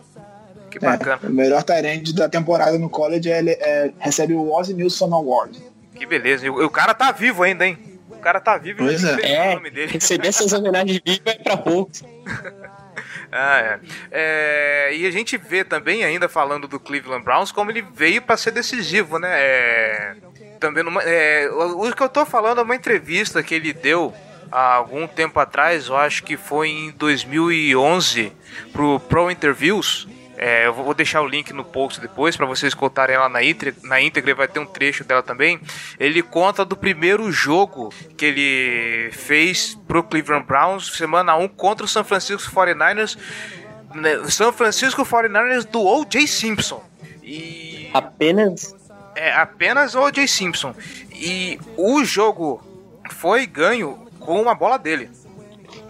Que 0.71 0.79
bacana. 0.79 1.21
É, 1.23 1.27
o 1.27 1.31
melhor 1.33 1.63
talento 1.63 2.13
da 2.15 2.29
temporada 2.29 2.79
no 2.79 2.89
college 2.91 3.31
é, 3.31 3.39
ele- 3.39 3.51
é- 3.53 3.91
recebe 3.99 4.35
o 4.35 4.51
Ozzy 4.53 4.75
Nilson 4.75 5.13
Award. 5.15 5.59
Que 5.95 6.07
beleza. 6.07 6.47
E 6.47 6.51
o, 6.51 6.65
o 6.65 6.71
cara 6.71 6.95
tá 6.95 7.11
vivo 7.13 7.43
ainda, 7.43 7.67
hein? 7.67 7.79
O 8.11 8.17
cara 8.19 8.41
tá 8.41 8.57
vivo 8.59 8.79
Pois 8.79 9.03
e 9.03 9.21
é. 9.23 9.49
É, 9.49 9.53
o 9.53 9.55
nome 9.57 9.71
dele. 9.71 9.93
receber 9.93 10.29
essas 10.29 10.53
homenagens 10.53 11.01
vivas 11.05 11.23
é 11.27 11.35
pra 11.35 11.57
poucos. 11.57 12.03
Ah, 13.31 13.61
é. 13.61 13.79
É, 14.11 14.97
E 14.97 15.07
a 15.07 15.11
gente 15.11 15.37
vê 15.37 15.63
também, 15.63 16.03
ainda 16.03 16.31
falando 16.31 16.67
do 16.67 16.81
Cleveland 16.81 17.23
Browns, 17.23 17.53
como 17.53 17.71
ele 17.71 17.83
veio 17.95 18.23
para 18.23 18.39
ser 18.39 18.51
decisivo, 18.53 19.19
né? 19.19 19.29
É, 19.31 20.15
Também 20.59 20.83
numa, 20.83 21.03
é, 21.03 21.47
o 21.51 21.87
o 21.87 21.95
que 21.95 22.03
eu 22.03 22.09
tô 22.09 22.25
falando 22.25 22.61
é 22.61 22.65
uma 22.65 22.75
entrevista 22.75 23.43
que 23.43 23.55
ele 23.55 23.75
deu 23.75 24.15
há 24.51 24.77
algum 24.77 25.07
tempo 25.07 25.39
atrás, 25.39 25.89
eu 25.89 25.97
acho 25.99 26.23
que 26.25 26.39
foi 26.39 26.69
em 26.71 26.91
2011, 26.93 28.33
pro 28.73 28.99
Pro 29.01 29.31
Interviews. 29.31 30.09
É, 30.41 30.67
eu 30.67 30.73
vou 30.73 30.95
deixar 30.95 31.21
o 31.21 31.27
link 31.27 31.53
no 31.53 31.65
post 31.65 32.01
depois 32.01 32.37
para 32.37 32.47
vocês 32.47 32.71
escutarem 32.71 33.17
ela 33.17 33.29
na 33.29 33.43
íntegra, 33.43 33.75
na 33.83 34.01
íntegra, 34.01 34.37
vai 34.37 34.47
ter 34.47 34.61
um 34.61 34.67
trecho 34.67 35.03
dela 35.03 35.21
também. 35.21 35.61
Ele 35.99 36.23
conta 36.23 36.65
do 36.65 36.77
primeiro 36.77 37.33
jogo 37.33 37.93
que 38.17 38.25
ele 38.25 39.11
fez 39.11 39.77
pro 39.89 40.01
Cleveland 40.01 40.47
Browns, 40.47 40.97
semana 40.97 41.35
1 41.35 41.49
contra 41.49 41.85
o 41.85 41.89
San 41.89 42.05
Francisco 42.05 42.55
49ers, 42.55 43.19
né, 43.93 44.29
San 44.29 44.53
Francisco 44.53 45.05
49ers 45.05 45.65
do 45.65 45.83
O.J. 45.83 46.25
Simpson. 46.29 46.85
E 47.21 47.91
Apenas 47.93 48.77
é 49.17 49.33
apenas 49.33 49.97
o 49.97 50.03
O.J. 50.03 50.29
Simpson. 50.29 50.73
E 51.13 51.59
o 51.77 52.05
jogo 52.05 52.63
foi 53.11 53.45
ganho 53.45 54.07
com 54.21 54.41
uma 54.41 54.55
bola 54.55 54.79
dele. 54.79 55.11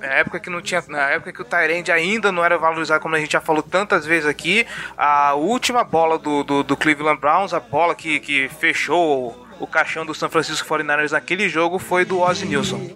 Na 0.01 0.07
época 0.07 0.39
que 0.39 0.49
não 0.49 0.63
tinha, 0.63 0.83
na 0.89 1.11
época 1.11 1.33
que 1.33 1.43
o 1.43 1.45
Tyrande 1.45 1.91
ainda 1.91 2.31
não 2.31 2.45
era 2.45 2.57
valorizado, 2.57 3.01
como 3.01 3.17
a 3.17 3.19
gente 3.19 3.33
já 3.33 3.41
falou 3.41 3.63
tantas 3.63 4.07
vezes 4.07 4.27
aqui, 4.27 4.65
a 4.97 5.35
última 5.35 5.83
bola 5.83 6.19
do, 6.19 6.45
do, 6.45 6.63
do 6.63 6.77
Cleveland 6.77 7.21
Browns, 7.21 7.53
a 7.53 7.59
bola 7.59 7.97
que, 7.97 8.21
que 8.21 8.49
fechou 8.49 9.49
o, 9.59 9.67
caixão 9.67 10.07
do 10.07 10.15
San 10.15 10.29
Francisco 10.29 10.69
49ers 10.69 11.11
naquele 11.11 11.49
jogo 11.49 11.81
foi 11.81 12.05
do 12.05 12.21
Ozzy 12.21 12.47
Nilson. 12.47 12.93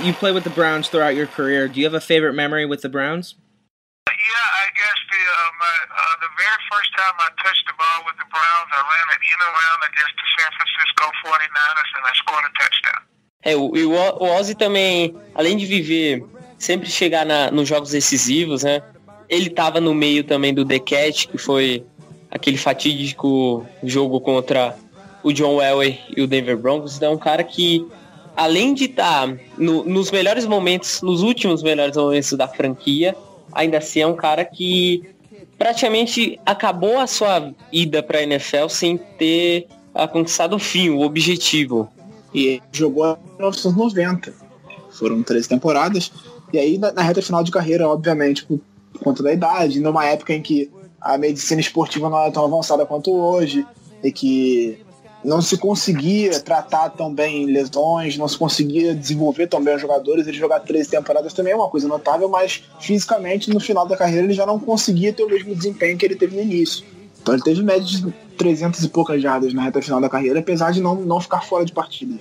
You 0.00 0.12
played 0.14 0.34
with 0.34 0.42
the 0.42 0.50
Browns 0.50 0.88
throughout 0.88 1.14
your 1.14 1.28
career. 1.28 1.68
Do 1.68 1.78
you 1.78 1.86
have 1.86 1.94
a 1.94 2.00
favorite 2.00 2.34
memory 2.34 2.66
with 2.66 2.82
the 2.82 2.88
Browns? 2.88 3.36
Yeah, 4.10 4.62
I 4.64 4.66
guess 4.74 4.98
the 5.12 5.22
uh, 5.22 5.50
my, 5.62 5.74
uh, 5.94 6.14
the 6.24 6.30
very 6.34 6.60
first 6.70 6.90
time 6.98 7.14
I 7.18 7.28
touched 7.42 7.64
the 7.70 7.76
ball 7.78 7.98
with 8.06 8.16
the 8.18 8.28
Browns, 8.34 8.68
I 8.74 8.80
ran 8.82 9.06
an 9.14 9.22
in 9.22 9.40
around 9.50 9.80
against 9.90 10.14
the 10.18 10.28
San 10.36 10.50
Francisco 10.58 11.04
49ers 11.22 11.90
and 11.96 12.04
I 12.10 12.12
scored 12.22 12.44
a 12.46 12.52
touchdown. 12.58 13.00
É, 13.44 13.56
o, 13.56 13.70
o 13.70 14.24
o 14.24 14.38
Ozzy 14.38 14.54
também, 14.54 15.16
além 15.34 15.56
de 15.56 15.66
viver, 15.66 16.24
sempre 16.58 16.88
chegar 16.88 17.26
na, 17.26 17.50
nos 17.50 17.68
jogos 17.68 17.90
decisivos, 17.90 18.62
né? 18.62 18.82
Ele 19.28 19.50
tava 19.50 19.80
no 19.80 19.94
meio 19.94 20.24
também 20.24 20.54
do 20.54 20.64
The 20.64 20.78
Cat, 20.78 21.28
que 21.28 21.38
foi 21.38 21.84
aquele 22.30 22.56
fatídico 22.56 23.66
jogo 23.82 24.20
contra 24.20 24.76
o 25.22 25.32
John 25.32 25.60
Elway 25.60 26.00
e 26.16 26.22
o 26.22 26.26
Denver 26.26 26.56
Broncos. 26.56 26.96
Então 26.96 27.12
é 27.12 27.14
um 27.14 27.18
cara 27.18 27.42
que, 27.42 27.86
além 28.36 28.74
de 28.74 28.84
estar 28.84 29.28
nos 29.56 30.10
melhores 30.10 30.46
momentos, 30.46 31.02
nos 31.02 31.22
últimos 31.22 31.62
melhores 31.62 31.96
momentos 31.96 32.32
da 32.32 32.48
franquia, 32.48 33.16
ainda 33.52 33.78
assim 33.78 34.00
é 34.00 34.06
um 34.06 34.16
cara 34.16 34.44
que 34.44 35.02
praticamente 35.58 36.40
acabou 36.44 36.98
a 36.98 37.06
sua 37.06 37.52
ida 37.70 38.02
para 38.02 38.18
a 38.18 38.22
NFL 38.22 38.68
sem 38.68 38.96
ter 38.96 39.66
conquistado 40.10 40.56
o 40.56 40.58
fim, 40.58 40.90
o 40.90 41.00
objetivo. 41.00 41.88
E 42.34 42.60
jogou 42.72 43.18
em 43.34 43.36
1990. 43.36 44.32
Foram 44.90 45.22
13 45.22 45.48
temporadas. 45.48 46.10
E 46.52 46.58
aí, 46.58 46.78
na, 46.78 46.92
na 46.92 47.02
reta 47.02 47.22
final 47.22 47.44
de 47.44 47.50
carreira, 47.50 47.88
obviamente, 47.88 48.44
por, 48.44 48.60
por 48.92 49.02
conta 49.02 49.22
da 49.22 49.32
idade, 49.32 49.80
numa 49.80 50.04
época 50.06 50.32
em 50.32 50.42
que 50.42 50.70
a 51.00 51.18
medicina 51.18 51.60
esportiva 51.60 52.08
não 52.08 52.18
era 52.18 52.32
tão 52.32 52.44
avançada 52.44 52.86
quanto 52.86 53.12
hoje, 53.12 53.66
e 54.02 54.10
que 54.10 54.81
não 55.24 55.40
se 55.40 55.56
conseguia 55.56 56.40
tratar 56.40 56.90
tão 56.90 57.12
bem 57.12 57.46
lesões, 57.46 58.16
não 58.16 58.26
se 58.26 58.36
conseguia 58.36 58.94
desenvolver 58.94 59.46
tão 59.46 59.62
bem 59.62 59.74
os 59.74 59.80
jogadores, 59.80 60.26
ele 60.26 60.36
jogar 60.36 60.60
13 60.60 60.90
temporadas 60.90 61.32
também 61.32 61.52
é 61.52 61.56
uma 61.56 61.68
coisa 61.68 61.86
notável, 61.86 62.28
mas 62.28 62.64
fisicamente, 62.80 63.50
no 63.50 63.60
final 63.60 63.86
da 63.86 63.96
carreira, 63.96 64.24
ele 64.24 64.34
já 64.34 64.44
não 64.44 64.58
conseguia 64.58 65.12
ter 65.12 65.22
o 65.22 65.28
mesmo 65.28 65.54
desempenho 65.54 65.96
que 65.96 66.04
ele 66.04 66.16
teve 66.16 66.34
no 66.34 66.42
início. 66.42 66.84
Então 67.20 67.34
ele 67.34 67.42
teve 67.42 67.62
média 67.62 67.84
de 67.84 68.12
300 68.36 68.82
e 68.82 68.88
poucas 68.88 69.22
jardas 69.22 69.54
na 69.54 69.62
reta 69.62 69.80
final 69.80 70.00
da 70.00 70.08
carreira, 70.08 70.40
apesar 70.40 70.72
de 70.72 70.80
não, 70.80 70.96
não 70.96 71.20
ficar 71.20 71.42
fora 71.42 71.64
de 71.64 71.72
partidas. 71.72 72.20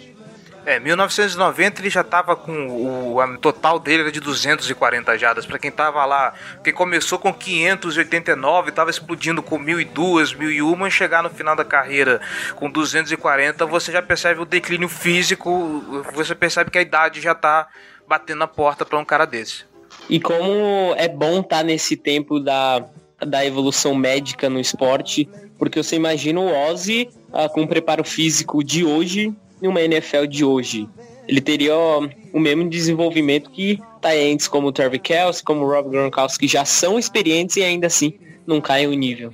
É, 0.63 0.79
1990 0.79 1.81
ele 1.81 1.89
já 1.89 2.03
tava 2.03 2.35
com 2.35 2.67
o 3.13 3.19
a 3.19 3.37
total 3.37 3.79
dele 3.79 4.03
era 4.03 4.11
de 4.11 4.19
240 4.19 5.17
jardas 5.17 5.45
para 5.45 5.57
quem 5.57 5.71
tava 5.71 6.05
lá, 6.05 6.33
que 6.63 6.71
começou 6.71 7.17
com 7.17 7.33
589, 7.33 8.71
tava 8.71 8.91
explodindo 8.91 9.41
com 9.41 9.57
1002, 9.57 10.33
1001, 10.33 10.87
e 10.87 10.91
chegar 10.91 11.23
no 11.23 11.31
final 11.31 11.55
da 11.55 11.65
carreira 11.65 12.21
com 12.55 12.69
240, 12.69 13.65
você 13.65 13.91
já 13.91 14.01
percebe 14.03 14.39
o 14.39 14.45
declínio 14.45 14.87
físico, 14.87 16.03
você 16.13 16.35
percebe 16.35 16.69
que 16.69 16.77
a 16.77 16.81
idade 16.81 17.21
já 17.21 17.33
tá 17.33 17.67
batendo 18.07 18.39
na 18.39 18.47
porta 18.47 18.85
para 18.85 18.99
um 18.99 19.05
cara 19.05 19.25
desse. 19.25 19.65
E 20.07 20.19
como 20.19 20.93
é 20.95 21.07
bom 21.07 21.41
estar 21.41 21.63
nesse 21.63 21.97
tempo 21.97 22.39
da 22.39 22.85
da 23.25 23.45
evolução 23.45 23.93
médica 23.93 24.49
no 24.49 24.59
esporte, 24.59 25.29
porque 25.57 25.81
você 25.81 25.95
imagina 25.95 26.39
o 26.39 26.71
Ozzy 26.71 27.07
ah, 27.31 27.47
com 27.47 27.61
o 27.61 27.67
preparo 27.67 28.03
físico 28.03 28.63
de 28.63 28.83
hoje 28.83 29.31
e 29.61 29.67
uma 29.67 29.81
NFL 29.81 30.25
de 30.25 30.43
hoje. 30.43 30.87
Ele 31.27 31.39
teria 31.41 31.75
ó, 31.75 32.07
o 32.33 32.39
mesmo 32.39 32.69
desenvolvimento 32.69 33.49
que 33.49 33.79
talentos 34.01 34.47
como 34.47 34.67
o 34.67 34.71
Travis 34.71 34.99
Kelce, 35.01 35.43
como 35.43 35.63
o 35.63 35.67
Rob 35.69 35.89
Gronkowski, 35.89 36.47
que 36.47 36.51
já 36.51 36.65
são 36.65 36.97
experientes 36.97 37.55
e 37.57 37.63
ainda 37.63 37.87
assim 37.87 38.13
não 38.45 38.59
caem 38.59 38.87
o 38.87 38.93
nível. 38.93 39.31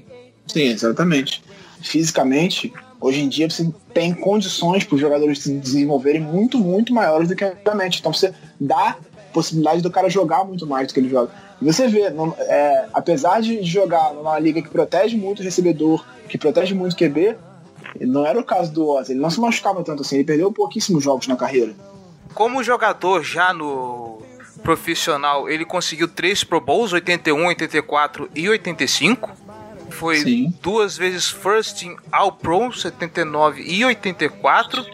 Sim, 0.48 0.64
exatamente. 0.68 1.42
Fisicamente, 1.82 2.72
hoje 3.00 3.22
em 3.22 3.30
dia 3.30 3.50
você 3.50 3.70
tem 3.94 4.14
condições 4.14 4.84
para 4.84 4.96
os 4.96 5.02
jogadores 5.02 5.40
se 5.40 5.52
desenvolverem 5.54 6.22
muito, 6.22 6.58
muito 6.60 6.94
maiores 6.94 7.30
do 7.30 7.36
que 7.36 7.44
antigamente. 7.46 8.00
Então 8.00 8.12
você 8.14 8.34
dá 8.60 8.98
possibilidade 9.34 9.82
do 9.82 9.90
cara 9.90 10.10
jogar 10.10 10.44
muito 10.44 10.68
mais 10.68 10.88
do 10.88 10.94
que 10.94 11.00
ele 11.00 11.10
joga. 11.10 11.32
E 11.62 11.66
você 11.66 11.88
vê, 11.88 12.10
não- 12.10 12.36
é, 12.40 12.86
apesar 12.94 13.42
de 13.42 13.64
jogar 13.64 14.14
numa 14.14 14.38
liga 14.38 14.62
que 14.62 14.70
protege 14.70 15.16
muito 15.16 15.40
o 15.40 15.44
recebedor, 15.44 16.06
que 16.28 16.38
protege 16.38 16.74
muito 16.74 16.94
o 16.94 16.96
QB, 16.98 17.36
não 18.00 18.26
era 18.26 18.40
o 18.40 18.44
caso 18.44 18.72
do 18.72 18.88
Ozzy. 18.88 19.14
Ele 19.14 19.22
não 19.22 19.30
se 19.30 19.40
machucava 19.40 19.84
tanto 19.84 20.02
assim, 20.02 20.16
ele 20.16 20.24
perdeu 20.24 20.52
pouquíssimos 20.52 21.04
jogos 21.04 21.28
na 21.28 21.36
carreira. 21.36 21.74
Como 22.34 22.64
jogador 22.64 23.24
já 23.24 23.54
no 23.54 24.22
profissional, 24.62 25.50
ele 25.50 25.66
conseguiu 25.66 26.08
três 26.08 26.44
Pro 26.44 26.60
Bowls, 26.60 26.94
81, 26.94 27.46
84 27.48 28.30
e 28.36 28.50
85. 28.50 29.48
Foi 29.90 30.18
Sim. 30.18 30.54
duas 30.62 30.98
vezes 30.98 31.30
First 31.30 31.80
Team 31.80 31.96
All 32.12 32.32
Pro, 32.32 32.72
79 32.72 33.64
e 33.64 33.84
84. 33.86 34.86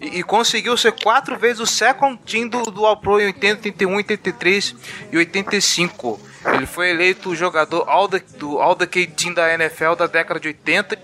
E, 0.00 0.20
e 0.20 0.22
conseguiu 0.22 0.76
ser 0.76 0.92
quatro 0.92 1.36
vezes 1.36 1.60
o 1.60 1.66
Second 1.66 2.18
Team 2.24 2.48
do, 2.48 2.62
do 2.70 2.86
All 2.86 2.96
Pro 2.96 3.20
em 3.20 3.26
80, 3.26 3.68
81, 3.68 3.96
83 3.96 4.74
e 5.12 5.16
85. 5.18 6.20
Ele 6.54 6.66
foi 6.66 6.90
eleito 6.90 7.30
o 7.30 7.36
jogador 7.36 7.84
All 7.88 8.08
the, 8.08 8.22
do 8.38 8.60
All 8.60 8.74
Decade 8.74 9.08
Team 9.08 9.34
da 9.34 9.52
NFL 9.52 9.94
da 9.98 10.06
década 10.06 10.38
de 10.38 10.48
80. 10.48 10.96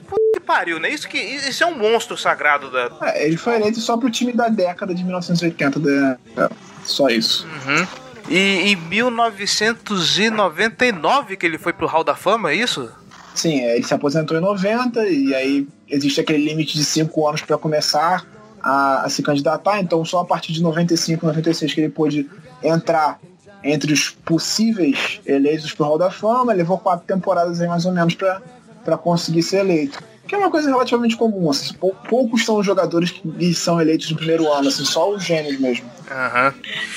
Pariu, 0.42 0.78
né? 0.78 0.88
Isso, 0.88 1.08
que, 1.08 1.18
isso 1.18 1.64
é 1.64 1.66
um 1.66 1.76
monstro 1.76 2.16
sagrado 2.16 2.70
da, 2.70 2.88
É, 3.02 3.26
ele 3.26 3.36
foi 3.36 3.56
eleito 3.56 3.80
só 3.80 3.96
pro 3.96 4.08
time 4.10 4.32
da 4.32 4.48
década 4.48 4.94
de 4.94 5.02
1980. 5.02 5.80
Da... 5.80 6.16
é, 6.36 6.48
só 6.84 7.08
isso. 7.08 7.44
Uhum. 7.46 7.84
E 8.28 8.70
em 8.70 8.76
1999 8.76 11.36
que 11.36 11.46
ele 11.46 11.58
foi 11.58 11.72
pro 11.72 11.86
Hall 11.86 12.04
da 12.04 12.14
Fama, 12.14 12.50
é 12.50 12.54
isso? 12.54 12.90
Sim, 13.34 13.60
é, 13.60 13.76
ele 13.76 13.84
se 13.84 13.94
aposentou 13.94 14.36
em 14.36 14.40
90 14.40 15.06
e 15.06 15.34
aí 15.34 15.66
existe 15.88 16.20
aquele 16.20 16.44
limite 16.44 16.76
de 16.76 16.84
5 16.84 17.28
anos 17.28 17.40
para 17.42 17.58
começar 17.58 18.24
a, 18.62 19.04
a 19.04 19.08
se 19.08 19.22
candidatar, 19.22 19.80
então 19.80 20.04
só 20.04 20.20
a 20.20 20.24
partir 20.24 20.52
de 20.52 20.62
95, 20.62 21.26
96 21.26 21.74
que 21.74 21.80
ele 21.80 21.88
pôde 21.88 22.30
entrar 22.62 23.18
entre 23.64 23.92
os 23.92 24.10
possíveis 24.10 25.20
eleitos 25.24 25.72
pro 25.72 25.84
Hall 25.84 25.98
da 25.98 26.10
Fama, 26.10 26.52
levou 26.52 26.78
quatro 26.78 27.06
temporadas 27.06 27.60
aí 27.60 27.68
mais 27.68 27.86
ou 27.86 27.92
menos 27.92 28.14
para 28.14 28.96
conseguir 28.96 29.42
ser 29.42 29.58
eleito. 29.58 30.02
Que 30.32 30.36
é 30.36 30.38
uma 30.38 30.50
coisa 30.50 30.70
relativamente 30.70 31.14
comum, 31.14 31.50
assim, 31.50 31.74
pou- 31.74 31.94
poucos 32.08 32.42
são 32.46 32.56
os 32.56 32.64
jogadores 32.64 33.10
que 33.10 33.52
são 33.52 33.78
eleitos 33.78 34.10
no 34.10 34.16
primeiro 34.16 34.50
ano, 34.50 34.68
assim, 34.68 34.82
só 34.82 35.10
os 35.10 35.22
gênios 35.22 35.60
mesmo. 35.60 35.84
Aham. 36.10 36.54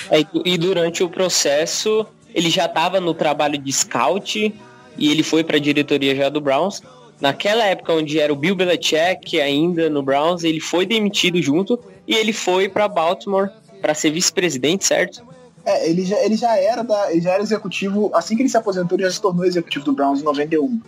É, 0.09 0.21
e- 0.21 0.27
e 0.45 0.57
durante 0.57 1.03
o 1.03 1.09
processo, 1.09 2.05
ele 2.33 2.49
já 2.49 2.63
estava 2.65 3.01
no 3.01 3.13
trabalho 3.13 3.57
de 3.57 3.73
scout 3.73 4.55
e 4.97 5.11
ele 5.11 5.21
foi 5.21 5.43
para 5.43 5.57
a 5.57 5.59
diretoria 5.59 6.15
já 6.15 6.29
do 6.29 6.39
Browns. 6.39 6.81
Naquela 7.19 7.65
época 7.65 7.91
onde 7.91 8.17
era 8.21 8.31
o 8.31 8.37
Bill 8.37 8.55
Belichick 8.55 9.41
ainda 9.41 9.89
no 9.89 10.01
Browns, 10.01 10.45
ele 10.45 10.61
foi 10.61 10.85
demitido 10.85 11.41
junto 11.41 11.77
e 12.07 12.15
ele 12.15 12.31
foi 12.31 12.69
para 12.69 12.87
Baltimore 12.87 13.49
para 13.81 13.93
ser 13.93 14.11
vice-presidente, 14.11 14.85
certo? 14.85 15.21
É, 15.65 15.89
ele 15.89 16.05
já, 16.05 16.15
ele 16.23 16.37
já 16.37 16.55
era 16.57 16.85
da, 16.85 17.11
ele 17.11 17.19
já 17.19 17.31
era 17.31 17.43
executivo, 17.43 18.09
assim 18.13 18.37
que 18.37 18.43
ele 18.43 18.49
se 18.49 18.55
aposentou, 18.55 18.97
ele 18.97 19.03
já 19.03 19.11
se 19.11 19.19
tornou 19.21 19.43
executivo 19.43 19.83
do 19.83 19.91
Browns 19.91 20.21
em 20.21 20.23
91. 20.23 20.79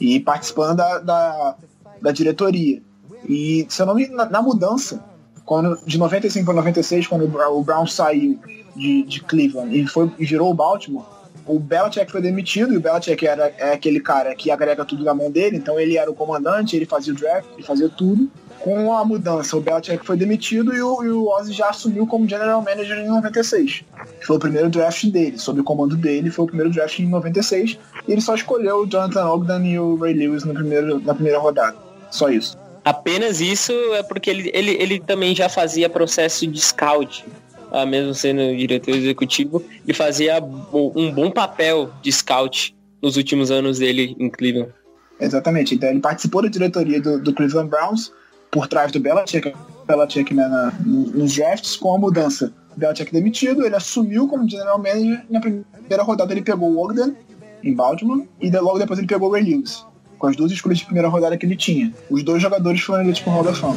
E 0.00 0.20
participando 0.20 0.76
da, 0.76 0.98
da, 1.00 1.56
da 2.00 2.10
diretoria. 2.12 2.82
E, 3.28 3.66
se 3.68 3.82
eu 3.82 3.86
não 3.86 3.94
me 3.94 4.08
na, 4.08 4.26
na 4.26 4.42
mudança, 4.42 5.02
quando, 5.44 5.78
de 5.86 5.98
95 5.98 6.44
para 6.44 6.54
96, 6.54 7.06
quando 7.06 7.24
o 7.24 7.62
Browns 7.62 7.94
saiu 7.94 8.38
de, 8.74 9.02
de 9.04 9.20
Cleveland 9.20 9.78
e, 9.78 9.86
foi, 9.86 10.10
girou 10.20 10.50
o 10.50 10.54
Baltimore, 10.54 11.04
o 11.46 11.60
Belichick 11.60 12.10
foi 12.10 12.20
demitido, 12.20 12.74
e 12.74 12.76
o 12.76 12.80
Belichick 12.80 13.24
era, 13.24 13.54
é 13.56 13.72
aquele 13.72 14.00
cara 14.00 14.34
que 14.34 14.50
agrega 14.50 14.84
tudo 14.84 15.04
na 15.04 15.14
mão 15.14 15.30
dele, 15.30 15.56
então 15.56 15.78
ele 15.78 15.96
era 15.96 16.10
o 16.10 16.14
comandante, 16.14 16.74
ele 16.74 16.84
fazia 16.84 17.12
o 17.12 17.16
draft, 17.16 17.48
ele 17.54 17.62
fazia 17.62 17.88
tudo. 17.88 18.28
Com 18.58 18.92
a 18.92 19.04
mudança, 19.04 19.56
o 19.56 19.60
Belichick 19.60 20.04
foi 20.04 20.16
demitido 20.16 20.74
e 20.74 20.82
o, 20.82 21.04
e 21.04 21.08
o 21.08 21.28
Ozzy 21.28 21.52
já 21.52 21.68
assumiu 21.68 22.04
como 22.04 22.28
General 22.28 22.60
Manager 22.60 22.98
em 22.98 23.06
96. 23.06 23.84
Foi 24.22 24.36
o 24.36 24.40
primeiro 24.40 24.68
draft 24.68 25.06
dele, 25.06 25.38
sob 25.38 25.60
o 25.60 25.64
comando 25.64 25.96
dele, 25.96 26.30
foi 26.30 26.46
o 26.46 26.48
primeiro 26.48 26.72
draft 26.72 26.98
em 26.98 27.08
96. 27.08 27.78
E 28.08 28.12
ele 28.12 28.20
só 28.20 28.34
escolheu 28.34 28.78
o 28.78 28.86
Jonathan 28.86 29.26
Ogden 29.26 29.72
e 29.72 29.78
o 29.78 29.94
Ray 29.96 30.14
Lewis 30.14 30.44
no 30.44 30.52
primeiro, 30.52 31.00
na 31.00 31.14
primeira 31.14 31.38
rodada. 31.38 31.85
Só 32.16 32.30
isso. 32.30 32.56
Apenas 32.84 33.40
isso 33.40 33.72
é 33.94 34.02
porque 34.02 34.30
ele, 34.30 34.50
ele, 34.54 34.70
ele 34.80 35.00
também 35.00 35.34
já 35.34 35.48
fazia 35.48 35.88
processo 35.90 36.46
de 36.46 36.60
scout, 36.60 37.24
ah, 37.72 37.84
mesmo 37.84 38.14
sendo 38.14 38.56
diretor 38.56 38.94
executivo, 38.94 39.62
ele 39.84 39.92
fazia 39.92 40.42
um 40.72 41.12
bom 41.12 41.30
papel 41.30 41.90
de 42.00 42.10
scout 42.12 42.74
nos 43.02 43.16
últimos 43.16 43.50
anos 43.50 43.80
dele 43.80 44.16
em 44.18 44.30
Cleveland. 44.30 44.72
Exatamente. 45.20 45.74
Então 45.74 45.90
ele 45.90 46.00
participou 46.00 46.42
da 46.42 46.48
diretoria 46.48 47.00
do, 47.00 47.18
do 47.20 47.34
Cleveland 47.34 47.68
Browns 47.68 48.12
por 48.50 48.66
trás 48.68 48.92
do 48.92 49.00
Belichick, 49.00 49.52
Belichick 49.86 50.32
né, 50.32 50.46
na- 50.48 50.72
no- 50.84 51.06
nos 51.10 51.34
drafts 51.34 51.76
com 51.76 51.94
a 51.96 51.98
mudança. 51.98 52.52
Belichick 52.76 53.12
demitido, 53.12 53.66
ele 53.66 53.74
assumiu 53.74 54.28
como 54.28 54.48
general 54.48 54.78
manager 54.78 55.24
e 55.28 55.32
na 55.32 55.40
primeira 55.40 56.02
rodada 56.02 56.32
ele 56.32 56.42
pegou 56.42 56.70
o 56.70 56.78
Ogden 56.82 57.16
em 57.64 57.74
Baltimore 57.74 58.22
e 58.40 58.48
logo 58.50 58.78
depois 58.78 58.98
ele 58.98 59.08
pegou 59.08 59.28
o 59.28 59.32
Ray 59.32 59.42
Lewis. 59.42 59.84
Com 60.18 60.26
as 60.28 60.36
duas 60.36 60.50
escolhas 60.52 60.78
de 60.78 60.84
primeira 60.84 61.08
rodada 61.08 61.36
que 61.36 61.44
ele 61.44 61.56
tinha. 61.56 61.92
Os 62.10 62.22
dois 62.22 62.40
jogadores 62.42 62.80
foram 62.80 63.02
eleitos 63.02 63.20
pro 63.20 63.32
Hall 63.32 63.44
da 63.44 63.52
Fama. 63.52 63.76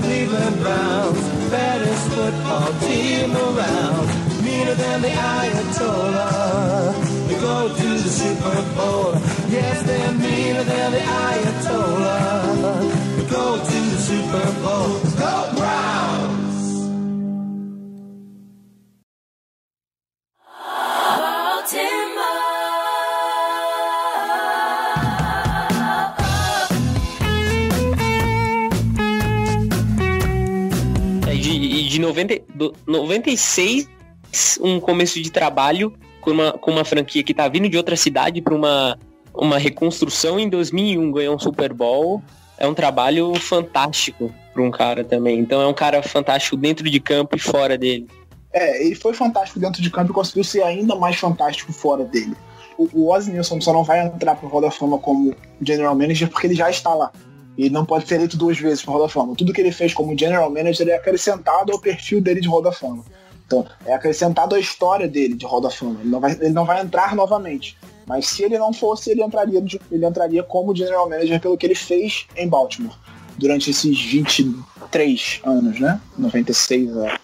Do, 32.59 32.75
96, 32.85 33.89
um 34.59 34.79
começo 34.79 35.21
de 35.21 35.31
trabalho 35.31 35.93
com 36.19 36.31
uma, 36.31 36.51
com 36.51 36.71
uma 36.71 36.83
franquia 36.83 37.23
que 37.23 37.33
tá 37.33 37.47
vindo 37.47 37.69
de 37.69 37.77
outra 37.77 37.95
cidade 37.95 38.41
para 38.41 38.53
uma, 38.53 38.99
uma 39.33 39.57
reconstrução 39.57 40.37
em 40.37 40.49
2001, 40.49 41.11
ganhou 41.11 41.35
um 41.35 41.39
Super 41.39 41.73
Bowl. 41.73 42.21
É 42.57 42.67
um 42.67 42.73
trabalho 42.73 43.33
fantástico 43.35 44.29
para 44.53 44.61
um 44.61 44.69
cara 44.69 45.05
também. 45.05 45.39
Então 45.39 45.61
é 45.61 45.67
um 45.67 45.73
cara 45.73 46.03
fantástico 46.03 46.57
dentro 46.57 46.89
de 46.89 46.99
campo 46.99 47.37
e 47.37 47.39
fora 47.39 47.77
dele. 47.77 48.05
É, 48.51 48.85
ele 48.85 48.95
foi 48.95 49.13
fantástico 49.13 49.59
dentro 49.59 49.81
de 49.81 49.89
campo 49.89 50.11
e 50.11 50.13
conseguiu 50.13 50.43
ser 50.43 50.63
ainda 50.63 50.93
mais 50.95 51.15
fantástico 51.15 51.71
fora 51.71 52.03
dele. 52.03 52.35
O, 52.77 52.89
o 52.93 53.13
Ozzy 53.13 53.31
só 53.43 53.71
não 53.71 53.83
vai 53.83 54.05
entrar 54.05 54.35
pro 54.35 54.49
Hall 54.49 54.61
da 54.61 54.71
Fama 54.71 54.97
como 54.97 55.33
General 55.61 55.95
Manager 55.95 56.29
porque 56.29 56.47
ele 56.47 56.55
já 56.55 56.69
está 56.69 56.93
lá. 56.93 57.11
Ele 57.65 57.73
não 57.73 57.85
pode 57.85 58.07
ser 58.07 58.15
eleito 58.15 58.37
duas 58.37 58.57
vezes 58.57 58.81
pro 58.81 58.93
Hall 58.93 59.01
da 59.03 59.09
Fama. 59.09 59.35
Tudo 59.35 59.51
que 59.53 59.59
ele 59.61 59.71
fez 59.71 59.93
como 59.93 60.17
General 60.17 60.49
Manager 60.49 60.87
é 60.87 60.95
acrescentado 60.95 61.71
ao 61.71 61.79
perfil 61.79 62.21
dele 62.21 62.39
de 62.41 62.47
Hall 62.47 62.61
da 62.61 62.71
Fama. 62.71 63.03
Então, 63.45 63.65
é 63.85 63.93
acrescentado 63.93 64.55
à 64.55 64.59
história 64.59 65.07
dele 65.07 65.33
de 65.33 65.45
Hall 65.45 65.59
da 65.59 65.69
Fama. 65.69 65.97
Ele 66.01 66.09
não 66.09 66.19
vai, 66.19 66.31
ele 66.33 66.49
não 66.51 66.65
vai 66.65 66.81
entrar 66.81 67.15
novamente. 67.15 67.75
Mas 68.07 68.27
se 68.27 68.43
ele 68.43 68.57
não 68.57 68.71
fosse, 68.73 69.11
ele 69.11 69.21
entraria, 69.23 69.63
ele 69.91 70.05
entraria 70.05 70.41
como 70.43 70.75
General 70.75 71.07
Manager 71.09 71.39
pelo 71.41 71.57
que 71.57 71.65
ele 71.65 71.75
fez 71.75 72.25
em 72.37 72.47
Baltimore 72.47 72.95
durante 73.37 73.69
esses 73.71 73.99
23 73.99 75.41
anos, 75.45 75.79
né? 75.79 75.99
96 76.17 76.95
a 76.97 77.19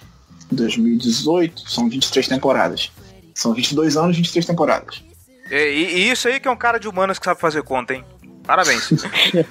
2018, 0.52 1.69
são 1.69 1.89
23 1.89 2.28
temporadas. 2.28 2.91
São 3.34 3.54
22 3.54 3.98
anos, 3.98 4.15
23 4.17 4.45
temporadas. 4.45 5.04
E, 5.52 5.56
e- 5.56 5.98
e 5.98 6.12
isso 6.12 6.28
aí 6.28 6.39
que 6.39 6.48
é 6.48 6.52
um 6.52 6.56
cara 6.58 6.80
de 6.80 6.88
humanas 6.88 7.19
que 7.19 7.26
sabe 7.26 7.39
fazer 7.39 7.62
conta, 7.63 7.93
hein? 7.93 8.04
Parabéns. 8.45 8.91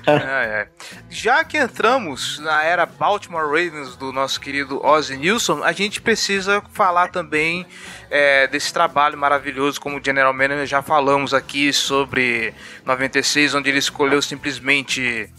É, 0.07 0.12
é. 0.16 0.68
Já 1.11 1.44
que 1.44 1.57
entramos 1.57 2.38
na 2.38 2.62
era 2.62 2.87
Baltimore 2.87 3.46
Ravens 3.46 3.96
do 3.96 4.12
nosso 4.12 4.40
querido 4.40 4.85
Ozzy 4.85 5.16
Nilsson, 5.16 5.62
a 5.62 5.72
gente 5.72 6.00
precisa 6.00 6.62
falar 6.72 7.09
também 7.09 7.66
é, 8.11 8.46
desse 8.46 8.72
trabalho 8.72 9.16
maravilhoso 9.16 9.80
como 9.80 10.02
General 10.02 10.33
Manager. 10.33 10.66
Já 10.66 10.83
falamos 10.83 11.33
aqui 11.33 11.72
sobre 11.72 12.54
96, 12.85 13.54
onde 13.54 13.70
ele 13.70 13.78
escolheu 13.78 14.20
simplesmente 14.20 15.30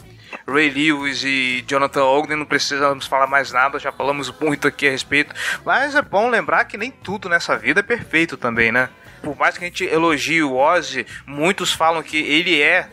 Ray 0.47 0.69
Lewis 0.69 1.23
e 1.23 1.63
Jonathan 1.67 2.03
Ogden, 2.03 2.37
não 2.37 2.45
precisamos 2.45 3.07
falar 3.07 3.27
mais 3.27 3.51
nada, 3.51 3.79
já 3.79 3.91
falamos 3.91 4.31
muito 4.39 4.67
aqui 4.67 4.87
a 4.87 4.91
respeito. 4.91 5.33
Mas 5.63 5.95
é 5.95 6.01
bom 6.01 6.29
lembrar 6.29 6.65
que 6.65 6.77
nem 6.77 6.91
tudo 6.91 7.29
nessa 7.29 7.57
vida 7.57 7.79
é 7.79 7.83
perfeito 7.83 8.35
também, 8.35 8.71
né? 8.71 8.89
Por 9.21 9.35
mais 9.35 9.57
que 9.57 9.63
a 9.63 9.67
gente 9.67 9.85
elogie 9.85 10.43
o 10.43 10.55
Ozzy, 10.55 11.05
muitos 11.25 11.71
falam 11.71 12.03
que 12.03 12.17
ele 12.17 12.61
é 12.61 12.89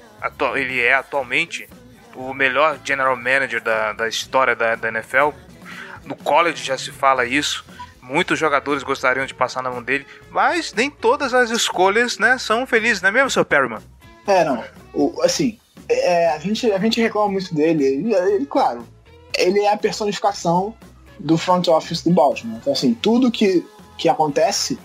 ele 0.57 0.81
é 0.81 0.95
atualmente 0.95 1.69
o 2.15 2.35
melhor 2.35 2.79
general 2.85 3.17
manager 3.17 3.63
da, 3.63 3.93
da 3.93 4.09
história 4.09 4.55
da, 4.55 4.75
da 4.75 4.89
NFL. 4.89 5.31
No 6.05 6.17
college 6.17 6.63
já 6.65 6.77
se 6.77 6.91
fala 6.91 7.25
isso. 7.25 7.65
Muitos 8.01 8.39
jogadores 8.39 8.83
gostariam 8.83 9.25
de 9.25 9.35
passar 9.35 9.63
na 9.63 9.71
mão 9.71 9.83
dele, 9.83 10.05
mas 10.31 10.73
nem 10.75 10.91
todas 10.91 11.33
as 11.33 11.51
escolhas 11.51 12.19
né, 12.19 12.37
são 12.37 12.67
felizes, 12.67 13.01
não 13.01 13.11
é 13.11 13.13
mesmo, 13.13 13.31
seu 13.31 13.45
Perryman? 13.45 13.81
É, 14.27 14.45
não. 14.45 14.63
O, 14.93 15.23
assim, 15.23 15.59
é, 15.89 16.29
a, 16.31 16.39
gente, 16.39 16.71
a 16.71 16.79
gente 16.79 17.01
reclama 17.01 17.33
muito 17.33 17.55
dele. 17.55 17.85
Ele, 17.85 18.15
ele, 18.15 18.47
claro, 18.47 18.87
ele 19.37 19.61
é 19.61 19.73
a 19.73 19.77
personificação 19.77 20.75
do 21.19 21.39
front 21.39 21.69
office 21.69 22.03
do 22.03 22.11
Baltimore. 22.11 22.59
Então, 22.61 22.73
assim, 22.73 22.95
tudo 22.95 23.31
que, 23.31 23.65
que 23.97 24.09
acontece, 24.09 24.79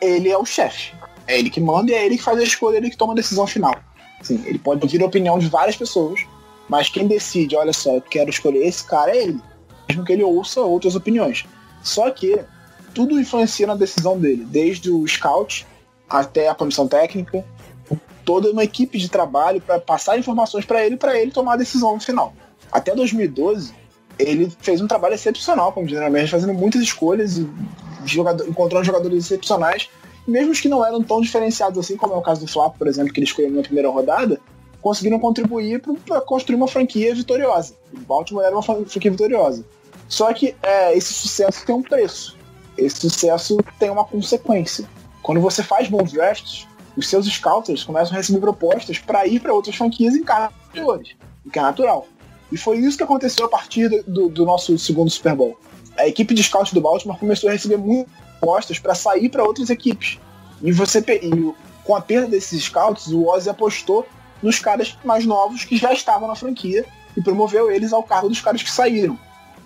ele 0.00 0.30
é 0.30 0.38
o 0.38 0.44
chefe. 0.44 0.94
É 1.26 1.38
ele 1.38 1.50
que 1.50 1.60
manda 1.60 1.92
e 1.92 1.94
é 1.94 2.04
ele 2.04 2.16
que 2.16 2.24
faz 2.24 2.38
a 2.38 2.42
escolha, 2.42 2.78
ele 2.78 2.90
que 2.90 2.96
toma 2.96 3.12
a 3.12 3.16
decisão 3.16 3.46
final. 3.46 3.74
Assim, 4.20 4.42
ele 4.46 4.58
pode 4.58 4.82
ouvir 4.82 5.02
a 5.02 5.06
opinião 5.06 5.38
de 5.38 5.48
várias 5.48 5.76
pessoas, 5.76 6.20
mas 6.68 6.88
quem 6.88 7.06
decide, 7.06 7.56
olha 7.56 7.72
só, 7.72 7.94
eu 7.94 8.02
quero 8.02 8.30
escolher 8.30 8.66
esse 8.66 8.84
cara 8.84 9.10
é 9.10 9.24
ele. 9.24 9.40
Mesmo 9.88 10.04
que 10.04 10.12
ele 10.12 10.22
ouça 10.22 10.60
outras 10.60 10.94
opiniões. 10.94 11.44
Só 11.82 12.10
que 12.10 12.40
tudo 12.94 13.18
influencia 13.18 13.66
na 13.66 13.74
decisão 13.74 14.18
dele, 14.18 14.44
desde 14.44 14.90
o 14.90 15.06
scout 15.06 15.66
até 16.08 16.48
a 16.48 16.54
comissão 16.54 16.86
técnica, 16.86 17.44
toda 18.24 18.50
uma 18.50 18.62
equipe 18.64 18.98
de 18.98 19.08
trabalho 19.08 19.60
para 19.60 19.80
passar 19.80 20.18
informações 20.18 20.64
para 20.64 20.84
ele, 20.84 20.96
para 20.96 21.18
ele 21.18 21.30
tomar 21.30 21.54
a 21.54 21.56
decisão 21.56 21.94
no 21.94 22.00
final. 22.00 22.32
Até 22.70 22.94
2012, 22.94 23.74
ele 24.18 24.52
fez 24.60 24.80
um 24.80 24.86
trabalho 24.86 25.14
excepcional 25.14 25.72
como 25.72 25.88
general 25.88 26.10
manager, 26.10 26.30
fazendo 26.30 26.54
muitas 26.54 26.82
escolhas 26.82 27.38
e 27.38 27.48
jogador, 28.04 28.48
encontrando 28.48 28.84
jogadores 28.84 29.24
excepcionais, 29.24 29.88
mesmo 30.26 30.52
os 30.52 30.60
que 30.60 30.68
não 30.68 30.84
eram 30.84 31.02
tão 31.02 31.20
diferenciados 31.20 31.78
assim, 31.78 31.96
como 31.96 32.14
é 32.14 32.16
o 32.16 32.22
caso 32.22 32.40
do 32.40 32.50
Flap, 32.50 32.76
por 32.76 32.86
exemplo, 32.86 33.12
que 33.12 33.20
ele 33.20 33.26
escolheu 33.26 33.50
na 33.50 33.62
primeira 33.62 33.88
rodada, 33.88 34.40
conseguiram 34.80 35.18
contribuir 35.18 35.82
para 36.06 36.20
construir 36.20 36.56
uma 36.56 36.68
franquia 36.68 37.14
vitoriosa. 37.14 37.74
O 37.92 38.00
Baltimore 38.00 38.44
era 38.44 38.54
uma 38.54 38.62
franquia 38.62 39.10
vitoriosa. 39.10 39.64
Só 40.08 40.32
que 40.32 40.54
é, 40.62 40.96
esse 40.96 41.12
sucesso 41.12 41.64
tem 41.64 41.74
um 41.74 41.82
preço. 41.82 42.36
Esse 42.76 42.96
sucesso 42.96 43.58
tem 43.78 43.90
uma 43.90 44.04
consequência. 44.04 44.88
Quando 45.22 45.40
você 45.40 45.62
faz 45.62 45.88
bons 45.88 46.12
drafts, 46.12 46.66
os 46.96 47.08
seus 47.08 47.26
scouters 47.26 47.84
começam 47.84 48.14
a 48.14 48.16
receber 48.16 48.40
propostas 48.40 48.98
para 48.98 49.26
ir 49.26 49.40
para 49.40 49.54
outras 49.54 49.76
franquias 49.76 50.14
em 50.14 50.22
cargos 50.22 50.56
superiores, 50.64 51.14
o 51.44 51.50
que 51.50 51.58
é 51.58 51.62
natural. 51.62 52.06
E 52.50 52.56
foi 52.56 52.78
isso 52.78 52.96
que 52.96 53.04
aconteceu 53.04 53.46
a 53.46 53.48
partir 53.48 53.88
do, 54.06 54.28
do 54.28 54.44
nosso 54.44 54.76
segundo 54.78 55.10
Super 55.10 55.34
Bowl. 55.34 55.58
A 55.96 56.08
equipe 56.08 56.34
de 56.34 56.42
scout 56.42 56.74
do 56.74 56.80
Baltimore 56.80 57.18
começou 57.18 57.48
a 57.48 57.52
receber 57.52 57.76
muitas 57.76 58.12
propostas 58.40 58.78
para 58.78 58.94
sair 58.94 59.28
para 59.28 59.44
outras 59.44 59.70
equipes. 59.70 60.18
E 60.62 60.72
você 60.72 60.98
e 60.98 61.54
com 61.84 61.94
a 61.94 62.00
perda 62.00 62.28
desses 62.28 62.64
scouts, 62.64 63.08
o 63.08 63.26
Ozzy 63.28 63.50
apostou 63.50 64.06
nos 64.42 64.58
caras 64.58 64.96
mais 65.04 65.26
novos 65.26 65.64
que 65.64 65.76
já 65.76 65.92
estavam 65.92 66.26
na 66.26 66.34
franquia 66.34 66.84
e 67.16 67.22
promoveu 67.22 67.70
eles 67.70 67.92
ao 67.92 68.02
cargo 68.02 68.28
dos 68.28 68.40
caras 68.40 68.62
que 68.62 68.70
saíram. 68.70 69.18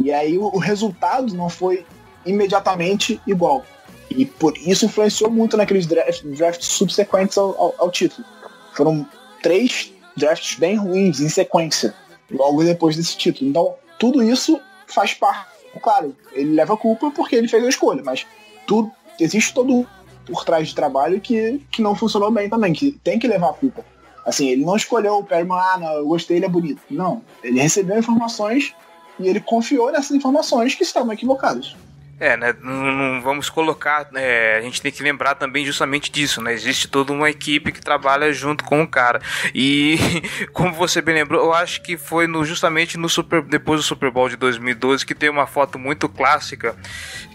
E 0.03 0.13
aí 0.13 0.37
o, 0.37 0.45
o 0.47 0.59
resultado 0.59 1.35
não 1.35 1.49
foi 1.49 1.87
imediatamente 2.27 3.21
igual. 3.27 3.65
E 4.11 4.25
por 4.25 4.57
isso 4.59 4.87
influenciou 4.87 5.31
muito 5.31 5.57
naqueles 5.57 5.87
drafts, 5.87 6.23
drafts 6.37 6.69
subsequentes 6.69 7.39
ao, 7.39 7.51
ao, 7.61 7.75
ao, 7.79 7.91
título. 7.91 8.27
Foram 8.73 9.07
três 9.43 9.93
drafts 10.17 10.59
bem 10.59 10.77
ruins 10.77 11.21
em 11.21 11.29
sequência, 11.29 11.95
logo 12.31 12.63
depois 12.65 12.97
desse 12.97 13.17
título. 13.17 13.51
Então, 13.51 13.75
tudo 13.99 14.23
isso 14.23 14.61
faz 14.87 15.15
parte. 15.15 15.55
Claro, 15.83 16.15
ele 16.33 16.53
leva 16.53 16.75
a 16.75 16.77
culpa 16.77 17.11
porque 17.11 17.35
ele 17.35 17.49
fez 17.49 17.65
a 17.65 17.69
escolha, 17.69 18.03
mas 18.05 18.25
tudo, 18.67 18.91
existe 19.19 19.55
todo 19.55 19.87
por 20.27 20.45
trás 20.45 20.69
de 20.69 20.75
trabalho 20.75 21.21
que, 21.21 21.61
que 21.71 21.83
não 21.83 21.95
funcionou 21.95 22.31
bem 22.31 22.49
também, 22.49 22.73
que 22.73 22.93
tem 22.93 23.19
que 23.19 23.29
levar 23.29 23.51
a 23.51 23.55
culpa. 23.55 23.85
Assim, 24.25 24.49
ele 24.49 24.65
não 24.65 24.75
escolheu 24.75 25.19
o 25.19 25.25
Perryman, 25.25 25.59
ah, 25.59 25.79
não, 25.79 25.93
eu 25.93 26.07
gostei, 26.07 26.39
ele 26.39 26.47
é 26.47 26.49
bonito. 26.49 26.81
Não, 26.91 27.23
ele 27.43 27.61
recebeu 27.61 27.99
informações 27.99 28.75
e 29.21 29.29
ele 29.29 29.41
confiou 29.41 29.93
nessas 29.93 30.13
informações 30.13 30.75
que 30.75 30.83
estavam 30.83 31.13
equivocadas. 31.13 31.77
É, 32.19 32.37
né? 32.37 32.55
Não, 32.61 32.93
não 32.93 33.23
vamos 33.23 33.51
colocar. 33.51 34.09
É, 34.15 34.57
a 34.57 34.61
gente 34.61 34.81
tem 34.81 34.93
que 34.93 35.03
lembrar 35.03 35.35
também 35.35 35.65
justamente 35.65 36.11
disso, 36.11 36.41
né? 36.41 36.53
Existe 36.53 36.87
toda 36.87 37.13
uma 37.13 37.29
equipe 37.29 37.73
que 37.73 37.81
trabalha 37.81 38.33
junto 38.33 38.65
com 38.65 38.83
o 38.83 38.89
cara. 38.89 39.21
E 39.55 39.99
como 40.53 40.73
você 40.73 41.03
bem 41.03 41.15
lembrou, 41.15 41.45
eu 41.45 41.53
acho 41.53 41.83
que 41.83 41.97
foi 41.97 42.27
no, 42.27 42.45
justamente 42.45 42.97
no 42.97 43.09
Super, 43.09 43.43
depois 43.43 43.81
do 43.81 43.85
Super 43.85 44.11
Bowl 44.11 44.29
de 44.29 44.37
2012 44.37 45.05
que 45.05 45.15
tem 45.15 45.29
uma 45.29 45.47
foto 45.47 45.79
muito 45.79 46.09
clássica 46.09 46.77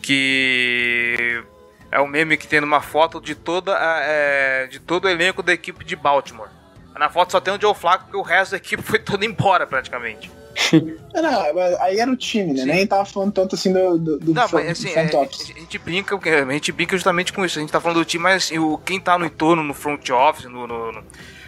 que 0.01 1.43
é 1.91 1.99
um 1.99 2.07
meme 2.07 2.37
que 2.37 2.47
tem 2.47 2.59
uma 2.59 2.81
foto 2.81 3.19
de 3.19 3.35
toda 3.35 3.75
a, 3.75 3.99
é, 4.01 4.67
de 4.67 4.79
todo 4.79 5.05
o 5.05 5.09
elenco 5.09 5.43
da 5.43 5.53
equipe 5.53 5.83
de 5.83 5.95
Baltimore. 5.95 6.49
Na 6.95 7.09
foto 7.09 7.31
só 7.31 7.39
tem 7.39 7.53
o 7.53 7.61
Joe 7.61 7.73
Flacco 7.73 8.05
porque 8.05 8.17
o 8.17 8.21
resto 8.21 8.51
da 8.51 8.57
equipe 8.57 8.81
foi 8.83 8.99
todo 8.99 9.23
embora 9.23 9.67
praticamente. 9.67 10.31
Não, 11.13 11.53
mas 11.53 11.73
aí 11.79 11.99
era 11.99 12.11
o 12.11 12.15
time, 12.15 12.53
né? 12.53 12.61
Sim. 12.61 12.67
Nem 12.67 12.87
tava 12.87 13.05
falando 13.05 13.31
tanto 13.31 13.55
assim 13.55 13.73
do, 13.73 13.97
do, 13.97 14.19
do 14.19 14.33
Não, 14.33 14.47
mas 14.51 14.69
assim, 14.69 14.87
do 14.87 14.93
front 14.93 15.13
é, 15.13 15.17
office. 15.17 15.53
a 15.55 15.59
gente 15.59 15.77
brinca, 15.77 16.15
a 16.15 16.53
gente 16.53 16.71
brinca 16.71 16.95
justamente 16.95 17.33
com 17.33 17.43
isso. 17.45 17.57
A 17.57 17.61
gente 17.61 17.71
tá 17.71 17.81
falando 17.81 17.97
do 17.97 18.05
time, 18.05 18.23
mas 18.23 18.43
assim, 18.43 18.59
o, 18.59 18.77
quem 18.77 18.99
tá 18.99 19.17
no 19.17 19.25
entorno, 19.25 19.63
no 19.63 19.73
front 19.73 20.09
office, 20.09 20.45
no, 20.45 20.67
no, 20.67 20.91
no, 20.91 21.03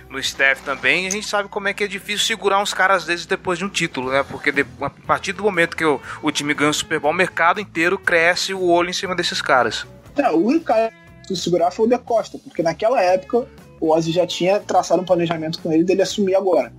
no 0.09 0.19
staff 0.19 0.61
também, 0.63 1.07
a 1.07 1.09
gente 1.09 1.27
sabe 1.27 1.49
como 1.49 1.67
é 1.67 1.73
que 1.73 1.83
é 1.83 1.87
difícil 1.87 2.25
segurar 2.25 2.61
uns 2.61 2.73
caras 2.73 3.03
às 3.03 3.03
vezes 3.05 3.25
depois 3.25 3.59
de 3.59 3.65
um 3.65 3.69
título, 3.69 4.11
né? 4.11 4.23
Porque 4.23 4.51
de, 4.51 4.65
a 4.81 4.89
partir 4.89 5.33
do 5.33 5.43
momento 5.43 5.75
que 5.75 5.85
o, 5.85 5.99
o 6.21 6.31
time 6.31 6.53
ganha 6.53 6.71
o 6.71 6.73
Super 6.73 6.99
Bowl, 6.99 7.11
o 7.11 7.15
mercado 7.15 7.59
inteiro 7.59 7.97
cresce 7.97 8.53
o 8.53 8.67
olho 8.67 8.89
em 8.89 8.93
cima 8.93 9.15
desses 9.15 9.41
caras. 9.41 9.85
É, 10.17 10.29
o 10.29 10.37
único 10.37 10.65
cara 10.65 10.91
que 11.27 11.35
segurar 11.35 11.71
foi 11.71 11.85
o 11.85 11.89
De 11.89 11.97
Costa, 11.97 12.37
porque 12.37 12.61
naquela 12.61 13.01
época 13.01 13.47
o 13.79 13.91
Ozzy 13.91 14.11
já 14.11 14.27
tinha 14.27 14.59
traçado 14.59 15.01
um 15.01 15.05
planejamento 15.05 15.59
com 15.59 15.71
ele 15.71 15.83
dele 15.83 16.01
assumir 16.01 16.35
agora. 16.35 16.71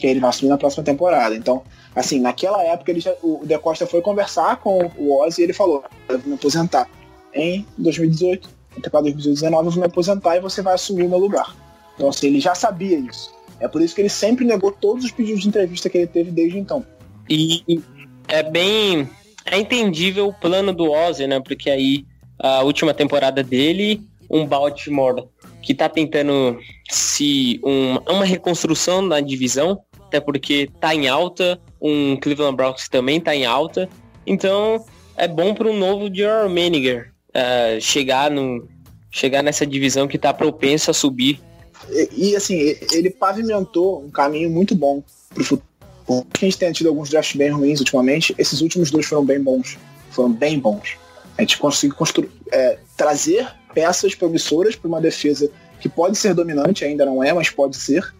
Que 0.00 0.06
ele 0.06 0.20
vai 0.20 0.30
assumir 0.30 0.48
na 0.48 0.58
próxima 0.58 0.82
temporada. 0.82 1.36
Então, 1.36 1.62
assim, 1.94 2.18
naquela 2.18 2.62
época 2.62 2.90
ele 2.90 3.00
já, 3.00 3.12
o 3.22 3.42
De 3.44 3.58
Costa 3.58 3.86
foi 3.86 4.00
conversar 4.00 4.56
com 4.56 4.90
o 4.96 5.20
Ozzy 5.20 5.42
e 5.42 5.44
ele 5.44 5.52
falou: 5.52 5.84
Eu 6.08 6.18
vou 6.18 6.28
me 6.28 6.34
aposentar 6.34 6.88
em 7.34 7.66
2018, 7.76 8.48
temporada 8.82 9.10
2019, 9.10 9.66
eu 9.66 9.70
vou 9.70 9.80
me 9.80 9.86
aposentar 9.86 10.36
e 10.36 10.40
você 10.40 10.62
vai 10.62 10.74
assumir 10.74 11.04
o 11.04 11.08
meu 11.10 11.18
lugar. 11.18 11.54
Então, 11.94 12.08
assim, 12.08 12.28
ele 12.28 12.40
já 12.40 12.54
sabia 12.54 12.98
isso. 12.98 13.30
É 13.60 13.68
por 13.68 13.82
isso 13.82 13.94
que 13.94 14.00
ele 14.00 14.08
sempre 14.08 14.44
negou 14.44 14.72
todos 14.72 15.04
os 15.04 15.10
pedidos 15.10 15.42
de 15.42 15.48
entrevista 15.48 15.90
que 15.90 15.98
ele 15.98 16.06
teve 16.06 16.30
desde 16.30 16.58
então. 16.58 16.84
E 17.28 17.82
é 18.26 18.42
bem. 18.42 19.08
É 19.44 19.58
entendível 19.58 20.28
o 20.28 20.32
plano 20.32 20.72
do 20.72 20.90
Ozzy, 20.90 21.26
né? 21.26 21.40
Porque 21.40 21.68
aí 21.68 22.06
a 22.38 22.62
última 22.62 22.94
temporada 22.94 23.42
dele, 23.42 24.02
um 24.30 24.46
Baltimore 24.46 25.28
que 25.62 25.74
tá 25.74 25.88
tentando 25.88 26.58
se 26.90 27.60
um, 27.62 27.96
uma 28.10 28.24
reconstrução 28.24 29.02
na 29.02 29.20
divisão, 29.20 29.82
até 30.10 30.18
porque 30.18 30.68
tá 30.80 30.92
em 30.92 31.06
alta, 31.06 31.60
um 31.80 32.16
Cleveland 32.16 32.56
Browns 32.56 32.88
também 32.88 33.20
tá 33.20 33.34
em 33.34 33.46
alta, 33.46 33.88
então 34.26 34.84
é 35.16 35.28
bom 35.28 35.54
para 35.54 35.68
um 35.68 35.78
novo 35.78 36.12
General 36.12 36.48
Manager 36.48 37.12
uh, 37.28 37.80
chegar 37.80 38.28
no 38.28 38.68
chegar 39.12 39.42
nessa 39.42 39.64
divisão 39.64 40.08
que 40.08 40.18
tá 40.18 40.34
propensa 40.34 40.90
a 40.90 40.94
subir. 40.94 41.40
E, 41.88 42.30
e, 42.30 42.36
assim, 42.36 42.76
ele 42.92 43.10
pavimentou 43.10 44.04
um 44.04 44.10
caminho 44.10 44.50
muito 44.50 44.74
bom 44.74 45.02
pro 45.34 45.44
futuro. 45.44 45.68
A 46.08 46.44
gente 46.44 46.58
tem 46.58 46.72
tido 46.72 46.88
alguns 46.88 47.08
drafts 47.08 47.36
bem 47.36 47.50
ruins 47.50 47.78
ultimamente, 47.78 48.34
esses 48.36 48.60
últimos 48.60 48.90
dois 48.90 49.06
foram 49.06 49.24
bem 49.24 49.40
bons, 49.40 49.78
foram 50.10 50.32
bem 50.32 50.58
bons. 50.58 50.96
A 51.38 51.42
gente 51.42 51.58
conseguiu 51.58 51.96
construir, 51.96 52.30
é, 52.52 52.78
trazer 52.96 53.48
peças 53.72 54.14
promissoras 54.14 54.74
para 54.74 54.88
uma 54.88 55.00
defesa 55.00 55.50
que 55.80 55.88
pode 55.88 56.18
ser 56.18 56.34
dominante, 56.34 56.84
ainda 56.84 57.04
não 57.04 57.22
é, 57.22 57.32
mas 57.32 57.48
pode 57.48 57.76
ser. 57.76 58.12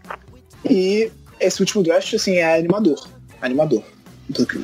E 0.68 1.10
esse 1.40 1.60
último 1.60 1.82
draft, 1.82 2.12
assim, 2.14 2.36
é 2.36 2.58
animador. 2.58 3.08
Animador. 3.40 3.82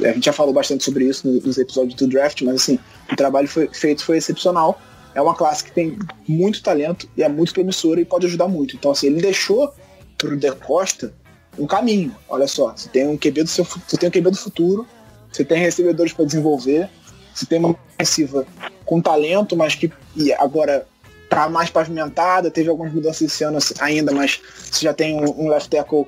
A 0.05 0.13
gente 0.13 0.27
já 0.27 0.33
falou 0.33 0.53
bastante 0.53 0.85
sobre 0.85 1.05
isso 1.07 1.27
nos 1.27 1.59
episódios 1.59 1.95
do 1.95 2.07
draft, 2.07 2.41
mas 2.43 2.57
assim, 2.57 2.79
o 3.11 3.17
trabalho 3.17 3.49
foi, 3.49 3.69
feito 3.73 4.05
foi 4.05 4.19
excepcional. 4.19 4.81
É 5.15 5.21
uma 5.21 5.35
classe 5.35 5.65
que 5.65 5.73
tem 5.73 5.99
muito 6.29 6.63
talento 6.63 7.09
e 7.17 7.23
é 7.23 7.29
muito 7.29 7.53
promissora 7.53 8.01
e 8.01 8.05
pode 8.05 8.27
ajudar 8.27 8.47
muito. 8.47 8.77
Então, 8.77 8.91
assim, 8.91 9.09
ele 9.09 9.21
deixou 9.21 9.73
pro 10.17 10.37
De 10.37 10.53
Costa 10.53 11.13
um 11.59 11.67
caminho. 11.67 12.15
Olha 12.29 12.47
só, 12.47 12.75
você 12.77 12.89
tem 12.89 13.09
um 13.09 13.17
QB 13.17 13.45
do 13.45 13.49
seu, 13.49 13.65
você 13.65 13.97
tem 13.97 14.09
um 14.09 14.13
QB 14.13 14.31
do 14.31 14.37
futuro, 14.37 14.87
você 15.33 15.45
tem 15.45 15.59
recebedores 15.59 16.13
para 16.13 16.25
desenvolver, 16.25 16.89
você 17.35 17.47
tem 17.47 17.59
uma 17.59 17.77
ofensiva 17.95 18.47
com 18.85 19.01
talento, 19.01 19.57
mas 19.57 19.75
que 19.75 19.91
agora 20.39 20.87
tá 21.29 21.49
mais 21.49 21.71
pavimentada, 21.71 22.51
teve 22.51 22.69
algumas 22.69 22.93
mudanças 22.93 23.23
esse 23.23 23.43
ano 23.43 23.59
ainda, 23.81 24.13
mas 24.13 24.41
você 24.71 24.85
já 24.85 24.95
tem 24.95 25.17
um, 25.17 25.45
um 25.45 25.49
left 25.49 25.69
tackle 25.69 26.07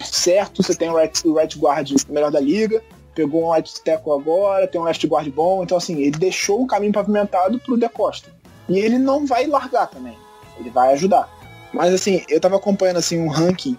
certo, 0.00 0.62
você 0.62 0.74
tem 0.74 0.90
o 0.90 0.96
right, 0.96 1.26
o 1.26 1.34
right 1.34 1.58
guard 1.58 1.90
melhor 2.08 2.30
da 2.30 2.40
liga, 2.40 2.82
pegou 3.14 3.48
um 3.48 3.52
right 3.52 3.82
tackle 3.82 4.12
agora, 4.12 4.66
tem 4.66 4.80
um 4.80 4.84
left 4.84 5.06
guard 5.06 5.28
bom, 5.30 5.62
então 5.62 5.76
assim, 5.76 6.00
ele 6.00 6.18
deixou 6.18 6.62
um 6.62 6.66
caminho 6.66 6.92
pavimentado 6.92 7.58
pro 7.60 7.76
De 7.76 7.88
Costa. 7.88 8.30
E 8.68 8.78
ele 8.78 8.98
não 8.98 9.26
vai 9.26 9.46
largar 9.46 9.86
também, 9.86 10.16
ele 10.58 10.70
vai 10.70 10.92
ajudar. 10.94 11.28
Mas 11.72 11.92
assim, 11.92 12.24
eu 12.28 12.40
tava 12.40 12.56
acompanhando 12.56 12.98
assim 12.98 13.20
um 13.20 13.28
ranking, 13.28 13.78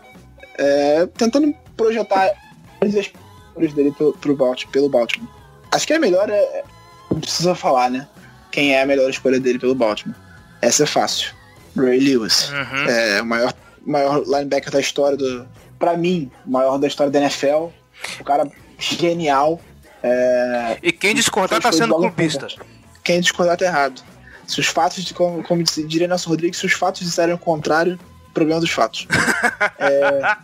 é, 0.58 1.06
tentando 1.18 1.54
projetar 1.76 2.32
as 2.82 2.94
escolhas 2.94 3.74
dele 3.74 3.92
pro, 3.92 4.14
pro 4.14 4.36
Baltimore, 4.36 4.72
pelo 4.72 4.90
Baltimore. 4.90 5.30
Acho 5.72 5.88
que 5.88 5.94
a 5.94 6.00
melhor 6.00 6.30
é, 6.30 6.64
não 7.12 7.20
precisa 7.20 7.56
falar, 7.56 7.90
né? 7.90 8.08
Quem 8.52 8.74
é 8.74 8.82
a 8.82 8.86
melhor 8.86 9.10
escolha 9.10 9.40
dele 9.40 9.60
pelo 9.60 9.76
Baltimore. 9.76 10.16
Essa 10.62 10.84
é 10.84 10.86
fácil. 10.86 11.34
Ray 11.76 12.00
Lewis. 12.00 12.50
Uhum. 12.50 12.90
É 12.90 13.22
o 13.22 13.26
maior, 13.26 13.54
maior 13.86 14.24
linebacker 14.26 14.72
da 14.72 14.80
história 14.80 15.18
do. 15.18 15.48
Pra 15.86 15.96
mim, 15.96 16.32
o 16.48 16.50
maior 16.50 16.80
da 16.80 16.88
história 16.88 17.12
da 17.12 17.20
NFL. 17.20 17.68
O 18.20 18.24
cara 18.24 18.50
genial. 18.80 19.62
É, 20.02 20.80
E 20.82 20.92
quem 20.92 21.14
discordar 21.14 21.62
tá 21.62 21.72
sendo 21.72 21.94
clubista. 21.96 22.48
quem 23.04 23.20
discordar 23.22 23.56
tá 23.56 23.66
errado. 23.66 24.02
Se 24.48 24.60
os 24.60 24.66
fatos, 24.66 25.04
de, 25.06 25.14
como, 25.14 25.44
como 25.44 25.62
diria 25.64 26.08
Nelson 26.08 26.32
Rodrigues, 26.32 26.58
se 26.60 26.66
os 26.66 26.74
fatos 26.74 27.02
disserem 27.02 27.36
o 27.36 27.38
contrário, 27.38 28.00
problema 28.34 28.60
dos 28.60 28.72
fatos. 28.72 29.08
É, 29.78 30.38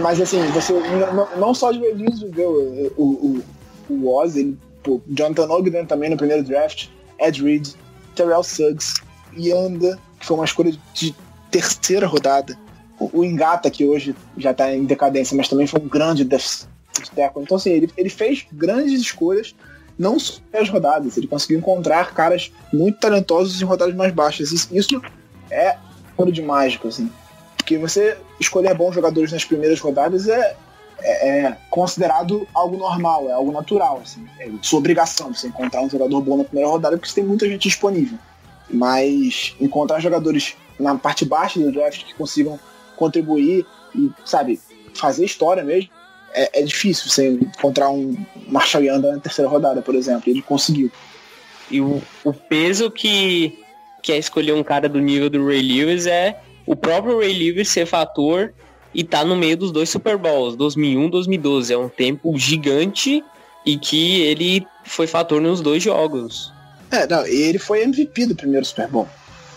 Mas 0.00 0.20
assim, 0.20 0.42
você 0.52 0.72
n- 0.72 1.04
n- 1.04 1.36
não 1.38 1.52
só 1.54 1.70
de 1.70 1.78
Release 1.80 2.24
viveu 2.24 2.50
o, 2.96 3.42
o, 3.88 3.94
o 3.94 4.14
Oz, 4.16 4.36
ele, 4.36 4.58
pô, 4.82 5.00
Jonathan 5.08 5.48
Ogden 5.50 5.84
também 5.86 6.08
no 6.10 6.16
primeiro 6.16 6.42
draft, 6.42 6.88
Ed 7.20 7.42
Reed, 7.42 7.68
Terrell 8.14 8.42
Suggs, 8.42 8.94
Yanda, 9.38 9.98
que 10.18 10.26
foi 10.26 10.36
uma 10.36 10.44
escolha 10.46 10.72
de 10.94 11.14
terceira 11.50 12.06
rodada. 12.06 12.58
O, 12.98 13.20
o 13.20 13.24
Engata, 13.24 13.70
que 13.70 13.84
hoje 13.84 14.14
já 14.36 14.52
tá 14.52 14.74
em 14.74 14.84
decadência, 14.84 15.36
mas 15.36 15.48
também 15.48 15.66
foi 15.66 15.80
um 15.80 15.88
grande 15.88 16.24
defensive 16.24 16.68
tackle. 17.14 17.42
Então 17.42 17.56
assim, 17.56 17.70
ele, 17.70 17.90
ele 17.96 18.08
fez 18.08 18.46
grandes 18.52 19.00
escolhas, 19.00 19.54
não 19.98 20.18
só 20.18 20.40
as 20.52 20.68
rodadas, 20.68 21.16
ele 21.16 21.26
conseguiu 21.26 21.58
encontrar 21.58 22.14
caras 22.14 22.52
muito 22.72 22.98
talentosos 22.98 23.60
em 23.60 23.64
rodadas 23.64 23.94
mais 23.94 24.12
baixas. 24.12 24.52
Isso, 24.52 24.68
isso 24.76 25.02
é 25.50 25.76
ouro 26.16 26.32
de 26.32 26.42
mágico, 26.42 26.88
assim. 26.88 27.10
Porque 27.56 27.76
você 27.76 28.16
escolher 28.40 28.74
bons 28.74 28.94
jogadores 28.94 29.32
nas 29.32 29.44
primeiras 29.44 29.80
rodadas 29.80 30.28
é, 30.28 30.56
é, 31.00 31.28
é 31.28 31.56
considerado 31.68 32.46
algo 32.54 32.76
normal, 32.76 33.28
é 33.28 33.32
algo 33.32 33.52
natural. 33.52 34.00
Assim. 34.02 34.26
É 34.38 34.48
sua 34.62 34.78
obrigação 34.78 35.34
você 35.34 35.48
encontrar 35.48 35.82
um 35.82 35.90
jogador 35.90 36.20
bom 36.20 36.36
na 36.38 36.44
primeira 36.44 36.70
rodada 36.70 36.96
porque 36.96 37.08
você 37.08 37.16
tem 37.16 37.24
muita 37.24 37.48
gente 37.48 37.68
disponível. 37.68 38.18
Mas 38.70 39.54
encontrar 39.60 40.00
jogadores 40.00 40.56
na 40.78 40.94
parte 40.96 41.24
baixa 41.24 41.58
do 41.58 41.72
draft 41.72 42.04
que 42.04 42.14
consigam 42.14 42.58
contribuir 42.98 43.64
e, 43.94 44.10
sabe, 44.24 44.60
fazer 44.94 45.24
história 45.24 45.62
mesmo, 45.62 45.90
é, 46.34 46.60
é 46.60 46.62
difícil 46.62 47.08
você 47.08 47.30
encontrar 47.30 47.90
um 47.90 48.16
Marshall 48.48 48.84
Yanda 48.84 49.12
na 49.12 49.20
terceira 49.20 49.50
rodada, 49.50 49.80
por 49.80 49.94
exemplo. 49.94 50.24
Ele 50.26 50.42
conseguiu. 50.42 50.90
E 51.70 51.80
o, 51.80 52.02
o 52.24 52.32
peso 52.32 52.90
que, 52.90 53.58
que 54.02 54.12
é 54.12 54.18
escolher 54.18 54.52
um 54.52 54.62
cara 54.62 54.88
do 54.88 55.00
nível 55.00 55.30
do 55.30 55.46
Ray 55.46 55.62
Lewis 55.62 56.06
é 56.06 56.40
o 56.66 56.76
próprio 56.76 57.18
Ray 57.18 57.32
Lewis 57.32 57.68
ser 57.68 57.86
fator 57.86 58.52
e 58.94 59.04
tá 59.04 59.24
no 59.24 59.36
meio 59.36 59.56
dos 59.56 59.70
dois 59.70 59.88
Super 59.88 60.16
Bowls, 60.16 60.56
2001 60.56 61.10
2012. 61.10 61.72
É 61.72 61.78
um 61.78 61.88
tempo 61.88 62.36
gigante 62.38 63.22
e 63.64 63.76
que 63.76 64.22
ele 64.22 64.66
foi 64.84 65.06
fator 65.06 65.40
nos 65.40 65.60
dois 65.60 65.82
jogos. 65.82 66.52
É, 66.90 67.06
não, 67.06 67.26
ele 67.26 67.58
foi 67.58 67.82
MVP 67.82 68.26
do 68.26 68.34
primeiro 68.34 68.64
Super 68.64 68.88
Bowl. 68.88 69.08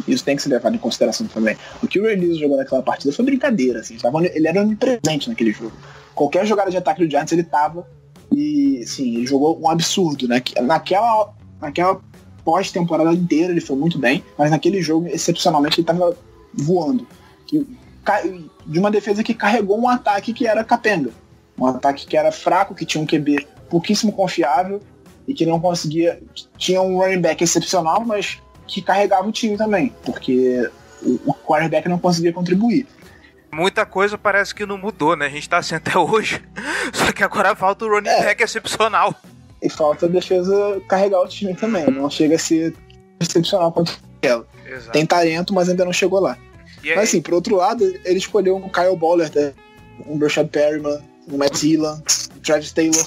Isso 0.08 0.24
tem 0.24 0.36
que 0.36 0.42
ser 0.42 0.50
levado 0.50 0.76
em 0.76 0.80
consideração 0.80 1.28
também. 1.28 1.56
O 1.82 1.88
que 1.88 2.00
o 2.00 2.04
Lewis 2.04 2.38
jogou 2.38 2.58
naquela 2.58 2.82
partida 2.82 3.14
foi 3.14 3.26
brincadeira, 3.26 3.80
assim. 3.80 3.98
Ele 4.34 4.48
era 4.48 4.62
onipresente 4.62 5.30
naquele 5.30 5.52
jogo. 5.52 5.74
Qualquer 6.16 6.46
jogada 6.46 6.70
de 6.72 6.78
ataque 6.78 7.04
do 7.06 7.10
Giants 7.10 7.32
ele 7.32 7.44
tava. 7.44 7.88
E, 8.34 8.84
sim, 8.86 9.16
ele 9.18 9.26
jogou 9.28 9.60
um 9.60 9.70
absurdo, 9.70 10.28
né? 10.28 10.40
Que- 10.40 10.60
Naquela, 10.62 11.34
naquela 11.60 12.00
pós-temporada 12.46 13.12
inteira 13.14 13.52
ele 13.52 13.62
foi 13.62 13.76
muito 13.76 14.00
bem, 14.00 14.24
mas 14.38 14.50
naquele 14.52 14.82
jogo, 14.82 15.08
excepcionalmente, 15.08 15.80
ele 15.80 15.88
tava 15.88 16.16
voando. 16.54 17.06
De 18.66 18.80
uma 18.80 18.90
defesa 18.90 19.24
que 19.24 19.34
carregou 19.34 19.80
um 19.80 19.88
ataque 19.88 20.34
que 20.34 20.48
era 20.48 20.64
capenga. 20.64 21.12
Um 21.58 21.66
ataque 21.68 22.08
que 22.08 22.18
era 22.18 22.32
fraco, 22.32 22.74
que 22.74 22.86
tinha 22.86 23.04
um 23.04 23.06
QB 23.06 23.46
pouquíssimo 23.70 24.12
confiável 24.12 24.82
e 25.28 25.34
que 25.34 25.46
não 25.46 25.60
conseguia. 25.60 26.22
Tinha 26.58 26.82
um 26.82 26.98
running 26.98 27.22
back 27.22 27.44
excepcional, 27.44 28.04
mas 28.06 28.40
que 28.72 28.82
carregava 28.82 29.28
o 29.28 29.32
time 29.34 29.58
também, 29.58 29.94
porque 30.06 30.70
o, 31.04 31.34
quarterback 31.34 31.90
não 31.90 32.00
conseguia 32.00 32.32
contribuir. 32.32 32.88
Muita 33.52 33.86
coisa 33.86 34.18
parece 34.18 34.56
que 34.56 34.66
não 34.66 34.78
mudou, 34.78 35.14
né? 35.18 35.26
A 35.26 35.30
gente 35.30 35.50
tá 35.50 35.58
assim 35.58 35.76
até 35.76 35.98
hoje. 35.98 36.42
Só 36.94 37.12
que 37.12 37.22
agora 37.22 37.54
falta 37.54 37.84
o 37.84 37.90
running 37.90 38.08
É. 38.08 38.24
back 38.24 38.42
excepcional. 38.42 39.14
E 39.62 39.70
falta 39.70 40.06
a 40.06 40.10
defesa 40.10 40.82
carregar 40.88 41.20
o 41.20 41.28
time 41.28 41.54
também. 41.54 41.86
Não 41.92 42.10
chega 42.10 42.36
a 42.36 42.40
ser 42.40 42.74
excepcional 43.20 43.74
quanto 43.74 44.00
ela. 44.22 44.48
Exato. 44.66 44.92
Tem 44.94 45.06
talento, 45.06 45.54
mas 45.54 45.68
ainda 45.68 45.84
não 45.84 45.92
chegou 45.92 46.22
lá. 46.22 46.38
E 46.82 46.96
Mas 46.96 47.10
assim, 47.10 47.22
por 47.22 47.34
outro 47.34 47.58
lado, 47.58 47.84
ele 48.06 48.18
escolheu 48.18 48.56
um 48.56 48.70
Kyle 48.70 48.96
Bowler, 48.96 49.30
né? 49.36 49.54
um 50.08 50.18
Brashad 50.18 50.48
Perryman, 50.48 51.00
um 51.30 51.38
Matt 51.38 51.60
Dillon, 51.60 51.98
um 52.36 52.40
Travis 52.40 52.72
Taylor. 52.72 53.06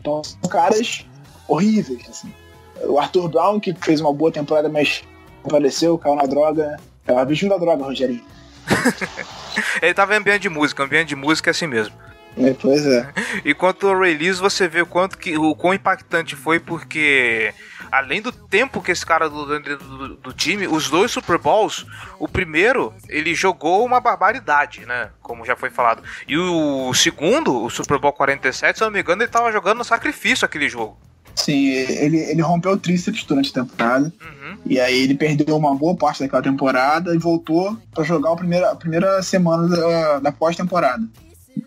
Então 0.00 0.22
são 0.24 0.50
caras 0.50 1.06
horríveis. 1.48 2.02
Assim. 2.10 2.34
O 2.82 2.98
Arthur 2.98 3.28
Brown, 3.28 3.60
que 3.60 3.74
fez 3.74 4.00
uma 4.00 4.12
boa 4.12 4.32
temporada, 4.32 4.68
mas 4.68 5.02
apareceu, 5.44 5.98
caiu 5.98 6.16
na 6.16 6.24
droga. 6.24 6.76
É 7.06 7.12
o 7.12 7.18
abismo 7.18 7.48
da 7.48 7.58
droga, 7.58 7.84
Rogerinho. 7.84 8.24
ele 9.82 9.94
tava 9.94 10.14
em 10.14 10.18
ambiente 10.18 10.42
de 10.42 10.48
música, 10.48 10.82
ambiente 10.82 11.08
de 11.08 11.16
música 11.16 11.50
é 11.50 11.52
assim 11.52 11.66
mesmo. 11.66 11.94
É, 12.36 12.52
pois 12.52 12.84
é. 12.86 13.08
E 13.44 13.54
quanto 13.54 13.88
ao 13.88 14.00
release, 14.00 14.40
você 14.40 14.66
vê 14.66 14.82
o 14.82 14.86
quanto 14.86 15.18
que 15.18 15.36
o 15.36 15.54
quão 15.54 15.74
impactante 15.74 16.34
foi, 16.34 16.58
porque 16.58 17.52
além 17.92 18.20
do 18.20 18.32
tempo 18.32 18.82
que 18.82 18.90
esse 18.90 19.04
cara 19.04 19.28
do, 19.28 19.60
do, 19.60 20.16
do 20.16 20.32
time, 20.32 20.66
os 20.66 20.88
dois 20.90 21.12
Super 21.12 21.38
Bowls, 21.38 21.86
o 22.18 22.26
primeiro 22.26 22.92
ele 23.08 23.34
jogou 23.34 23.84
uma 23.84 24.00
barbaridade, 24.00 24.84
né? 24.86 25.10
Como 25.20 25.44
já 25.44 25.54
foi 25.54 25.70
falado. 25.70 26.02
E 26.26 26.36
o 26.36 26.92
segundo, 26.94 27.62
o 27.62 27.70
Super 27.70 27.98
Bowl 27.98 28.12
47, 28.12 28.78
se 28.78 28.82
eu 28.82 28.86
não 28.86 28.92
me 28.92 29.00
engano, 29.00 29.22
ele 29.22 29.30
tava 29.30 29.52
jogando 29.52 29.78
no 29.78 29.84
sacrifício 29.84 30.44
aquele 30.44 30.68
jogo. 30.68 30.98
Sim, 31.34 31.66
ele, 31.66 32.18
ele 32.18 32.42
rompeu 32.42 32.72
o 32.72 32.76
tríceps 32.76 33.24
durante 33.24 33.50
a 33.50 33.64
temporada. 33.64 34.12
Uhum. 34.22 34.56
E 34.66 34.80
aí 34.80 35.02
ele 35.02 35.14
perdeu 35.14 35.56
uma 35.56 35.74
boa 35.74 35.94
parte 35.94 36.20
daquela 36.20 36.42
temporada 36.42 37.14
e 37.14 37.18
voltou 37.18 37.76
para 37.92 38.04
jogar 38.04 38.32
a 38.32 38.36
primeira, 38.36 38.70
a 38.70 38.76
primeira 38.76 39.22
semana 39.22 39.68
da, 39.68 40.20
da 40.20 40.32
pós-temporada. 40.32 41.04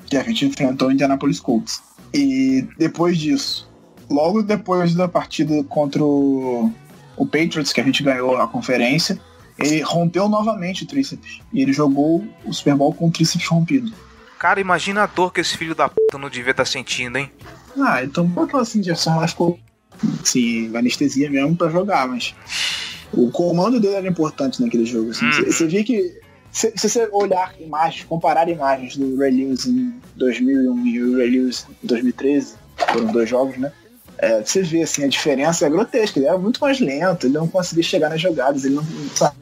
Que 0.05 0.18
a 0.18 0.24
gente 0.24 0.45
enfrentou 0.45 0.88
o 0.88 0.91
Indianapolis 0.91 1.39
Colts. 1.39 1.82
E 2.13 2.68
depois 2.78 3.18
disso, 3.18 3.70
logo 4.09 4.41
depois 4.41 4.95
da 4.95 5.07
partida 5.07 5.63
contra 5.65 6.03
o, 6.03 6.72
o 7.18 7.26
Patriots, 7.26 7.74
que 7.74 7.82
a 7.82 7.84
gente 7.84 8.03
ganhou 8.03 8.38
a 8.38 8.47
conferência, 8.47 9.20
ele 9.59 9.82
rompeu 9.82 10.30
novamente 10.30 10.84
o 10.84 10.88
tríceps. 10.88 11.41
E 11.51 11.61
ele 11.61 11.74
jogou 11.74 12.26
o 12.45 12.53
Super 12.53 12.76
Bowl 12.76 12.93
com 12.93 13.07
o 13.07 13.11
tríceps 13.11 13.47
rompido. 13.47 13.91
Cara, 14.39 14.59
imagina 14.59 15.03
a 15.03 15.07
dor 15.07 15.33
que 15.33 15.41
esse 15.41 15.57
filho 15.57 15.73
da 15.73 15.89
puta 15.89 16.17
não 16.17 16.29
devia 16.29 16.51
estar 16.51 16.65
sentindo, 16.65 17.17
hein? 17.17 17.31
Ah, 17.79 18.01
tomou 18.11 18.43
aquela 18.43 18.61
assim, 18.61 18.79
injeção 18.79 19.17
lá, 19.17 19.27
ficou 19.27 19.59
assim, 20.21 20.75
anestesia 20.75 21.29
mesmo 21.29 21.55
pra 21.55 21.69
jogar, 21.69 22.07
mas 22.07 22.35
o 23.13 23.31
comando 23.31 23.79
dele 23.79 23.95
era 23.95 24.07
importante 24.07 24.61
naquele 24.61 24.85
jogo. 24.85 25.11
assim. 25.11 25.25
Uhum. 25.25 25.31
Você 25.31 25.51
você 25.51 25.67
vê 25.67 25.83
que, 25.83 26.19
se, 26.51 26.71
se 26.75 26.89
você 26.89 27.09
olhar 27.11 27.53
imagens, 27.59 28.05
comparar 28.05 28.47
imagens 28.47 28.95
do 28.95 29.17
Ray 29.17 29.31
Lewis 29.31 29.65
em 29.65 29.93
2001 30.15 30.88
e 30.88 31.03
o 31.03 31.17
Ray 31.17 31.29
Lewis 31.31 31.65
em 31.83 31.88
2013, 31.88 32.55
foram 32.91 33.07
dois 33.07 33.29
jogos, 33.29 33.57
né? 33.57 33.71
É, 34.19 34.43
você 34.43 34.63
vê 34.63 34.81
assim, 34.81 35.03
a 35.03 35.07
diferença 35.07 35.65
é 35.65 35.69
grotesca. 35.69 36.19
Ele 36.19 36.27
era 36.27 36.38
muito 36.38 36.59
mais 36.59 36.79
lento, 36.79 37.27
ele 37.27 37.33
não 37.33 37.47
conseguia 37.47 37.83
chegar 37.83 38.09
nas 38.09 38.21
jogadas, 38.21 38.65
ele 38.65 38.75
não. 38.75 38.85
sabe? 39.15 39.38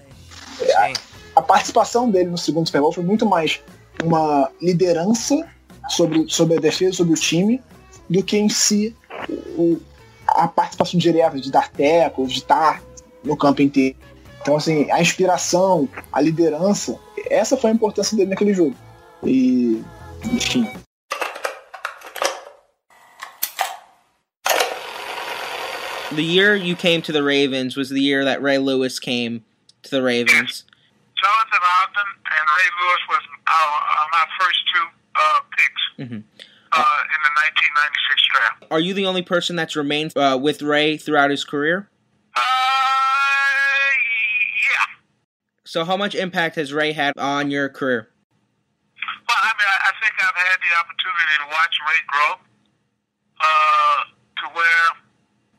Sim. 0.57 0.93
a 1.35 1.41
participação 1.41 2.09
dele 2.09 2.29
no 2.29 2.37
segundo 2.37 2.65
Super 2.65 2.79
Bowl 2.79 2.93
foi 2.93 3.03
muito 3.03 3.25
mais 3.25 3.59
uma 4.03 4.49
liderança 4.61 5.47
sobre, 5.89 6.25
sobre 6.29 6.57
a 6.57 6.59
defesa, 6.59 6.93
sobre 6.97 7.13
o 7.13 7.17
time, 7.17 7.61
do 8.09 8.23
que 8.23 8.37
em 8.37 8.49
si 8.49 8.95
o- 9.57 9.79
a 10.27 10.47
participação 10.47 10.99
direta 10.99 11.39
de 11.39 11.51
dar 11.51 11.69
tecos, 11.69 12.31
de 12.33 12.39
estar 12.39 12.81
no 13.23 13.37
campo 13.37 13.61
inteiro. 13.61 13.95
Então, 14.41 14.57
assim, 14.57 14.89
a 14.91 15.01
inspiração, 15.01 15.89
a 16.11 16.21
liderança, 16.21 16.99
essa 17.29 17.57
foi 17.57 17.71
a 17.71 17.73
importância 17.73 18.15
dele 18.15 18.29
naquele 18.29 18.53
jogo. 18.53 18.75
E, 19.23 19.81
enfim, 20.25 20.67
The 26.11 26.21
year 26.23 26.55
you 26.55 26.75
came 26.75 27.01
to 27.01 27.11
the 27.11 27.23
Ravens 27.23 27.75
was 27.75 27.89
the 27.89 27.99
year 27.99 28.23
that 28.23 28.41
Ray 28.41 28.57
Lewis 28.57 28.99
came 28.99 29.43
to 29.83 29.89
the 29.89 30.01
Ravens. 30.01 30.63
Jonathan 31.17 31.63
Ogden 31.81 32.09
and 32.45 32.53
Ray 32.57 32.69
Lewis 32.77 33.01
was 33.09 33.23
our, 33.47 33.73
uh, 33.81 34.05
my 34.13 34.25
first 34.39 34.59
two 34.73 34.85
uh, 35.15 35.39
picks 35.57 35.81
Mhm. 36.11 36.23
uh, 36.71 37.01
in 37.15 37.19
the 37.23 37.31
1996 37.41 38.27
draft. 38.33 38.65
Are 38.69 38.79
you 38.79 38.93
the 38.93 39.05
only 39.05 39.21
person 39.23 39.55
that's 39.55 39.75
remained 39.75 40.15
uh, 40.17 40.37
with 40.39 40.61
Ray 40.61 40.97
throughout 40.97 41.29
his 41.31 41.43
career? 41.43 41.89
Uh, 42.35 42.41
yeah. 44.61 44.85
So, 45.65 45.85
how 45.85 45.97
much 45.97 46.13
impact 46.15 46.55
has 46.57 46.73
Ray 46.73 46.91
had 46.91 47.13
on 47.17 47.49
your 47.49 47.69
career? 47.69 48.09
Well, 49.27 49.39
I 49.41 49.51
mean, 49.57 49.69
I, 49.71 49.77
I 49.89 49.91
think 50.03 50.13
I've 50.21 50.35
had 50.37 50.57
the 50.61 50.73
opportunity 50.77 51.35
to 51.41 51.47
watch 51.49 51.73
Ray 51.89 52.01
grow 52.11 52.31
uh, 53.41 53.99
to 54.43 54.45
where 54.53 54.87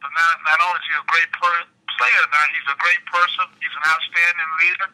not, 0.04 0.34
not 0.46 0.58
only 0.68 0.78
is 0.78 0.86
he 0.86 0.94
a 1.00 1.04
great 1.10 1.30
per- 1.34 1.66
player, 1.98 2.22
now 2.30 2.44
he's 2.54 2.68
a 2.70 2.78
great 2.78 3.02
person, 3.10 3.44
he's 3.58 3.72
an 3.74 3.84
outstanding 3.90 4.50
leader, 4.62 4.88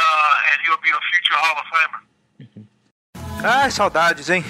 uh, 0.00 0.50
and 0.50 0.58
he'll 0.64 0.80
be 0.82 0.90
a 0.90 1.00
future 1.12 1.36
Hall 1.36 1.56
of 1.60 1.66
Famer. 1.70 2.10
Ai, 3.42 3.70
saudades, 3.70 4.28
hein? 4.28 4.44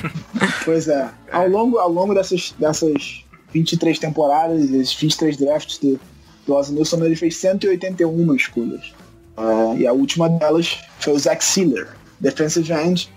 pois 0.64 0.88
é. 0.88 1.10
Ao 1.32 1.48
longo, 1.48 1.78
ao 1.78 1.90
longo 1.90 2.14
dessas, 2.14 2.52
dessas 2.58 3.24
23 3.52 3.98
temporadas, 3.98 4.70
esses 4.70 4.94
23 4.94 5.36
drafts 5.36 5.78
do, 5.78 5.98
do 6.46 6.54
Ozzy 6.54 6.74
Nilsson, 6.74 7.04
ele 7.04 7.16
fez 7.16 7.36
181 7.36 8.34
escolhas. 8.34 8.92
Uh, 9.36 9.76
e 9.78 9.86
a 9.86 9.92
última 9.92 10.28
delas 10.28 10.78
foi 10.98 11.14
o 11.14 11.18
Zach 11.18 11.44
Sealer, 11.44 11.88
defensive 12.20 12.72
end, 12.72 13.10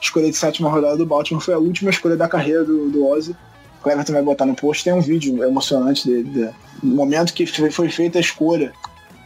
escolha 0.00 0.30
de 0.30 0.36
sétima 0.36 0.68
rodada 0.68 0.96
do 0.96 1.06
Baltimore, 1.06 1.42
foi 1.42 1.54
a 1.54 1.58
última 1.58 1.90
escolha 1.90 2.16
da 2.16 2.28
carreira 2.28 2.64
do, 2.64 2.90
do 2.90 3.06
Ozzy. 3.06 3.36
O 3.80 3.82
Cleverton 3.82 4.12
vai 4.12 4.22
botar 4.22 4.46
no 4.46 4.54
post, 4.54 4.84
tem 4.84 4.92
um 4.92 5.00
vídeo 5.00 5.42
emocionante 5.42 6.06
dele, 6.06 6.24
de, 6.24 6.50
no 6.82 6.94
momento 6.96 7.32
que 7.32 7.46
foi, 7.46 7.70
foi 7.70 7.88
feita 7.88 8.18
a 8.18 8.20
escolha 8.20 8.72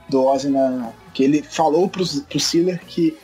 do 0.09 0.24
Ozzy, 0.24 0.49
na, 0.49 0.92
que 1.16 1.24
ele 1.24 1.42
falou 1.42 1.88
pro, 1.88 2.04
pro 2.28 2.38
Sealer 2.38 2.78
que 2.86 3.16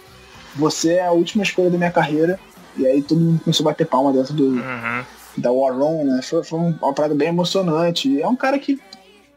você 0.57 0.95
é 0.95 1.07
a 1.07 1.13
última 1.13 1.43
escolha 1.45 1.69
da 1.69 1.77
minha 1.77 1.91
carreira, 1.91 2.41
e 2.75 2.87
aí 2.87 3.03
todo 3.03 3.21
mundo 3.21 3.41
começou 3.45 3.65
a 3.69 3.71
bater 3.71 3.87
palma 3.87 4.13
dentro 4.15 4.33
do, 4.33 4.45
Uhum. 4.45 5.05
da 5.37 5.53
War 5.53 5.77
Room, 5.79 6.05
né? 6.07 6.23
Foi, 6.23 6.43
foi 6.43 6.59
uma 6.59 6.95
parada 6.95 7.15
bem 7.15 7.29
emocionante. 7.29 8.19
É 8.21 8.27
um 8.27 8.35
cara 8.35 8.59
que 8.59 8.81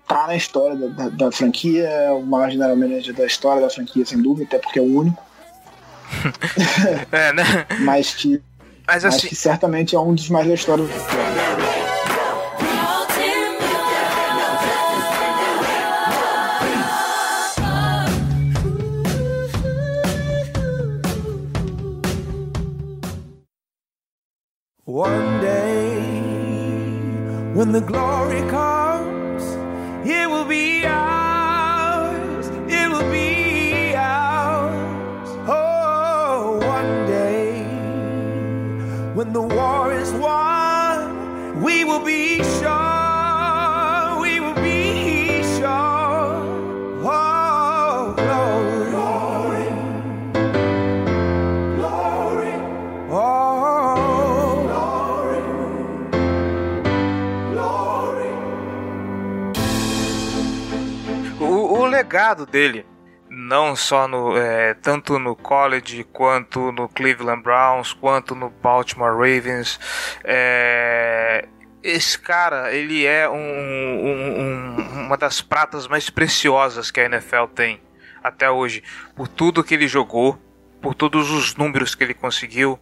tá 0.08 0.28
na 0.28 0.38
história 0.38 0.76
da, 0.78 0.88
da, 0.88 1.10
da 1.10 1.32
franquia, 1.34 1.84
é 1.86 2.12
o 2.12 2.22
maior 2.22 2.50
general 2.50 2.78
manager 2.78 3.14
da 3.14 3.26
história 3.26 3.62
da 3.62 3.70
franquia, 3.70 4.06
sem 4.06 4.22
dúvida, 4.22 4.46
até 4.48 4.58
porque 4.58 4.80
é 4.80 4.82
o 4.82 4.86
único, 4.86 5.22
É, 7.12 7.34
né? 7.34 7.44
mas 7.82 8.14
que, 8.14 8.42
Mas 8.88 9.04
mas 9.04 9.06
assim, 9.16 9.28
que 9.28 9.36
certamente 9.36 9.96
é 9.96 10.00
um 10.00 10.14
dos 10.16 10.30
mais 10.30 10.48
da 10.48 10.54
história. 10.54 10.86
When 27.66 27.72
the 27.72 27.82
glory 27.82 28.48
comes, 28.52 29.44
it 30.08 30.30
will 30.30 30.46
be 30.46 30.86
ours. 30.86 32.48
It 32.70 32.92
will 32.92 33.10
be 33.12 33.96
ours. 33.96 35.30
Oh, 35.48 36.60
one 36.62 37.08
day, 37.08 37.64
when 39.16 39.34
the 39.34 39.42
war 39.42 39.92
is 39.92 40.12
won, 40.12 41.60
we 41.64 41.84
will 41.86 42.06
be 42.06 42.44
sure. 42.60 42.85
Legado 62.16 62.46
dele, 62.46 62.86
não 63.30 63.76
só 63.76 64.08
no 64.08 64.38
é, 64.38 64.74
tanto 64.76 65.20
no 65.20 65.36
college 65.36 66.06
quanto 66.06 66.72
no 66.72 66.88
Cleveland 66.88 67.44
Browns, 67.44 67.92
quanto 67.92 68.34
no 68.34 68.50
Baltimore 68.50 69.12
Ravens, 69.12 69.78
é, 70.24 71.46
esse 71.84 72.18
cara 72.18 72.74
ele 72.74 73.06
é 73.06 73.28
um- 73.28 73.36
um- 73.36 74.40
um- 74.40 75.06
uma 75.08 75.18
das 75.18 75.42
pratas 75.42 75.90
mais 75.90 76.10
preciosas 76.10 76.90
que 76.90 77.02
a 77.02 77.06
NFL 77.06 77.48
tem 77.54 77.82
até 78.24 78.50
hoje, 78.50 78.82
por 79.14 79.28
tudo 79.28 79.62
que 79.64 79.74
ele 79.74 79.88
jogou, 79.90 80.40
por 80.82 80.94
todos 80.96 81.30
os 81.32 81.54
números 81.56 81.96
que 81.96 82.04
ele 82.04 82.14
conseguiu, 82.14 82.80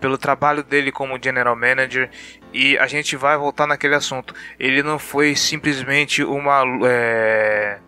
pelo 0.00 0.18
trabalho 0.18 0.64
dele 0.64 0.90
como 0.90 1.22
general 1.22 1.54
manager 1.54 2.10
e 2.52 2.76
a 2.78 2.88
gente 2.88 3.14
vai 3.14 3.36
voltar 3.36 3.66
naquele 3.68 3.94
assunto. 3.94 4.34
Ele 4.58 4.82
não 4.82 4.98
foi 4.98 5.36
simplesmente 5.36 6.24
uma 6.24 6.64
é, 6.84 7.78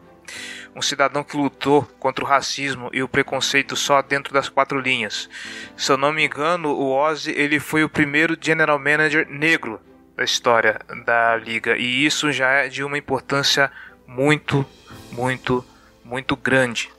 um 0.74 0.82
cidadão 0.82 1.22
que 1.22 1.36
lutou 1.36 1.82
contra 1.98 2.24
o 2.24 2.28
racismo 2.28 2.90
e 2.92 3.02
o 3.02 3.08
preconceito 3.08 3.76
só 3.76 4.02
dentro 4.02 4.32
das 4.32 4.48
quatro 4.48 4.78
linhas. 4.80 5.28
Se 5.76 5.92
eu 5.92 5.96
não 5.96 6.12
me 6.12 6.24
engano, 6.24 6.70
o 6.70 6.90
Ozzy 6.92 7.30
ele 7.32 7.60
foi 7.60 7.84
o 7.84 7.88
primeiro 7.88 8.36
general 8.40 8.78
manager 8.78 9.26
negro 9.28 9.80
da 10.16 10.24
história 10.24 10.80
da 11.04 11.36
liga 11.36 11.76
e 11.76 12.04
isso 12.04 12.32
já 12.32 12.48
é 12.50 12.68
de 12.68 12.82
uma 12.84 12.98
importância 12.98 13.70
muito, 14.06 14.64
muito, 15.12 15.64
muito 16.04 16.36
grande 16.36 16.90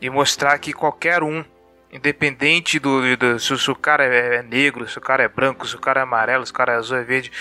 e 0.00 0.08
mostrar 0.10 0.58
que 0.58 0.72
qualquer 0.72 1.22
um 1.22 1.44
Independente 1.92 2.78
do, 2.78 3.16
do- 3.16 3.38
se, 3.40 3.58
se 3.58 3.68
o 3.70 3.74
cara 3.74 4.04
é 4.04 4.42
negro, 4.42 4.88
se 4.88 4.96
o 4.96 5.00
cara 5.00 5.24
é 5.24 5.28
branco, 5.28 5.66
se 5.66 5.74
o 5.74 5.78
cara 5.80 5.98
é 6.00 6.02
amarelo, 6.04 6.46
se 6.46 6.52
o 6.52 6.54
cara 6.54 6.74
é 6.74 6.76
azul, 6.76 6.96
é 6.96 7.02
verde, 7.02 7.32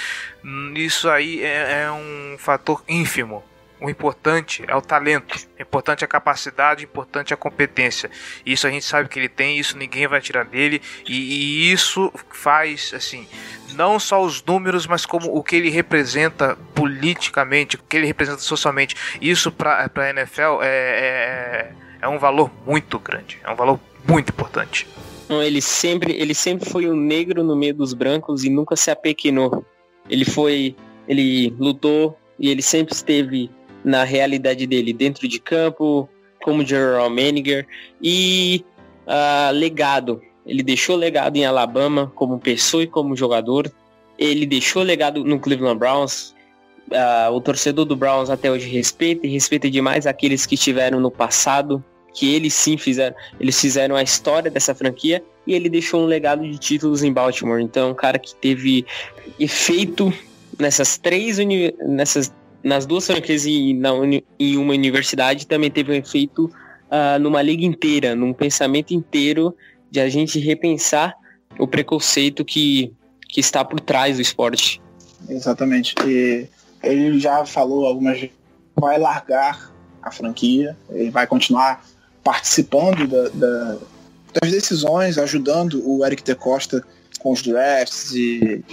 hum, 0.44 0.74
isso 0.76 1.08
aí 1.08 1.44
é, 1.44 1.84
é 1.84 1.92
um 1.92 2.36
fator 2.40 2.84
ínfimo. 2.88 3.44
O 3.82 3.90
importante 3.90 4.64
é 4.68 4.76
o 4.76 4.82
talento, 4.82 5.48
o 5.58 5.62
importante 5.62 6.04
é 6.04 6.06
a 6.06 6.08
capacidade, 6.08 6.84
o 6.84 6.88
importante 6.88 7.32
é 7.32 7.34
a 7.34 7.38
competência. 7.38 8.12
Isso 8.46 8.68
a 8.68 8.70
gente 8.70 8.84
sabe 8.84 9.08
que 9.08 9.18
ele 9.18 9.30
tem, 9.30 9.58
isso 9.58 9.78
ninguém 9.78 10.06
vai 10.06 10.20
tirar 10.20 10.44
dele, 10.44 10.82
e, 11.08 11.16
e 11.16 11.72
isso 11.72 12.12
faz, 12.30 12.92
assim, 12.94 13.26
não 13.76 14.00
só 14.00 14.22
os 14.22 14.44
números, 14.44 14.86
mas 14.86 15.06
como 15.06 15.34
o 15.34 15.42
que 15.42 15.56
ele 15.56 15.70
representa 15.70 16.58
politicamente, 16.76 17.78
o 17.78 17.80
que 17.80 17.96
ele 17.96 18.08
representa 18.08 18.40
socialmente. 18.40 18.96
Isso 19.22 19.52
para 19.52 19.90
a 19.94 20.10
NFL 20.10 20.62
é, 20.62 20.68
é, 20.68 21.72
é 22.02 22.08
um 22.08 22.20
valor 22.20 22.52
muito 22.66 23.00
grande, 23.00 23.40
é 23.44 23.50
um 23.50 23.56
valor 23.56 23.80
muito 24.08 24.30
importante. 24.30 24.88
Não, 25.30 25.44
ele 25.44 25.62
sempre, 25.62 26.14
ele 26.14 26.34
sempre 26.34 26.68
foi 26.68 26.90
um 26.90 26.96
negro 26.96 27.44
no 27.44 27.56
meio 27.56 27.74
dos 27.74 27.94
brancos 27.94 28.44
e 28.44 28.50
nunca 28.50 28.76
se 28.76 28.90
apequenou. 28.90 29.64
Ele 30.10 30.26
foi, 30.26 30.76
ele 31.08 31.54
lutou 31.60 32.18
e 32.40 32.50
ele 32.50 32.64
sempre 32.64 32.96
esteve 32.96 33.52
na 33.90 34.04
realidade 34.04 34.68
dele, 34.68 34.94
dentro 34.94 35.28
de 35.28 35.40
campo, 35.40 36.08
como 36.44 36.66
general 36.66 37.10
manager 37.10 37.68
e 38.02 38.64
ah, 39.08 39.52
legado. 39.54 40.22
Ele 40.46 40.64
deixou 40.64 40.96
legado 40.96 41.36
em 41.36 41.46
Alabama 41.46 42.12
como 42.16 42.40
pessoa 42.40 42.84
e 42.84 42.88
como 42.88 43.16
jogador. 43.16 43.72
Ele 44.18 44.46
deixou 44.46 44.84
legado 44.84 45.24
no 45.24 45.40
Cleveland 45.40 45.80
Browns. 45.80 46.36
Ah, 46.94 47.30
o 47.32 47.42
torcedor 47.42 47.86
do 47.86 47.96
Browns 47.96 48.30
até 48.30 48.52
hoje 48.52 48.70
respeita 48.70 49.26
e 49.26 49.32
respeita 49.32 49.70
demais 49.70 50.06
aqueles 50.06 50.46
que 50.46 50.56
estiveram 50.56 51.00
no 51.00 51.12
passado, 51.12 51.84
que 52.14 52.34
eles 52.34 52.54
sim 52.54 52.78
fizeram 52.78 53.16
eles 53.40 53.60
fizeram 53.60 53.96
a 53.96 54.04
história 54.04 54.50
dessa 54.50 54.74
franquia 54.74 55.24
e 55.46 55.54
ele 55.54 55.70
deixou 55.70 56.02
um 56.02 56.06
legado 56.06 56.44
de 56.44 56.58
títulos 56.58 57.04
em 57.04 57.12
Baltimore. 57.12 57.62
Então, 57.62 57.92
um 57.92 57.96
cara 57.96 58.20
que 58.20 58.36
teve 58.36 58.86
efeito 59.40 60.14
nessas 60.60 60.98
três 60.98 61.38
nessas 61.88 62.32
nas 62.64 62.86
duas 62.86 63.06
franquias 63.06 63.46
e 63.46 63.74
na 63.74 63.92
em 64.40 64.58
uma 64.58 64.74
universidade 64.74 65.48
também 65.48 65.72
teve 65.72 65.92
um 65.92 65.96
efeito 65.96 66.52
ah, 66.90 67.18
numa 67.20 67.42
liga 67.42 67.64
inteira, 67.66 68.16
num 68.16 68.34
pensamento 68.34 68.94
inteiro 68.94 69.56
de 69.90 70.00
a 70.00 70.10
gente 70.10 70.40
repensar 70.40 71.16
o 71.58 71.68
preconceito 71.68 72.44
que, 72.46 72.92
que 73.28 73.40
está 73.40 73.64
por 73.66 73.80
trás 73.80 74.18
do 74.18 74.22
esporte. 74.22 74.82
Exatamente. 75.28 75.96
E 76.06 76.48
ele 76.84 77.20
já 77.20 77.46
falou 77.46 77.86
algumas 77.86 78.20
vezes 78.20 78.36
vai 78.76 78.98
largar 78.98 79.72
a 80.02 80.12
franquia, 80.12 80.78
ele 80.90 81.10
vai 81.10 81.28
continuar 81.28 81.86
participando 82.24 83.08
da- 83.08 83.30
da- 83.30 83.78
das 84.40 84.52
decisões, 84.52 85.18
ajudando 85.18 85.82
o 85.86 86.06
Eric 86.06 86.24
De 86.24 86.36
Costa 86.36 86.84
com 87.20 87.32
os 87.34 87.42
drafts 87.42 88.14
e 88.14 88.64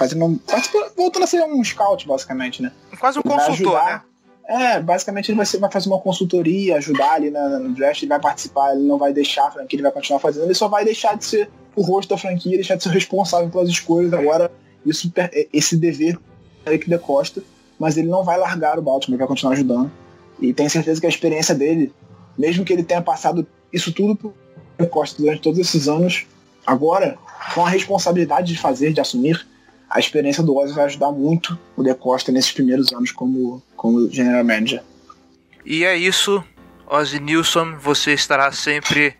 fazendo 0.00 0.40
participa- 0.46 0.90
voltando 0.96 1.24
a 1.24 1.26
ser 1.26 1.42
um 1.44 1.62
scout 1.62 2.08
basicamente, 2.08 2.62
né? 2.62 2.72
Quase 2.98 3.18
um 3.18 3.22
Ele 3.24 3.34
consultor, 3.34 3.76
ajudar. 3.76 4.04
né? 4.48 4.72
É, 4.76 4.80
basicamente 4.80 5.30
ele 5.30 5.36
vai, 5.36 5.46
ser- 5.46 5.58
vai 5.58 5.70
fazer 5.70 5.88
uma 5.88 6.00
consultoria, 6.00 6.76
ajudar 6.78 7.12
ali 7.12 7.30
na- 7.30 7.58
no 7.60 7.72
draft, 7.74 8.02
ele 8.02 8.08
vai 8.08 8.18
participar, 8.18 8.72
ele 8.74 8.82
não 8.86 8.96
vai 8.98 9.12
deixar 9.12 9.46
a 9.46 9.50
franquia, 9.50 9.76
ele 9.76 9.82
vai 9.82 9.92
continuar 9.92 10.18
fazendo, 10.18 10.44
ele 10.46 10.54
só 10.54 10.66
vai 10.66 10.84
deixar 10.84 11.16
de 11.16 11.24
ser 11.24 11.50
o 11.76 11.82
rosto 11.82 12.08
da 12.08 12.16
franquia, 12.18 12.56
deixar 12.56 12.74
de 12.76 12.82
ser 12.82 12.88
responsável 12.88 13.48
pelas 13.50 13.68
escolhas 13.68 14.12
agora, 14.12 14.50
isso, 14.84 15.08
per- 15.10 15.30
esse 15.52 15.76
dever 15.76 16.14
do 16.16 16.22
Eric 16.66 16.88
Da 16.90 16.98
Costa, 16.98 17.42
mas 17.78 17.96
ele 17.96 18.08
não 18.08 18.24
vai 18.24 18.38
largar 18.38 18.78
o 18.78 18.82
Baltimore, 18.82 19.14
ele 19.14 19.18
vai 19.18 19.28
continuar 19.28 19.52
ajudando. 19.52 19.90
E 20.40 20.52
tenho 20.52 20.68
certeza 20.70 20.98
que 21.00 21.06
a 21.06 21.10
experiência 21.10 21.54
dele, 21.54 21.92
mesmo 22.36 22.64
que 22.64 22.72
ele 22.72 22.82
tenha 22.82 23.02
passado 23.02 23.46
isso 23.72 23.92
tudo 23.92 24.16
pro 24.16 24.34
Da 24.78 24.86
Costa 24.86 25.20
durante 25.22 25.42
todos 25.42 25.58
esses 25.60 25.86
anos, 25.88 26.26
agora, 26.66 27.18
com 27.54 27.64
a 27.64 27.68
responsabilidade 27.68 28.52
de 28.52 28.58
fazer, 28.58 28.92
de 28.94 29.00
assumir, 29.00 29.46
a 29.90 29.98
experiência 29.98 30.42
do 30.42 30.56
Ozzy 30.56 30.72
vai 30.72 30.84
ajudar 30.84 31.10
muito 31.10 31.58
o 31.76 31.82
De 31.82 31.92
Costa 31.94 32.30
nesses 32.30 32.52
primeiros 32.52 32.92
anos 32.92 33.10
como, 33.10 33.60
como 33.76 34.08
general 34.08 34.44
manager. 34.44 34.82
E 35.66 35.84
é 35.84 35.96
isso, 35.96 36.42
Ozzy 36.86 37.18
Nilsson, 37.18 37.76
você 37.76 38.12
estará 38.12 38.52
sempre 38.52 39.16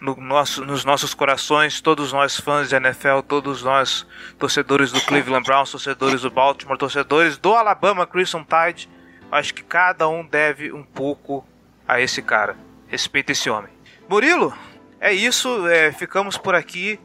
no 0.00 0.16
nosso, 0.16 0.64
nos 0.64 0.84
nossos 0.84 1.14
corações, 1.14 1.80
todos 1.80 2.12
nós 2.12 2.36
fãs 2.36 2.68
de 2.68 2.74
NFL, 2.74 3.20
todos 3.26 3.62
nós 3.62 4.06
torcedores 4.38 4.92
do 4.92 5.00
Cleveland 5.00 5.44
Browns, 5.44 5.70
torcedores 5.70 6.22
do 6.22 6.30
Baltimore, 6.30 6.76
torcedores 6.76 7.36
do 7.36 7.54
Alabama 7.54 8.06
Crimson 8.06 8.44
Tide. 8.44 8.88
Acho 9.30 9.54
que 9.54 9.62
cada 9.62 10.08
um 10.08 10.24
deve 10.24 10.72
um 10.72 10.82
pouco 10.82 11.44
a 11.86 12.00
esse 12.00 12.22
cara. 12.22 12.56
Respeita 12.86 13.32
esse 13.32 13.50
homem. 13.50 13.70
Murilo, 14.08 14.54
é 15.00 15.12
isso, 15.12 15.66
é, 15.68 15.92
ficamos 15.92 16.36
por 16.38 16.54
aqui. 16.54 16.98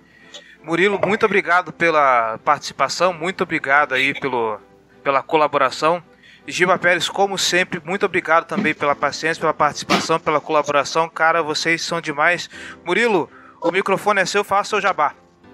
Murilo, 0.64 1.00
muito 1.06 1.26
obrigado 1.26 1.74
pela 1.74 2.38
participação, 2.44 3.14
muito 3.14 3.44
obrigado 3.44 3.94
aí 3.94 4.14
pelo, 4.14 4.60
pela 5.04 5.22
colaboração. 5.22 6.02
Giba 6.48 6.78
Pérez, 6.78 7.08
como 7.10 7.38
sempre, 7.38 7.82
muito 7.84 8.06
obrigado 8.06 8.46
também 8.46 8.74
pela 8.74 8.96
paciência, 8.96 9.40
pela 9.40 9.54
participação, 9.54 10.20
pela 10.20 10.42
colaboração. 10.42 11.10
Cara, 11.10 11.42
vocês 11.42 11.82
são 11.82 12.02
demais. 12.02 12.50
Murilo, 12.86 13.30
o 13.62 13.72
microfone 13.72 14.22
é 14.22 14.26
seu, 14.26 14.44
faça 14.44 14.72
seu 14.72 14.82
jabá. 14.82 15.14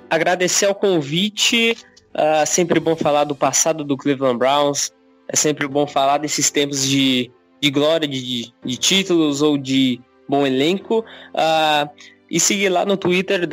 Agradecer 0.09 0.65
ao 0.65 0.75
convite. 0.75 1.77
Uh, 2.15 2.45
sempre 2.45 2.79
bom 2.79 2.95
falar 2.95 3.23
do 3.23 3.35
passado 3.35 3.83
do 3.83 3.95
Cleveland 3.95 4.37
Browns. 4.37 4.91
É 5.27 5.35
sempre 5.35 5.67
bom 5.67 5.85
falar 5.85 6.17
desses 6.17 6.49
tempos 6.49 6.87
de, 6.87 7.31
de 7.61 7.69
glória, 7.69 8.07
de, 8.07 8.51
de 8.65 8.77
títulos 8.77 9.43
ou 9.43 9.57
de 9.57 10.01
bom 10.27 10.45
elenco. 10.45 11.05
Uh, 11.35 11.89
e 12.29 12.39
seguir 12.39 12.69
lá 12.69 12.85
no 12.85 12.97
Twitter, 12.97 13.47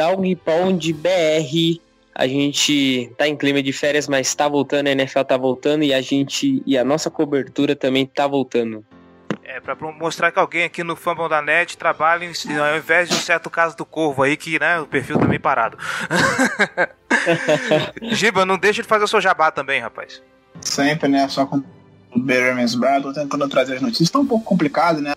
BR. 0.92 1.80
A 2.14 2.26
gente 2.26 3.12
tá 3.18 3.28
em 3.28 3.36
clima 3.36 3.62
de 3.62 3.72
férias, 3.72 4.08
mas 4.08 4.34
tá 4.34 4.48
voltando, 4.48 4.86
a 4.86 4.90
NFL 4.90 5.22
tá 5.22 5.36
voltando 5.36 5.84
e 5.84 5.92
a 5.92 6.00
gente 6.00 6.62
e 6.64 6.78
a 6.78 6.84
nossa 6.84 7.10
cobertura 7.10 7.76
também 7.76 8.06
tá 8.06 8.26
voltando. 8.26 8.84
É, 9.44 9.60
pra 9.60 9.76
mostrar 9.92 10.32
que 10.32 10.38
alguém 10.38 10.64
aqui 10.64 10.82
no 10.82 10.96
Fumble 10.96 11.28
da 11.28 11.40
Net 11.40 11.78
trabalha 11.78 12.24
em, 12.24 12.58
ao 12.58 12.76
invés 12.76 13.08
de 13.08 13.14
um 13.14 13.18
certo 13.18 13.48
caso 13.48 13.76
do 13.76 13.84
Corvo 13.84 14.22
aí, 14.22 14.36
que 14.36 14.58
né, 14.58 14.80
o 14.80 14.86
perfil 14.86 15.18
também 15.18 15.38
parado. 15.38 15.78
Giba, 18.02 18.44
não 18.44 18.58
deixa 18.58 18.82
de 18.82 18.88
fazer 18.88 19.04
o 19.04 19.08
seu 19.08 19.20
jabá 19.20 19.50
também, 19.50 19.80
rapaz. 19.80 20.22
Sempre, 20.60 21.08
né? 21.08 21.28
Só 21.28 21.46
com 21.46 21.62
o 22.14 22.18
Better 22.18 22.54
Brad, 22.78 23.04
tentando 23.14 23.48
trazer 23.48 23.76
as 23.76 23.82
notícias. 23.82 24.10
Tá 24.10 24.18
um 24.18 24.26
pouco 24.26 24.44
complicado, 24.44 25.00
né? 25.00 25.14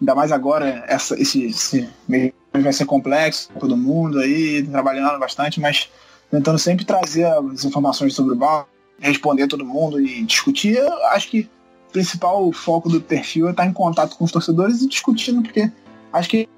Ainda 0.00 0.14
mais 0.14 0.32
agora, 0.32 0.84
essa, 0.86 1.20
esse, 1.20 1.46
esse 1.46 1.88
mês 2.08 2.32
vai 2.52 2.72
ser 2.72 2.86
complexo, 2.86 3.50
todo 3.58 3.76
mundo 3.76 4.18
aí, 4.18 4.62
trabalhando 4.62 5.18
bastante, 5.18 5.60
mas 5.60 5.88
tentando 6.30 6.58
sempre 6.58 6.84
trazer 6.84 7.24
as 7.24 7.64
informações 7.64 8.14
sobre 8.14 8.32
o 8.32 8.36
Bal, 8.36 8.68
responder 8.98 9.46
todo 9.46 9.64
mundo 9.64 10.00
e 10.00 10.22
discutir. 10.24 10.76
Eu 10.76 11.06
acho 11.08 11.28
que 11.28 11.48
o 11.88 11.92
principal 11.92 12.52
foco 12.52 12.88
do 12.88 13.00
perfil 13.00 13.48
é 13.48 13.50
estar 13.50 13.66
em 13.66 13.72
contato 13.72 14.16
com 14.16 14.24
os 14.24 14.32
torcedores 14.32 14.82
e 14.82 14.88
discutindo, 14.88 15.42
porque 15.42 15.70
acho 16.12 16.28
que 16.28 16.48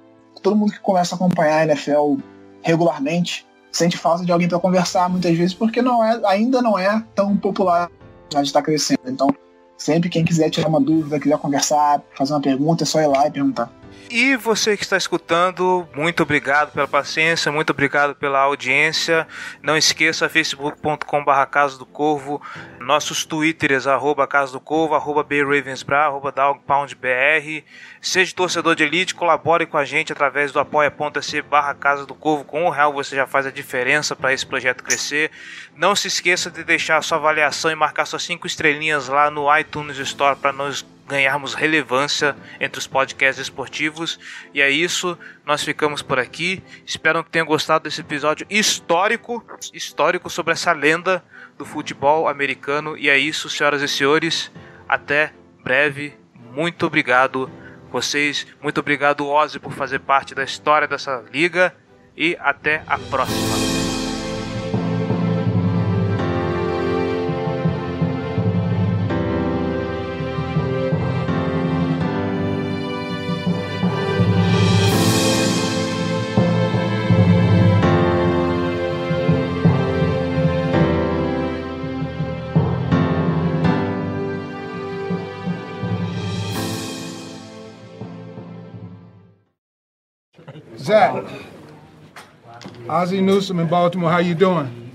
todo 0.43 0.57
mundo 0.57 0.73
que 0.73 0.81
começa 0.81 1.15
a 1.15 1.17
acompanhar 1.17 1.59
a 1.59 1.65
NFL 1.65 2.17
regularmente 2.63 3.47
sente 3.71 3.97
falta 3.97 4.25
de 4.25 4.33
alguém 4.33 4.49
para 4.49 4.59
conversar 4.59 5.09
muitas 5.09 5.37
vezes, 5.37 5.55
porque 5.55 5.81
não 5.81 6.03
é, 6.03 6.21
ainda 6.27 6.61
não 6.61 6.79
é 6.79 7.05
tão 7.15 7.37
popular, 7.37 7.91
gente 8.39 8.47
está 8.47 8.63
crescendo. 8.63 9.01
Então, 9.07 9.29
sempre 9.77 10.09
quem 10.09 10.25
quiser 10.25 10.51
tirar 10.51 10.69
uma 10.69 10.81
dúvida, 10.81 11.19
quiser 11.19 11.39
conversar, 11.39 12.03
fazer 12.15 12.33
uma 12.33 12.41
pergunta, 12.41 12.85
é 12.85 12.87
só 12.87 13.01
ir 13.01 13.07
lá 13.07 13.27
e 13.27 13.31
perguntar. 13.31 13.73
E 14.13 14.35
você 14.35 14.77
que 14.77 14.83
está 14.83 14.97
escutando, 14.97 15.89
muito 15.95 16.25
obrigado 16.25 16.73
pela 16.73 16.89
paciência, 16.89 17.53
muito 17.53 17.71
obrigado 17.71 18.13
pela 18.13 18.41
audiência. 18.41 19.25
Não 19.63 19.77
esqueça 19.77 20.29
facebook.com.br 20.29 21.47
Casa 21.49 21.79
do 21.79 21.87
Corvo, 21.87 22.43
nossos 22.81 23.25
twitters, 23.25 23.87
arroba 23.87 24.27
Casa 24.27 24.51
do 24.51 24.59
Corvo, 24.59 24.97
arroba 24.97 25.23
BRavensBra, 25.23 26.07
arroba 26.07 26.33
DogPoundBR. 26.33 27.65
Seja 28.03 28.35
torcedor 28.35 28.75
de 28.75 28.83
elite, 28.83 29.15
colabore 29.15 29.65
com 29.65 29.79
a 29.79 29.85
gente 29.85 30.13
através 30.13 30.51
do 30.51 30.59
apoia.se 30.59 31.41
barra 31.43 31.73
Casa 31.75 32.05
do 32.05 32.15
Corvo. 32.17 32.43
Com 32.43 32.65
um 32.65 32.69
real 32.69 32.93
você 32.93 33.15
já 33.15 33.29
faz 33.29 33.47
a 33.47 33.53
diferença 33.53 34.17
para 34.17 34.33
esse 34.33 34.45
projeto 34.45 34.83
crescer. 34.83 35.31
Não 35.77 35.95
se 35.95 36.09
esqueça 36.09 36.51
de 36.51 36.65
deixar 36.65 37.01
sua 37.05 37.19
avaliação 37.19 37.71
e 37.71 37.77
marcar 37.77 38.07
suas 38.07 38.25
cinco 38.25 38.45
estrelinhas 38.45 39.07
lá 39.07 39.31
no 39.31 39.57
iTunes 39.57 39.99
Store 39.99 40.35
para 40.35 40.53
nós 40.53 40.85
ganharmos 41.11 41.55
relevância 41.55 42.37
entre 42.61 42.79
os 42.79 42.87
podcasts 42.87 43.43
esportivos. 43.43 44.19
E 44.55 44.63
é 44.63 44.71
isso, 44.71 45.19
nós 45.45 45.63
ficamos 45.63 46.01
por 46.01 46.19
aqui. 46.19 46.63
Espero 46.87 47.25
que 47.25 47.31
tenham 47.31 47.47
gostado 47.47 47.85
desse 47.85 48.01
episódio 48.01 48.47
histórico, 48.49 49.45
histórico 49.75 50.31
sobre 50.31 50.53
essa 50.53 50.73
lenda 50.73 51.23
do 51.59 51.65
futebol 51.65 52.29
americano. 52.29 52.97
E 52.97 53.11
é 53.11 53.19
isso, 53.19 53.51
senhoras 53.51 53.83
e 53.83 53.89
senhores. 53.89 54.51
Até 54.89 55.33
breve. 55.63 56.15
Muito 56.53 56.87
obrigado 56.87 57.51
vocês. 57.91 58.47
Muito 58.63 58.79
obrigado, 58.79 59.27
Ozzy, 59.27 59.59
por 59.59 59.73
fazer 59.73 59.99
parte 59.99 60.35
da 60.35 60.45
história 60.45 60.87
dessa 60.87 61.25
liga. 61.33 61.75
E 62.17 62.37
até 62.41 62.83
a 62.87 62.99
próxima. 62.99 63.70
Ozzie 93.01 93.23
Newsom 93.23 93.59
in 93.61 93.67
Baltimore, 93.67 94.11
how 94.11 94.19
you 94.19 94.35
doing? 94.35 94.95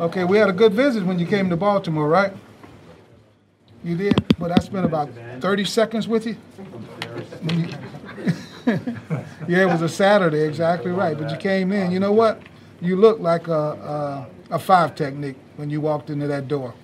Okay, 0.00 0.24
we 0.24 0.38
had 0.38 0.48
a 0.48 0.52
good 0.52 0.72
visit 0.72 1.04
when 1.04 1.16
you 1.16 1.24
came 1.24 1.48
to 1.50 1.56
Baltimore, 1.56 2.08
right? 2.08 2.32
You 3.84 3.96
did? 3.96 4.24
But 4.40 4.50
I 4.50 4.56
spent 4.56 4.84
about 4.84 5.08
30 5.38 5.64
seconds 5.64 6.08
with 6.08 6.26
you? 6.26 6.36
yeah, 9.46 9.62
it 9.62 9.66
was 9.66 9.82
a 9.82 9.88
Saturday, 9.88 10.40
exactly 10.40 10.90
right. 10.90 11.16
But 11.16 11.30
you 11.30 11.36
came 11.36 11.70
in. 11.70 11.92
You 11.92 12.00
know 12.00 12.10
what? 12.10 12.42
You 12.80 12.96
looked 12.96 13.20
like 13.20 13.46
a, 13.46 13.52
a, 14.50 14.54
a 14.54 14.58
five 14.58 14.96
technique 14.96 15.36
when 15.54 15.70
you 15.70 15.80
walked 15.80 16.10
into 16.10 16.26
that 16.26 16.48
door. 16.48 16.74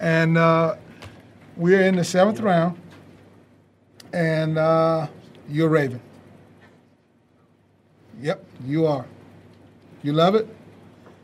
And 0.00 0.36
uh, 0.36 0.74
we're 1.56 1.82
in 1.82 1.94
the 1.94 2.04
seventh 2.04 2.40
round. 2.40 2.76
And 4.12 4.58
uh, 4.58 5.06
you're 5.48 5.68
Raven. 5.68 6.00
Yep, 8.24 8.42
you 8.64 8.86
are. 8.86 9.04
You 10.02 10.14
love 10.14 10.34
it? 10.34 10.48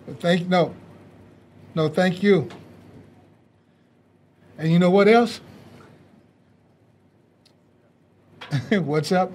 But 0.06 0.20
thank 0.20 0.46
no. 0.48 0.74
No, 1.74 1.88
thank 1.88 2.22
you. 2.22 2.46
And 4.58 4.70
you 4.70 4.78
know 4.78 4.90
what 4.90 5.08
else? 5.08 5.40
What's 8.70 9.12
up? 9.12 9.32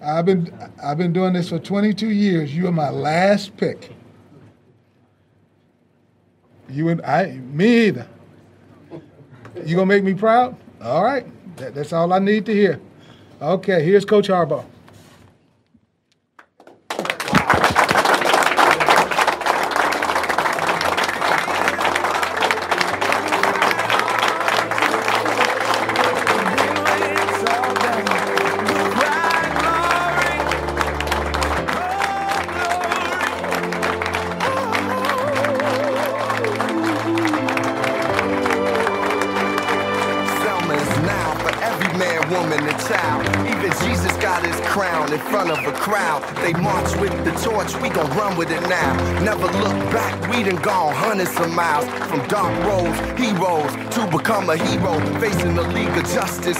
I've 0.00 0.24
been 0.24 0.56
I've 0.80 0.96
been 0.96 1.12
doing 1.12 1.32
this 1.32 1.48
for 1.48 1.58
22 1.58 2.10
years. 2.10 2.54
You 2.54 2.68
are 2.68 2.72
my 2.72 2.90
last 2.90 3.56
pick. 3.56 3.92
You 6.68 6.90
and 6.90 7.02
I, 7.02 7.32
me 7.32 7.88
either. 7.88 8.06
You 9.64 9.74
gonna 9.74 9.86
make 9.86 10.04
me 10.04 10.14
proud? 10.14 10.56
All 10.80 11.02
right, 11.02 11.26
that, 11.56 11.74
that's 11.74 11.92
all 11.92 12.12
I 12.12 12.20
need 12.20 12.46
to 12.46 12.52
hear. 12.52 12.80
Okay, 13.42 13.82
here's 13.82 14.04
Coach 14.04 14.28
Harbaugh. 14.28 14.64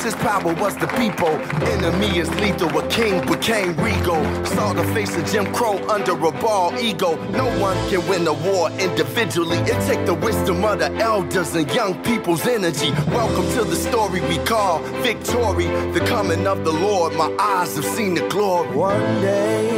His 0.04 0.14
power 0.16 0.52
was 0.54 0.76
the 0.76 0.86
people. 0.88 1.30
Enemy 1.74 2.18
is 2.18 2.28
lethal, 2.36 2.68
a 2.78 2.86
king 2.88 3.26
became 3.26 3.74
regal. 3.76 4.22
Saw 4.44 4.74
the 4.74 4.84
face 4.92 5.16
of 5.16 5.24
Jim 5.26 5.52
Crow 5.54 5.78
under 5.88 6.12
a 6.12 6.30
ball 6.30 6.78
ego. 6.78 7.16
No 7.30 7.46
one 7.58 7.76
can 7.88 8.06
win 8.06 8.26
a 8.26 8.32
war 8.32 8.70
individually. 8.72 9.56
It 9.58 9.80
take 9.86 10.04
the 10.04 10.14
wisdom 10.14 10.64
of 10.64 10.78
the 10.78 10.92
elders 10.96 11.54
and 11.54 11.70
young 11.72 12.02
people's 12.04 12.46
energy. 12.46 12.90
Welcome 13.08 13.48
to 13.56 13.64
the 13.64 13.76
story 13.76 14.20
we 14.22 14.36
call 14.44 14.80
victory. 15.02 15.68
The 15.92 16.04
coming 16.06 16.46
of 16.46 16.64
the 16.64 16.72
Lord, 16.72 17.14
my 17.14 17.34
eyes 17.38 17.74
have 17.76 17.86
seen 17.86 18.14
the 18.14 18.28
glory. 18.28 18.76
One 18.76 19.00
day 19.22 19.73